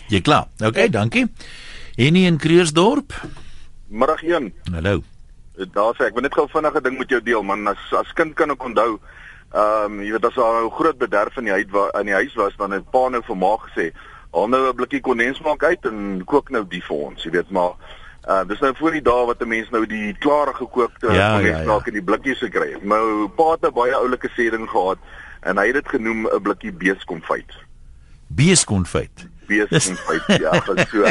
Jy 0.10 0.24
klaar. 0.26 0.48
OK, 0.66 0.78
ja. 0.82 0.90
dankie. 0.90 1.28
Enie 2.02 2.24
in 2.26 2.40
Kreersdorp. 2.42 3.14
Middag 3.94 4.24
1. 4.26 4.48
Hallo. 4.74 5.04
Daar 5.76 5.94
sê 6.00 6.08
ek 6.08 6.16
wil 6.18 6.26
net 6.26 6.34
gou 6.34 6.48
vinnige 6.50 6.82
ding 6.82 6.98
met 6.98 7.14
jou 7.14 7.20
deel 7.22 7.46
man 7.46 7.70
as 7.70 7.84
as 8.00 8.10
kind 8.18 8.34
kan 8.34 8.50
ek 8.56 8.66
onthou 8.66 8.96
ehm 9.50 9.86
um, 9.86 10.00
jy 10.02 10.16
weet 10.16 10.26
as 10.26 10.40
daar 10.40 10.64
'n 10.64 10.72
groot 10.80 10.98
bederf 10.98 11.38
in 11.38 11.46
die 11.46 11.54
huis 11.54 11.70
waar 11.70 11.94
in 12.00 12.10
die 12.10 12.18
huis 12.18 12.34
was 12.42 12.58
dan 12.58 12.72
het 12.72 12.90
pa 12.90 13.10
nou 13.10 13.22
vir 13.22 13.38
ma 13.38 13.54
gesê 13.68 13.92
haal 14.32 14.48
nou 14.48 14.70
'n 14.70 14.76
blikkie 14.76 15.02
kondensmelk 15.02 15.64
uit 15.64 15.86
en 15.86 16.22
kook 16.26 16.50
nou 16.50 16.66
die 16.68 16.84
vir 16.84 16.96
ons 16.96 17.24
jy 17.24 17.32
weet 17.32 17.50
maar 17.50 17.74
Uh 18.30 18.44
dis 18.48 18.60
nou 18.60 18.74
voor 18.78 18.92
die 18.92 19.02
dae 19.02 19.26
wat 19.26 19.42
'n 19.42 19.48
mens 19.48 19.70
nou 19.70 19.86
die 19.88 20.14
klare 20.20 20.54
gekookte 20.54 21.12
ja, 21.14 21.34
kondensaat 21.34 21.66
ja, 21.66 21.74
ja. 21.74 21.86
in 21.86 21.94
die 21.94 22.04
blikkies 22.04 22.38
gekry 22.38 22.72
het. 22.72 22.84
My 22.84 23.00
pa 23.36 23.52
het 23.52 23.66
'n 23.66 23.74
baie 23.74 23.96
oulike 23.96 24.30
sêding 24.36 24.70
gehad 24.70 24.98
en 25.42 25.58
hy 25.58 25.66
het 25.66 25.74
dit 25.74 25.90
genoem 25.90 26.28
'n 26.28 26.42
blikkie 26.42 26.72
beeskonfyt. 26.72 27.52
Beeskonfyt. 28.28 29.28
Beeskonfyt. 29.48 30.26
ja, 30.46 30.62
so. 30.62 31.04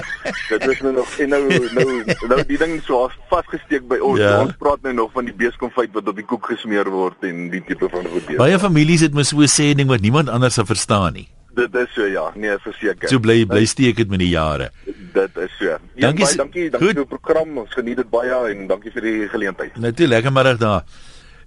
Dit 0.49 0.67
is 0.67 0.81
nou 0.81 0.95
nog 0.95 1.19
en 1.19 1.29
nou 1.29 1.43
nou 1.73 2.05
nou 2.29 2.45
die 2.47 2.59
ding 2.59 2.83
so 2.83 3.11
vasgesteek 3.29 3.89
by 3.89 3.99
ons. 3.99 4.19
Ja. 4.19 4.41
Ons 4.41 4.55
praat 4.59 4.83
nou 4.83 4.95
nog 4.95 5.11
van 5.13 5.25
die 5.25 5.35
beeskonfyt 5.35 5.93
wat 5.93 6.09
op 6.09 6.17
die 6.17 6.25
koek 6.25 6.47
gesmeer 6.47 6.91
word 6.91 7.25
en 7.25 7.51
die 7.51 7.65
tipe 7.65 7.89
van 7.89 8.07
goed. 8.07 8.37
Baie 8.37 8.59
families 8.59 9.01
het 9.01 9.15
mos 9.15 9.29
so 9.29 9.41
'n 9.41 9.49
sêding 9.49 9.89
wat 9.89 10.01
niemand 10.01 10.29
anders 10.29 10.55
sal 10.55 10.67
verstaan 10.67 11.13
nie. 11.13 11.29
Dit 11.59 11.75
is 11.75 11.91
so 11.95 12.07
ja, 12.07 12.29
nee, 12.39 12.55
verseker. 12.63 13.11
So 13.11 13.19
bly 13.23 13.43
bly 13.51 13.65
steek 13.67 13.99
dit 13.99 14.11
met 14.11 14.23
die 14.23 14.31
jare. 14.31 14.71
Dit 14.87 15.39
is 15.43 15.55
so. 15.59 15.75
Ja, 15.75 15.81
dankie, 16.07 16.25
baie, 16.25 16.39
dankie, 16.39 16.67
dankie 16.71 16.93
vir 16.93 16.99
die 17.01 17.07
program. 17.11 17.57
Ons 17.65 17.75
geniet 17.75 17.99
dit 17.99 18.11
baie 18.13 18.41
en 18.53 18.67
dankie 18.71 18.93
vir 18.95 19.07
die 19.09 19.17
geleentheid. 19.33 19.79
Natuurlik, 19.83 20.15
lekker 20.19 20.35
middag 20.35 20.61
daar. 20.63 20.83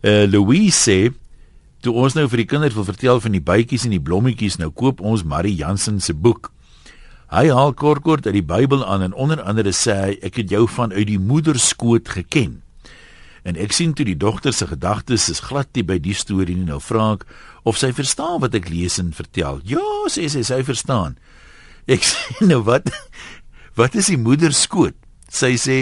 Eh 0.02 0.24
uh, 0.24 0.32
Louise 0.32 0.78
sê 0.78 0.97
toe 1.82 1.93
ons 1.97 2.13
nou 2.17 2.28
vir 2.30 2.43
die 2.43 2.50
kinders 2.50 2.76
wil 2.78 2.86
vertel 2.86 3.21
van 3.21 3.38
die 3.38 3.41
bytjies 3.41 3.88
en 3.88 3.93
die 3.95 4.02
blommetjies, 4.02 4.60
nou 4.62 4.69
koop 4.69 5.02
ons 5.02 5.24
Marie 5.24 5.56
Jansen 5.58 6.02
se 6.02 6.13
boek. 6.13 6.52
Hy 7.32 7.47
haal 7.47 7.71
kort 7.74 8.04
kort 8.04 8.28
uit 8.28 8.36
die 8.36 8.45
Bybel 8.45 8.84
aan 8.86 9.06
en 9.06 9.13
onder 9.13 9.39
andere 9.41 9.71
sê 9.71 9.95
hy 9.95 10.12
ek 10.28 10.41
het 10.41 10.52
jou 10.52 10.65
van 10.67 10.91
uit 10.91 11.08
die 11.08 11.21
moederskoot 11.21 12.10
geken. 12.17 12.60
En 13.43 13.58
ek 13.58 13.73
sien 13.73 13.95
toe 13.97 14.06
die 14.06 14.17
dogter 14.17 14.54
se 14.54 14.67
gedagtes 14.69 15.30
is 15.32 15.41
glad 15.47 15.71
nie 15.73 15.86
by 15.86 15.97
die 16.01 16.13
storie 16.17 16.56
nie. 16.56 16.67
Nou 16.69 16.82
vra 16.84 17.13
ek 17.15 17.25
of 17.65 17.80
sy 17.82 17.89
verstaan 17.95 18.39
wat 18.43 18.56
ek 18.58 18.69
lees 18.69 18.99
en 19.01 19.13
vertel. 19.17 19.62
Ja, 19.65 19.82
sê 20.13 20.27
sy, 20.30 20.43
sy 20.45 20.62
verstaan. 20.67 21.17
Ek 21.89 22.06
sê 22.10 22.45
nou 22.45 22.62
wat 22.67 22.91
wat 23.80 23.97
is 23.97 24.12
die 24.12 24.19
moeder 24.21 24.54
skoot? 24.54 24.97
Sy 25.32 25.56
sê 25.58 25.77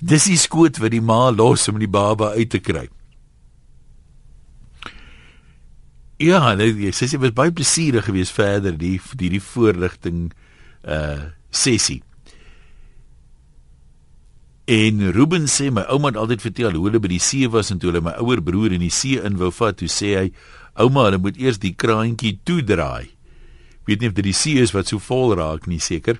dis 0.00 0.28
die 0.28 0.40
skoot 0.40 0.80
wat 0.82 0.94
die 0.94 1.04
ma 1.04 1.28
los 1.30 1.68
om 1.70 1.78
die 1.78 1.90
baba 1.90 2.32
uit 2.34 2.50
te 2.54 2.62
kry. 2.64 2.88
Ja, 6.18 6.54
nee, 6.56 6.90
sy 6.96 7.04
sê 7.04 7.18
dit 7.18 7.22
was 7.26 7.36
baie 7.36 7.52
plesierig 7.52 8.06
geweest 8.08 8.32
verder 8.32 8.76
die 8.80 8.96
die 9.20 9.30
die 9.36 9.42
voorligting 9.52 10.30
uh 10.82 11.32
sessie. 11.56 12.02
En 14.66 14.98
Ruben 15.12 15.44
sê 15.46 15.68
my 15.70 15.84
ouma 15.94 16.10
het 16.10 16.16
altyd 16.18 16.42
vertel 16.42 16.74
hoe 16.74 16.88
hulle 16.88 16.98
by 16.98 17.06
die 17.12 17.22
see 17.22 17.46
was 17.46 17.68
en 17.70 17.78
toe 17.78 17.92
hulle 17.92 18.00
my 18.02 18.16
ouer 18.18 18.40
broer 18.42 18.72
in 18.74 18.82
die 18.82 18.90
see 18.90 19.20
in 19.22 19.36
wou 19.38 19.52
vat, 19.54 19.76
toe 19.78 19.86
sê 19.86 20.08
hy 20.18 20.24
ouma, 20.82 21.04
hulle 21.06 21.20
moet 21.22 21.36
eers 21.38 21.60
die 21.62 21.70
kraantjie 21.78 22.40
toedraai. 22.42 23.12
Weet 23.86 24.02
nie 24.02 24.10
of 24.10 24.16
dit 24.16 24.26
die 24.26 24.34
see 24.34 24.58
is 24.58 24.74
wat 24.74 24.90
so 24.90 24.98
vol 24.98 25.36
raak 25.38 25.68
nie 25.70 25.78
seker. 25.78 26.18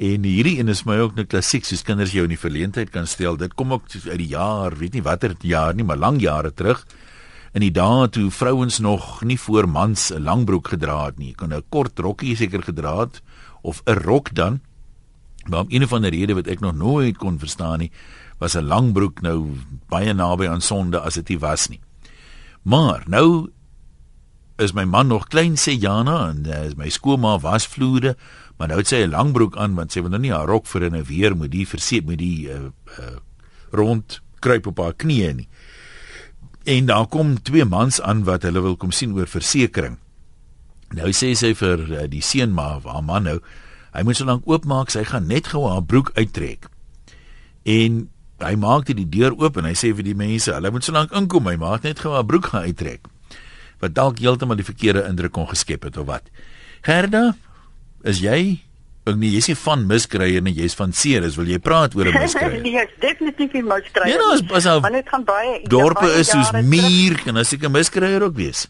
En 0.00 0.24
hierdie 0.24 0.56
een 0.62 0.72
is 0.72 0.86
my 0.88 0.96
ook 0.96 1.18
'n 1.18 1.28
klassiek, 1.28 1.64
soos 1.68 1.84
kinders 1.84 2.12
jou 2.16 2.24
in 2.24 2.32
die 2.32 2.40
verleentheid 2.40 2.88
kan 2.90 3.06
stel. 3.06 3.36
Dit 3.36 3.52
kom 3.54 3.72
ook 3.72 3.84
uit 3.92 4.18
die 4.18 4.32
jaar, 4.32 4.72
weet 4.78 4.94
nie 4.94 5.02
watter 5.02 5.36
jaar 5.42 5.74
nie, 5.74 5.84
maar 5.84 5.98
lang 5.98 6.22
jare 6.22 6.54
terug. 6.54 6.86
In 7.52 7.60
die 7.60 7.70
dae 7.70 8.08
toe 8.08 8.30
vrouens 8.30 8.78
nog 8.78 9.22
nie 9.22 9.38
voor 9.38 9.68
mans 9.68 10.10
'n 10.10 10.24
langbroek 10.24 10.68
gedra 10.68 11.04
het 11.04 11.18
nie, 11.18 11.34
kon 11.34 11.52
'n 11.52 11.62
kort 11.68 11.98
rokkie 11.98 12.36
seker 12.36 12.62
gedra 12.62 13.00
het 13.00 13.20
of 13.60 13.82
'n 13.84 13.92
rok 13.92 14.34
dan 14.34 14.60
Maar 15.48 15.60
om 15.60 15.72
een 15.72 15.88
van 15.88 16.02
die 16.02 16.10
redes 16.10 16.36
wat 16.36 16.46
ek 16.46 16.60
nog 16.60 16.74
nooit 16.76 17.18
kon 17.18 17.38
verstaan 17.38 17.78
nie, 17.78 17.90
was 18.38 18.54
'n 18.54 18.66
lang 18.66 18.92
broek 18.92 19.20
nou 19.20 19.56
baie 19.88 20.12
naby 20.12 20.46
aan 20.46 20.60
sonde 20.60 21.00
as 21.00 21.14
dit 21.14 21.28
nie 21.28 21.38
was 21.38 21.68
nie. 21.68 21.80
Maar 22.62 23.02
nou 23.06 23.50
is 24.58 24.72
my 24.72 24.84
man 24.84 25.06
nog 25.06 25.28
klein 25.28 25.56
sê 25.56 25.78
Jana 25.78 26.28
en 26.30 26.46
uh, 26.46 26.74
my 26.76 26.88
skoolma 26.88 27.38
was 27.38 27.66
vloere, 27.66 28.16
maar 28.56 28.68
nou 28.68 28.78
het 28.78 28.88
sy 28.88 29.06
'n 29.06 29.10
lang 29.10 29.32
broek 29.32 29.56
aan 29.56 29.74
want 29.74 29.92
sy 29.92 30.00
wil 30.00 30.10
nou 30.10 30.20
nie 30.20 30.32
haar 30.32 30.46
rok 30.46 30.66
vir 30.66 30.90
'n 30.90 31.04
weer 31.04 31.36
moet 31.36 31.50
die 31.50 31.66
verseep 31.66 32.06
met 32.06 32.18
die 32.18 32.48
uh, 32.48 32.70
uh, 32.98 33.16
rond 33.70 34.20
kruip 34.40 34.66
op 34.66 34.78
haar 34.78 34.94
knieë 34.94 35.34
nie. 35.34 35.48
En 36.64 36.86
daar 36.86 37.06
kom 37.06 37.42
twee 37.42 37.64
mans 37.64 38.00
aan 38.00 38.24
wat 38.24 38.42
hulle 38.42 38.60
wil 38.60 38.76
kom 38.76 38.90
sien 38.90 39.14
oor 39.14 39.26
versekerings. 39.26 39.98
Nou 40.90 41.12
sê 41.12 41.34
sy 41.34 41.54
vir 41.54 41.78
uh, 41.92 42.06
die 42.08 42.22
seun 42.22 42.52
maar 42.52 42.80
haar 42.84 43.04
man 43.04 43.22
nou 43.22 43.40
Hy 43.98 44.04
moet 44.06 44.18
so 44.18 44.28
lank 44.28 44.46
oopmaak, 44.46 44.92
sy 44.94 45.02
gaan 45.08 45.26
net 45.26 45.50
gou 45.50 45.64
haar 45.66 45.82
broek 45.82 46.12
uittrek. 46.14 46.68
En 47.66 48.04
hy 48.38 48.54
maak 48.62 48.86
dit 48.86 48.96
die 49.00 49.08
deur 49.18 49.34
oop 49.34 49.58
en 49.58 49.66
hy 49.66 49.74
sê 49.74 49.90
vir 49.98 50.06
die 50.06 50.14
mense, 50.18 50.52
hulle 50.54 50.70
moet 50.70 50.86
so 50.86 50.94
lank 50.94 51.10
inkom, 51.18 51.50
hy 51.50 51.56
maak 51.58 51.82
net 51.82 51.98
gou 52.04 52.14
haar 52.14 52.26
broek 52.28 52.52
gaan 52.52 52.68
uittrek. 52.70 53.10
Wat 53.82 53.96
dalk 53.98 54.22
heeltemal 54.22 54.58
die 54.58 54.66
verkeerde 54.66 55.02
indruk 55.10 55.34
kon 55.34 55.50
geskep 55.50 55.88
het 55.88 55.98
of 55.98 56.06
wat. 56.06 56.30
Gerda, 56.86 57.32
is 58.06 58.22
jy 58.22 58.60
Ek 59.08 59.16
nee, 59.16 59.30
jy's 59.32 59.46
nie 59.48 59.56
van 59.56 59.84
miskryer 59.88 60.42
nie, 60.44 60.52
jy's 60.58 60.74
van 60.76 60.90
seeres. 60.92 61.38
Wil 61.40 61.48
jy 61.54 61.58
praat 61.64 61.94
oor 61.96 62.10
'n 62.10 62.18
miskryer? 62.24 62.60
nee, 62.60 62.76
ek 62.76 62.98
definitief 63.00 63.54
nie 63.56 63.62
miskryer. 63.64 64.10
Ja, 64.12 64.18
nou, 64.20 64.34
as 64.36 64.66
as 64.66 64.82
maar 64.84 64.92
dit 64.92 65.08
gaan 65.08 65.24
baie 65.24 65.54
dorpe 65.64 66.10
is 66.18 66.28
soos 66.28 66.50
muur 66.52 67.16
en 67.26 67.40
as 67.40 67.52
ek 67.56 67.64
'n 67.64 67.72
miskryer 67.72 68.22
ook 68.22 68.36
wees. 68.36 68.66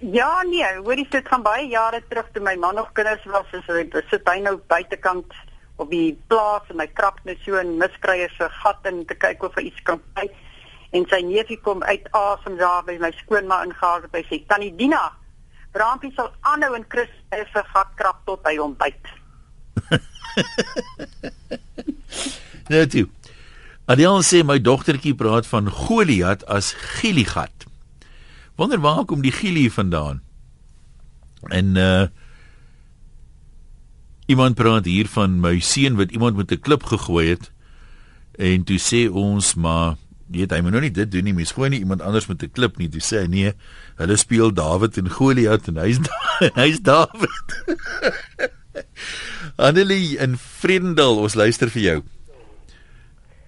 Ja 0.00 0.42
nee, 0.48 0.64
hoorie 0.80 1.04
dit 1.10 1.26
gaan 1.28 1.42
baie 1.44 1.66
jare 1.68 2.00
terug 2.08 2.28
toe 2.32 2.42
my 2.42 2.54
man 2.56 2.74
nog 2.74 2.92
kinders 2.96 3.24
was, 3.28 3.48
is 3.52 3.66
hy 3.68 3.84
sit 4.08 4.28
hy 4.28 4.38
nou 4.40 4.54
buitekant 4.72 5.34
op 5.76 5.90
die 5.92 6.16
plaas 6.32 6.64
en 6.72 6.80
hy 6.80 6.86
krap 6.96 7.20
net 7.28 7.36
so 7.44 7.60
'n 7.60 7.76
miskryer 7.76 8.32
se 8.38 8.48
gat 8.62 8.80
in 8.88 9.04
te 9.04 9.14
kyk 9.14 9.42
of 9.42 9.54
hy 9.54 9.68
iets 9.68 9.82
kan 9.84 10.00
kry. 10.14 10.30
En 10.92 11.04
sy 11.08 11.20
neefie 11.20 11.60
kom 11.60 11.82
uit 11.82 12.08
asem 12.16 12.56
daar 12.56 12.82
by 12.84 12.96
my 12.98 13.12
skoonma 13.20 13.64
ingehaal 13.64 14.08
en 14.08 14.24
sê 14.24 14.40
tannie 14.48 14.76
Dina, 14.76 15.12
Brampie 15.72 16.12
sal 16.16 16.32
aanhou 16.40 16.74
en 16.74 16.84
Chris 16.88 17.12
se 17.30 17.62
gat 17.74 17.90
krap 17.96 18.24
tot 18.24 18.40
hy 18.48 18.58
ontbyt. 18.58 19.04
nou 22.72 22.86
toe. 22.86 23.06
Adel 23.86 24.22
sê 24.22 24.42
my 24.42 24.58
dogtertjie 24.58 25.14
praat 25.14 25.46
van 25.46 25.70
Goliat 25.70 26.44
as 26.48 26.72
Giligat. 26.72 27.59
Wonder 28.60 28.80
waar 28.80 29.06
kom 29.08 29.22
die 29.24 29.32
Gilie 29.32 29.72
vandaan? 29.72 30.20
En 31.48 31.76
uh 31.76 32.02
iemand 34.30 34.54
praat 34.54 34.84
hier 34.84 35.08
van 35.10 35.40
my 35.42 35.56
seun 35.58 35.96
wat 35.98 36.12
iemand 36.14 36.36
met 36.36 36.52
'n 36.52 36.60
klip 36.60 36.82
gegooi 36.82 37.28
het 37.28 37.50
en 38.38 38.62
toe 38.64 38.78
sê 38.78 39.10
ons 39.10 39.54
maar 39.54 39.96
weet 40.30 40.50
hy 40.50 40.60
moet 40.60 40.70
nou 40.70 40.82
nie 40.82 40.92
dit 40.94 41.10
doen 41.10 41.24
nie, 41.24 41.34
mens 41.34 41.52
gooi 41.52 41.70
nie 41.70 41.80
iemand 41.80 42.02
anders 42.02 42.26
met 42.26 42.42
'n 42.42 42.52
klip 42.52 42.76
nie. 42.76 42.88
Toe 42.88 43.00
sê 43.00 43.24
hy 43.24 43.26
nee, 43.26 43.52
hulle 43.96 44.16
speel 44.16 44.52
Dawid 44.52 44.96
en 44.96 45.10
Goliat 45.10 45.68
en 45.68 45.76
hy's 45.76 45.98
hy's 46.60 46.80
Dawid. 46.80 47.48
Annelie 49.66 50.18
in 50.18 50.36
Vredendal, 50.36 51.18
ons 51.18 51.34
luister 51.34 51.70
vir 51.70 51.82
jou. 51.82 52.02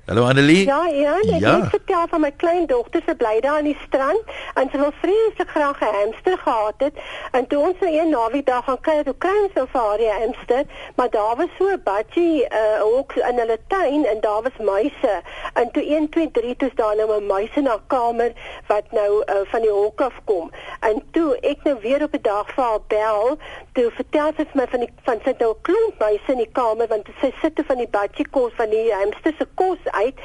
Hallo 0.07 0.25
Annelie. 0.25 0.65
Ja, 0.67 0.87
ja, 0.87 1.15
ek 1.19 1.39
ja. 1.39 1.61
het 1.61 1.69
vertel 1.69 2.07
van 2.11 2.21
my 2.21 2.31
kleindogter 2.37 3.03
se 3.07 3.15
bly 3.15 3.37
daar 3.41 3.61
aan 3.61 3.69
die 3.71 3.77
strand 3.87 4.31
en 4.59 4.71
sy 4.73 4.79
wil 4.81 4.91
vreeslik 4.99 5.51
graag 5.55 5.79
'n 5.79 5.95
hamster 5.97 6.39
gehad 6.39 6.75
het 6.79 6.97
en 7.39 7.47
toe 7.47 7.59
ons 7.59 7.79
nou 7.81 7.93
een 7.93 8.11
naweek 8.11 8.47
daar 8.47 8.63
gaan 8.67 8.81
kyk, 8.81 9.05
toe 9.05 9.15
kry 9.19 9.37
ons 9.43 9.55
'n 9.55 9.69
varie 9.71 10.11
hamster, 10.11 10.65
maar 10.97 11.11
daar 11.11 11.37
was 11.37 11.55
so 11.59 11.71
'n 11.71 11.83
budgie 11.85 12.43
uh 12.43 12.83
ook 12.83 13.13
in 13.15 13.39
hulle 13.39 13.59
tuin 13.69 14.07
en 14.07 14.21
daar 14.21 14.43
was 14.43 14.59
muise. 14.59 15.15
En 15.55 15.71
toe 15.71 15.85
1 15.95 16.09
2 16.09 16.31
3 16.31 16.57
toe 16.57 16.71
staan 16.73 16.97
nou 16.97 17.21
'n 17.21 17.27
muis 17.27 17.55
in 17.55 17.67
haar 17.67 17.85
kamer 17.87 18.33
wat 18.67 18.87
nou 18.91 19.23
uh, 19.27 19.35
van 19.45 19.61
die 19.61 19.71
hok 19.71 20.01
af 20.01 20.19
kom. 20.25 20.51
En 20.81 21.03
toe 21.11 21.37
ek 21.41 21.59
nou 21.63 21.77
weer 21.81 22.03
op 22.03 22.15
'n 22.15 22.23
dag 22.23 22.51
vir 22.55 22.65
haar 22.65 22.85
bel, 22.87 23.39
toe 23.73 23.91
vertel 23.91 24.33
sy 24.37 24.45
vir 24.51 24.61
my 24.61 24.67
van 24.67 24.81
die 24.81 24.93
van 25.05 25.19
sit 25.25 25.39
nou 25.39 25.51
'n 25.55 25.63
klomp 25.63 25.99
muise 25.99 26.33
in 26.33 26.43
die 26.43 26.53
kamer 26.53 26.87
want 26.87 27.07
sy 27.21 27.33
sit 27.41 27.55
te 27.57 27.65
van 27.65 27.77
die 27.77 27.89
budgie 27.89 28.29
kos 28.31 28.53
van 28.57 28.71
die 28.71 28.93
hamster 28.93 29.35
se 29.39 29.47
kos 29.55 29.79
uit 29.93 30.17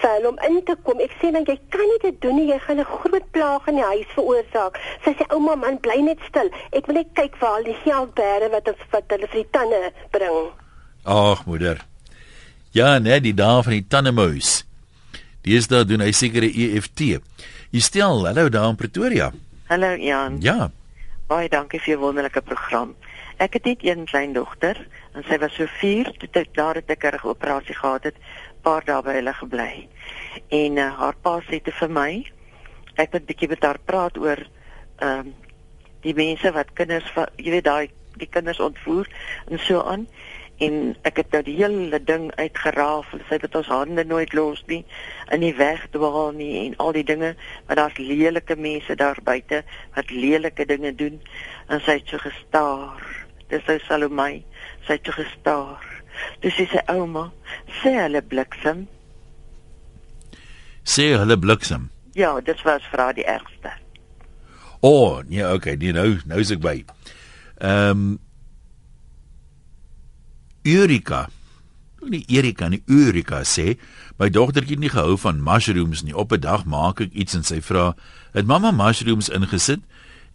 vir 0.00 0.10
hulle 0.10 0.28
om 0.28 0.38
in 0.48 0.60
te 0.64 0.76
kom. 0.82 1.00
Ek 1.00 1.14
sê 1.20 1.32
dan 1.32 1.46
jy 1.48 1.58
kan 1.68 1.86
nie 1.90 2.00
dit 2.02 2.20
doen 2.20 2.36
nie. 2.36 2.48
Jy 2.52 2.58
gaan 2.66 2.80
'n 2.80 2.84
groot 2.84 3.30
plaag 3.30 3.68
in 3.68 3.76
die 3.76 3.88
huis 3.92 4.10
veroorsaak. 4.14 4.78
Sy 5.04 5.14
sê 5.18 5.24
ouma 5.32 5.54
man 5.56 5.78
bly 5.78 6.00
net 6.00 6.20
stil. 6.28 6.50
Ek 6.72 6.86
wil 6.86 6.94
net 6.94 7.10
kyk 7.14 7.36
waar 7.40 7.58
al 7.58 7.64
die 7.64 7.80
geld 7.84 8.14
bære 8.14 8.50
wat 8.50 8.68
ons 8.68 8.84
wat 8.90 9.04
hulle 9.08 9.26
vir 9.26 9.42
die 9.42 9.50
tande 9.50 9.92
bring. 10.10 10.52
Ag 11.04 11.46
moeder. 11.46 11.84
Ja, 12.72 12.98
nee, 12.98 13.20
die 13.20 13.34
dae 13.34 13.62
van 13.62 13.72
die 13.72 13.86
tannemuis. 13.88 14.64
Deesdae 15.44 15.84
doen 15.84 16.00
hy 16.00 16.12
sekere 16.12 16.48
EFT. 16.48 17.20
Jy 17.70 17.80
stel, 17.80 18.24
hallo 18.26 18.48
daar 18.48 18.70
in 18.72 18.76
Pretoria. 18.76 19.32
Hallo 19.68 19.94
Jan. 19.96 20.38
Ja. 20.40 20.70
Baie 21.28 21.48
dankie 21.48 21.80
vir 21.80 21.94
jou 21.94 22.00
wonderlike 22.02 22.40
program. 22.42 22.94
Ek 23.42 23.56
het 23.58 23.64
net 23.64 23.84
een 23.84 24.04
klein 24.06 24.32
dogter 24.32 24.78
en 25.14 25.24
sy 25.28 25.38
was 25.42 25.54
so 25.58 25.66
4 25.80 26.12
toe 26.18 26.28
ek 26.40 26.54
daar 26.54 26.78
'n 26.78 26.86
dikker 26.86 27.20
operasie 27.22 27.74
gehad 27.74 28.04
het, 28.04 28.16
paar 28.64 28.84
dae 28.88 29.02
by 29.04 29.16
hulle 29.18 29.34
gebly. 29.40 29.72
En 30.48 30.80
uh, 30.80 30.90
haar 30.98 31.16
pa 31.22 31.38
sê 31.48 31.60
te 31.62 31.74
vir 31.80 31.90
my, 32.00 32.10
ek 32.96 33.12
moet 33.12 33.22
'n 33.22 33.30
bietjie 33.30 33.50
met 33.52 33.64
haar 33.64 33.80
praat 33.84 34.18
oor 34.18 34.40
ehm 34.98 35.18
um, 35.18 35.34
die 36.04 36.14
mense 36.14 36.50
wat 36.52 36.72
kinders 36.76 37.06
jy 37.40 37.50
weet 37.50 37.64
daai 37.64 37.88
die 38.20 38.28
kinders 38.30 38.60
ontvoer 38.60 39.08
en 39.50 39.58
so 39.58 39.82
aan. 39.82 40.06
En 40.62 40.94
ek 41.02 41.16
het 41.18 41.32
nou 41.34 41.40
die 41.42 41.56
hele 41.58 41.98
ding 41.98 42.28
uitgeraaf 42.38 43.10
en 43.16 43.22
sy 43.28 43.40
het 43.42 43.56
ons 43.58 43.70
hande 43.72 44.04
nooit 44.06 44.32
los 44.38 44.60
nie 44.70 44.84
in 45.34 45.42
die 45.42 45.54
weg 45.58 45.88
dwaal 45.96 46.30
nie 46.36 46.52
en 46.60 46.76
al 46.84 46.94
die 46.94 47.06
dinge, 47.06 47.32
maar 47.66 47.80
daar's 47.80 47.98
lelike 47.98 48.54
mense 48.56 48.94
daar 48.94 49.18
buite 49.26 49.64
wat 49.96 50.12
lelike 50.14 50.66
dinge 50.70 50.94
doen 50.94 51.18
en 51.68 51.82
sy 51.82 51.98
het 51.98 52.12
so 52.12 52.22
gestaar. 52.22 53.02
Dis 53.50 53.66
ou 53.68 53.78
Salome, 53.88 54.44
sy 54.86 54.94
het 54.94 55.10
so 55.10 55.18
gestaar. 55.18 55.90
Sy 56.42 56.66
sê 56.70 56.82
ouma, 56.92 57.30
sê 57.82 57.94
hulle 58.02 58.22
bliksem. 58.22 58.86
Sê 60.84 61.14
hulle 61.16 61.36
bliksem. 61.40 61.88
Ja, 62.14 62.40
dit 62.40 62.60
was 62.64 62.84
vir 62.92 63.00
haar 63.00 63.16
die 63.16 63.26
ergste. 63.26 63.72
O, 64.80 64.90
oh, 64.90 65.22
nee, 65.28 65.46
okay, 65.46 65.76
nee, 65.80 65.94
nou 65.96 66.18
nou 66.28 66.42
is 66.42 66.52
ek 66.52 66.60
by. 66.62 66.76
Ehm 67.64 67.90
um, 67.90 68.20
Eureka. 70.64 71.26
Nie 72.04 72.24
Erika 72.28 72.68
nie, 72.68 72.82
Eureka 72.88 73.42
sê, 73.48 73.78
my 74.20 74.30
dogtertjie 74.32 74.76
het 74.76 74.82
nie 74.82 74.92
gehou 74.92 75.16
van 75.20 75.40
mushrooms 75.44 76.02
nie. 76.04 76.16
Op 76.16 76.32
'n 76.32 76.40
dag 76.40 76.64
maak 76.64 77.00
ek 77.00 77.12
iets 77.12 77.34
en 77.34 77.44
sy 77.44 77.60
vra, 77.60 77.94
"Het 78.32 78.46
mamma 78.46 78.70
mushrooms 78.70 79.28
ingesit?" 79.28 79.80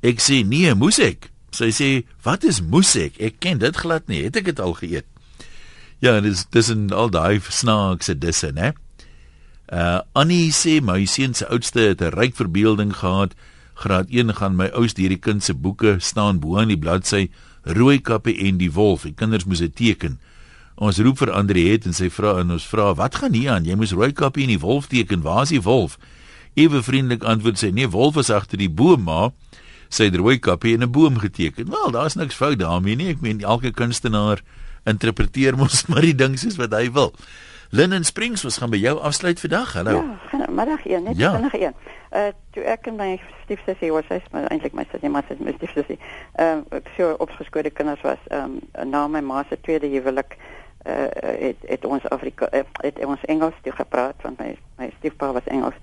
Ek 0.01 0.19
sê, 0.19 0.45
"Nee, 0.45 0.73
moes 0.73 0.99
ek." 0.99 1.31
Sy 1.51 1.69
sê, 1.69 2.03
"Wat 2.23 2.43
is 2.43 2.61
moes 2.61 2.95
ek? 2.95 3.19
Ek 3.19 3.39
ken 3.39 3.57
dit 3.57 3.75
glad 3.75 4.07
nie. 4.07 4.23
Het 4.23 4.35
ek 4.35 4.45
dit 4.45 4.59
al 4.59 4.73
geëet?" 4.73 5.05
Ja, 5.99 6.19
dis 6.23 6.45
dis 6.49 6.69
in 6.71 6.91
al 6.95 7.09
daai 7.11 7.41
snaakse 7.43 8.15
disse, 8.15 8.53
né? 8.55 8.71
Uh 9.67 9.99
Annie 10.15 10.51
sê 10.55 10.79
my 10.81 11.03
seun 11.05 11.33
se 11.35 11.45
oudste 11.51 11.79
het 11.79 12.01
'n 12.01 12.15
ryk 12.15 12.35
verbeelding 12.35 12.95
gehad. 12.95 13.35
Graad 13.73 14.07
1 14.09 14.35
gaan 14.35 14.55
my 14.55 14.67
ouste 14.73 15.01
hierdie 15.01 15.19
kind 15.19 15.43
se 15.43 15.53
boeke 15.53 15.99
staan 15.99 16.39
bo 16.39 16.57
aan 16.57 16.67
die 16.67 16.77
bladsy 16.77 17.29
Rooi 17.63 17.99
kappie 17.99 18.37
en 18.47 18.57
die 18.57 18.71
wolf. 18.71 19.03
Die 19.03 19.13
kinders 19.13 19.45
moes 19.45 19.59
dit 19.59 19.75
teken. 19.75 20.19
Ons 20.75 20.97
roep 20.97 21.17
vir 21.17 21.31
Andre 21.31 21.59
het 21.59 21.85
en 21.85 21.93
sy 21.93 22.09
vra 22.09 22.39
en 22.39 22.51
ons 22.51 22.65
vra, 22.65 22.93
"Wat 22.95 23.15
gaan 23.15 23.33
hier 23.33 23.51
aan? 23.51 23.65
Jy 23.65 23.75
moes 23.75 23.91
rooi 23.91 24.13
kappie 24.13 24.43
en 24.43 24.49
die 24.49 24.59
wolf 24.59 24.87
teken. 24.87 25.21
Waar 25.21 25.41
is 25.41 25.49
die 25.49 25.61
wolf?" 25.61 25.97
Ewe 26.55 26.83
vriendelik 26.83 27.23
antwoord 27.23 27.57
sy, 27.57 27.69
"Nee, 27.69 27.89
wolf 27.89 28.17
is 28.17 28.29
agter 28.29 28.57
die 28.57 28.69
boom, 28.69 29.03
maar 29.03 29.31
sy 29.89 30.03
het 30.03 30.15
rooi 30.15 30.39
kappie 30.39 30.73
in 30.73 30.83
'n 30.83 30.91
boom 30.91 31.17
geteken." 31.17 31.69
Wel, 31.69 31.91
daar's 31.91 32.15
niks 32.15 32.35
fout 32.35 32.59
daarmee 32.59 32.95
nie. 32.95 33.07
Ek 33.09 33.21
meen 33.21 33.41
elke 33.41 33.71
kunstenaar 33.71 34.41
interpreteer 34.85 35.55
mos 35.57 35.85
maar 35.89 36.01
die 36.01 36.15
ding 36.15 36.37
soos 36.39 36.55
wat 36.57 36.71
hy 36.73 36.91
wil. 36.91 37.13
Linnen 37.71 38.03
Springs, 38.03 38.43
ons 38.45 38.57
gaan 38.57 38.69
by 38.73 38.77
jou 38.81 38.95
afsluit 38.99 39.39
vandag. 39.39 39.73
Hallo. 39.73 40.03
Ja, 40.31 40.45
middag 40.49 40.85
een, 40.85 41.03
net 41.03 41.17
Ja. 41.17 41.31
vinnig 41.35 41.53
een. 41.53 41.73
Uh 42.11 42.31
toe 42.51 42.63
ek 42.63 42.87
en 42.87 42.95
my 42.95 43.19
stiefsussie 43.43 43.91
was, 43.93 44.05
sy's 44.09 44.25
maar 44.31 44.47
eintlik 44.49 44.73
my 44.73 44.85
sussie, 44.91 45.09
maar 45.09 45.23
sy's 45.27 45.37
my 45.39 45.53
stiefsussie. 45.57 45.99
Ehm 46.35 46.63
uh, 46.71 46.77
ek 46.79 46.89
so 46.97 47.13
opgeskoorde 47.21 47.69
kinders 47.69 48.01
was, 48.01 48.17
ehm 48.27 48.57
um, 48.73 48.89
na 48.89 49.07
my 49.07 49.21
ma 49.21 49.43
se 49.49 49.57
tweede 49.61 49.87
huwelik 49.87 50.37
uh 50.89 51.07
het 51.45 51.57
het 51.67 51.85
ons 51.85 52.09
Afrika 52.09 52.49
uh, 52.53 52.63
het 52.81 53.05
ons 53.05 53.21
Engels 53.25 53.53
toe 53.61 53.71
gepraat 53.71 54.15
want 54.23 54.39
my 54.39 54.57
my 54.77 54.89
stiefpa 54.97 55.31
was 55.33 55.45
Engels. 55.45 55.77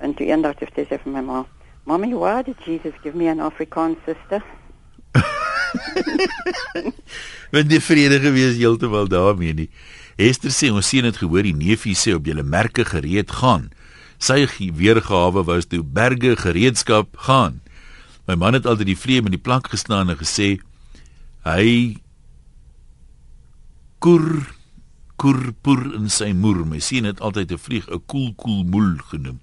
En 0.00 0.14
toe 0.14 0.26
eendag 0.26 0.58
het 0.58 0.72
sy 0.74 0.84
sê 0.88 0.96
vir 1.02 1.12
my 1.12 1.20
ma, 1.20 1.44
"Mommy, 1.84 2.14
why 2.14 2.42
did 2.42 2.56
Jesus 2.64 2.94
give 3.02 3.16
me 3.16 3.28
an 3.28 3.40
Afrikaans 3.40 3.96
sister?" 4.06 4.42
Want 7.52 7.70
die 7.70 7.80
vrede 7.80 8.20
gewees 8.20 8.56
heeltemal 8.56 9.08
daarmee 9.08 9.54
nie. 9.54 9.70
Esther 10.18 10.50
sê 10.50 10.70
ons 10.74 10.86
sien 10.86 11.06
dit 11.06 11.16
gehoor 11.16 11.46
die 11.46 11.56
neefie 11.56 11.96
sê 11.96 12.14
op 12.16 12.26
julle 12.26 12.42
merke 12.42 12.84
gereed 12.84 13.30
gaan. 13.40 13.70
Sy 14.18 14.48
weergawe 14.74 15.44
was 15.46 15.70
toe 15.70 15.84
berge 15.84 16.34
gereedskap 16.36 17.14
gaan. 17.28 17.60
My 18.26 18.34
man 18.34 18.58
het 18.58 18.66
altyd 18.66 18.92
die 18.92 18.98
vleem 18.98 19.30
in 19.30 19.36
die 19.36 19.40
plank 19.40 19.70
gestaan 19.72 20.10
en 20.10 20.18
gesê 20.18 20.58
hy 21.46 21.96
koer 24.04 24.44
koer 25.18 25.52
poer 25.62 25.84
in 25.98 26.10
sy 26.12 26.32
moer. 26.34 26.64
My 26.66 26.82
sien 26.82 27.06
het 27.08 27.20
altyd 27.20 27.52
'n 27.52 27.58
vlieg 27.58 27.86
'n 27.88 28.02
koel 28.06 28.34
koel 28.34 28.64
moel 28.64 28.98
genoem. 29.10 29.40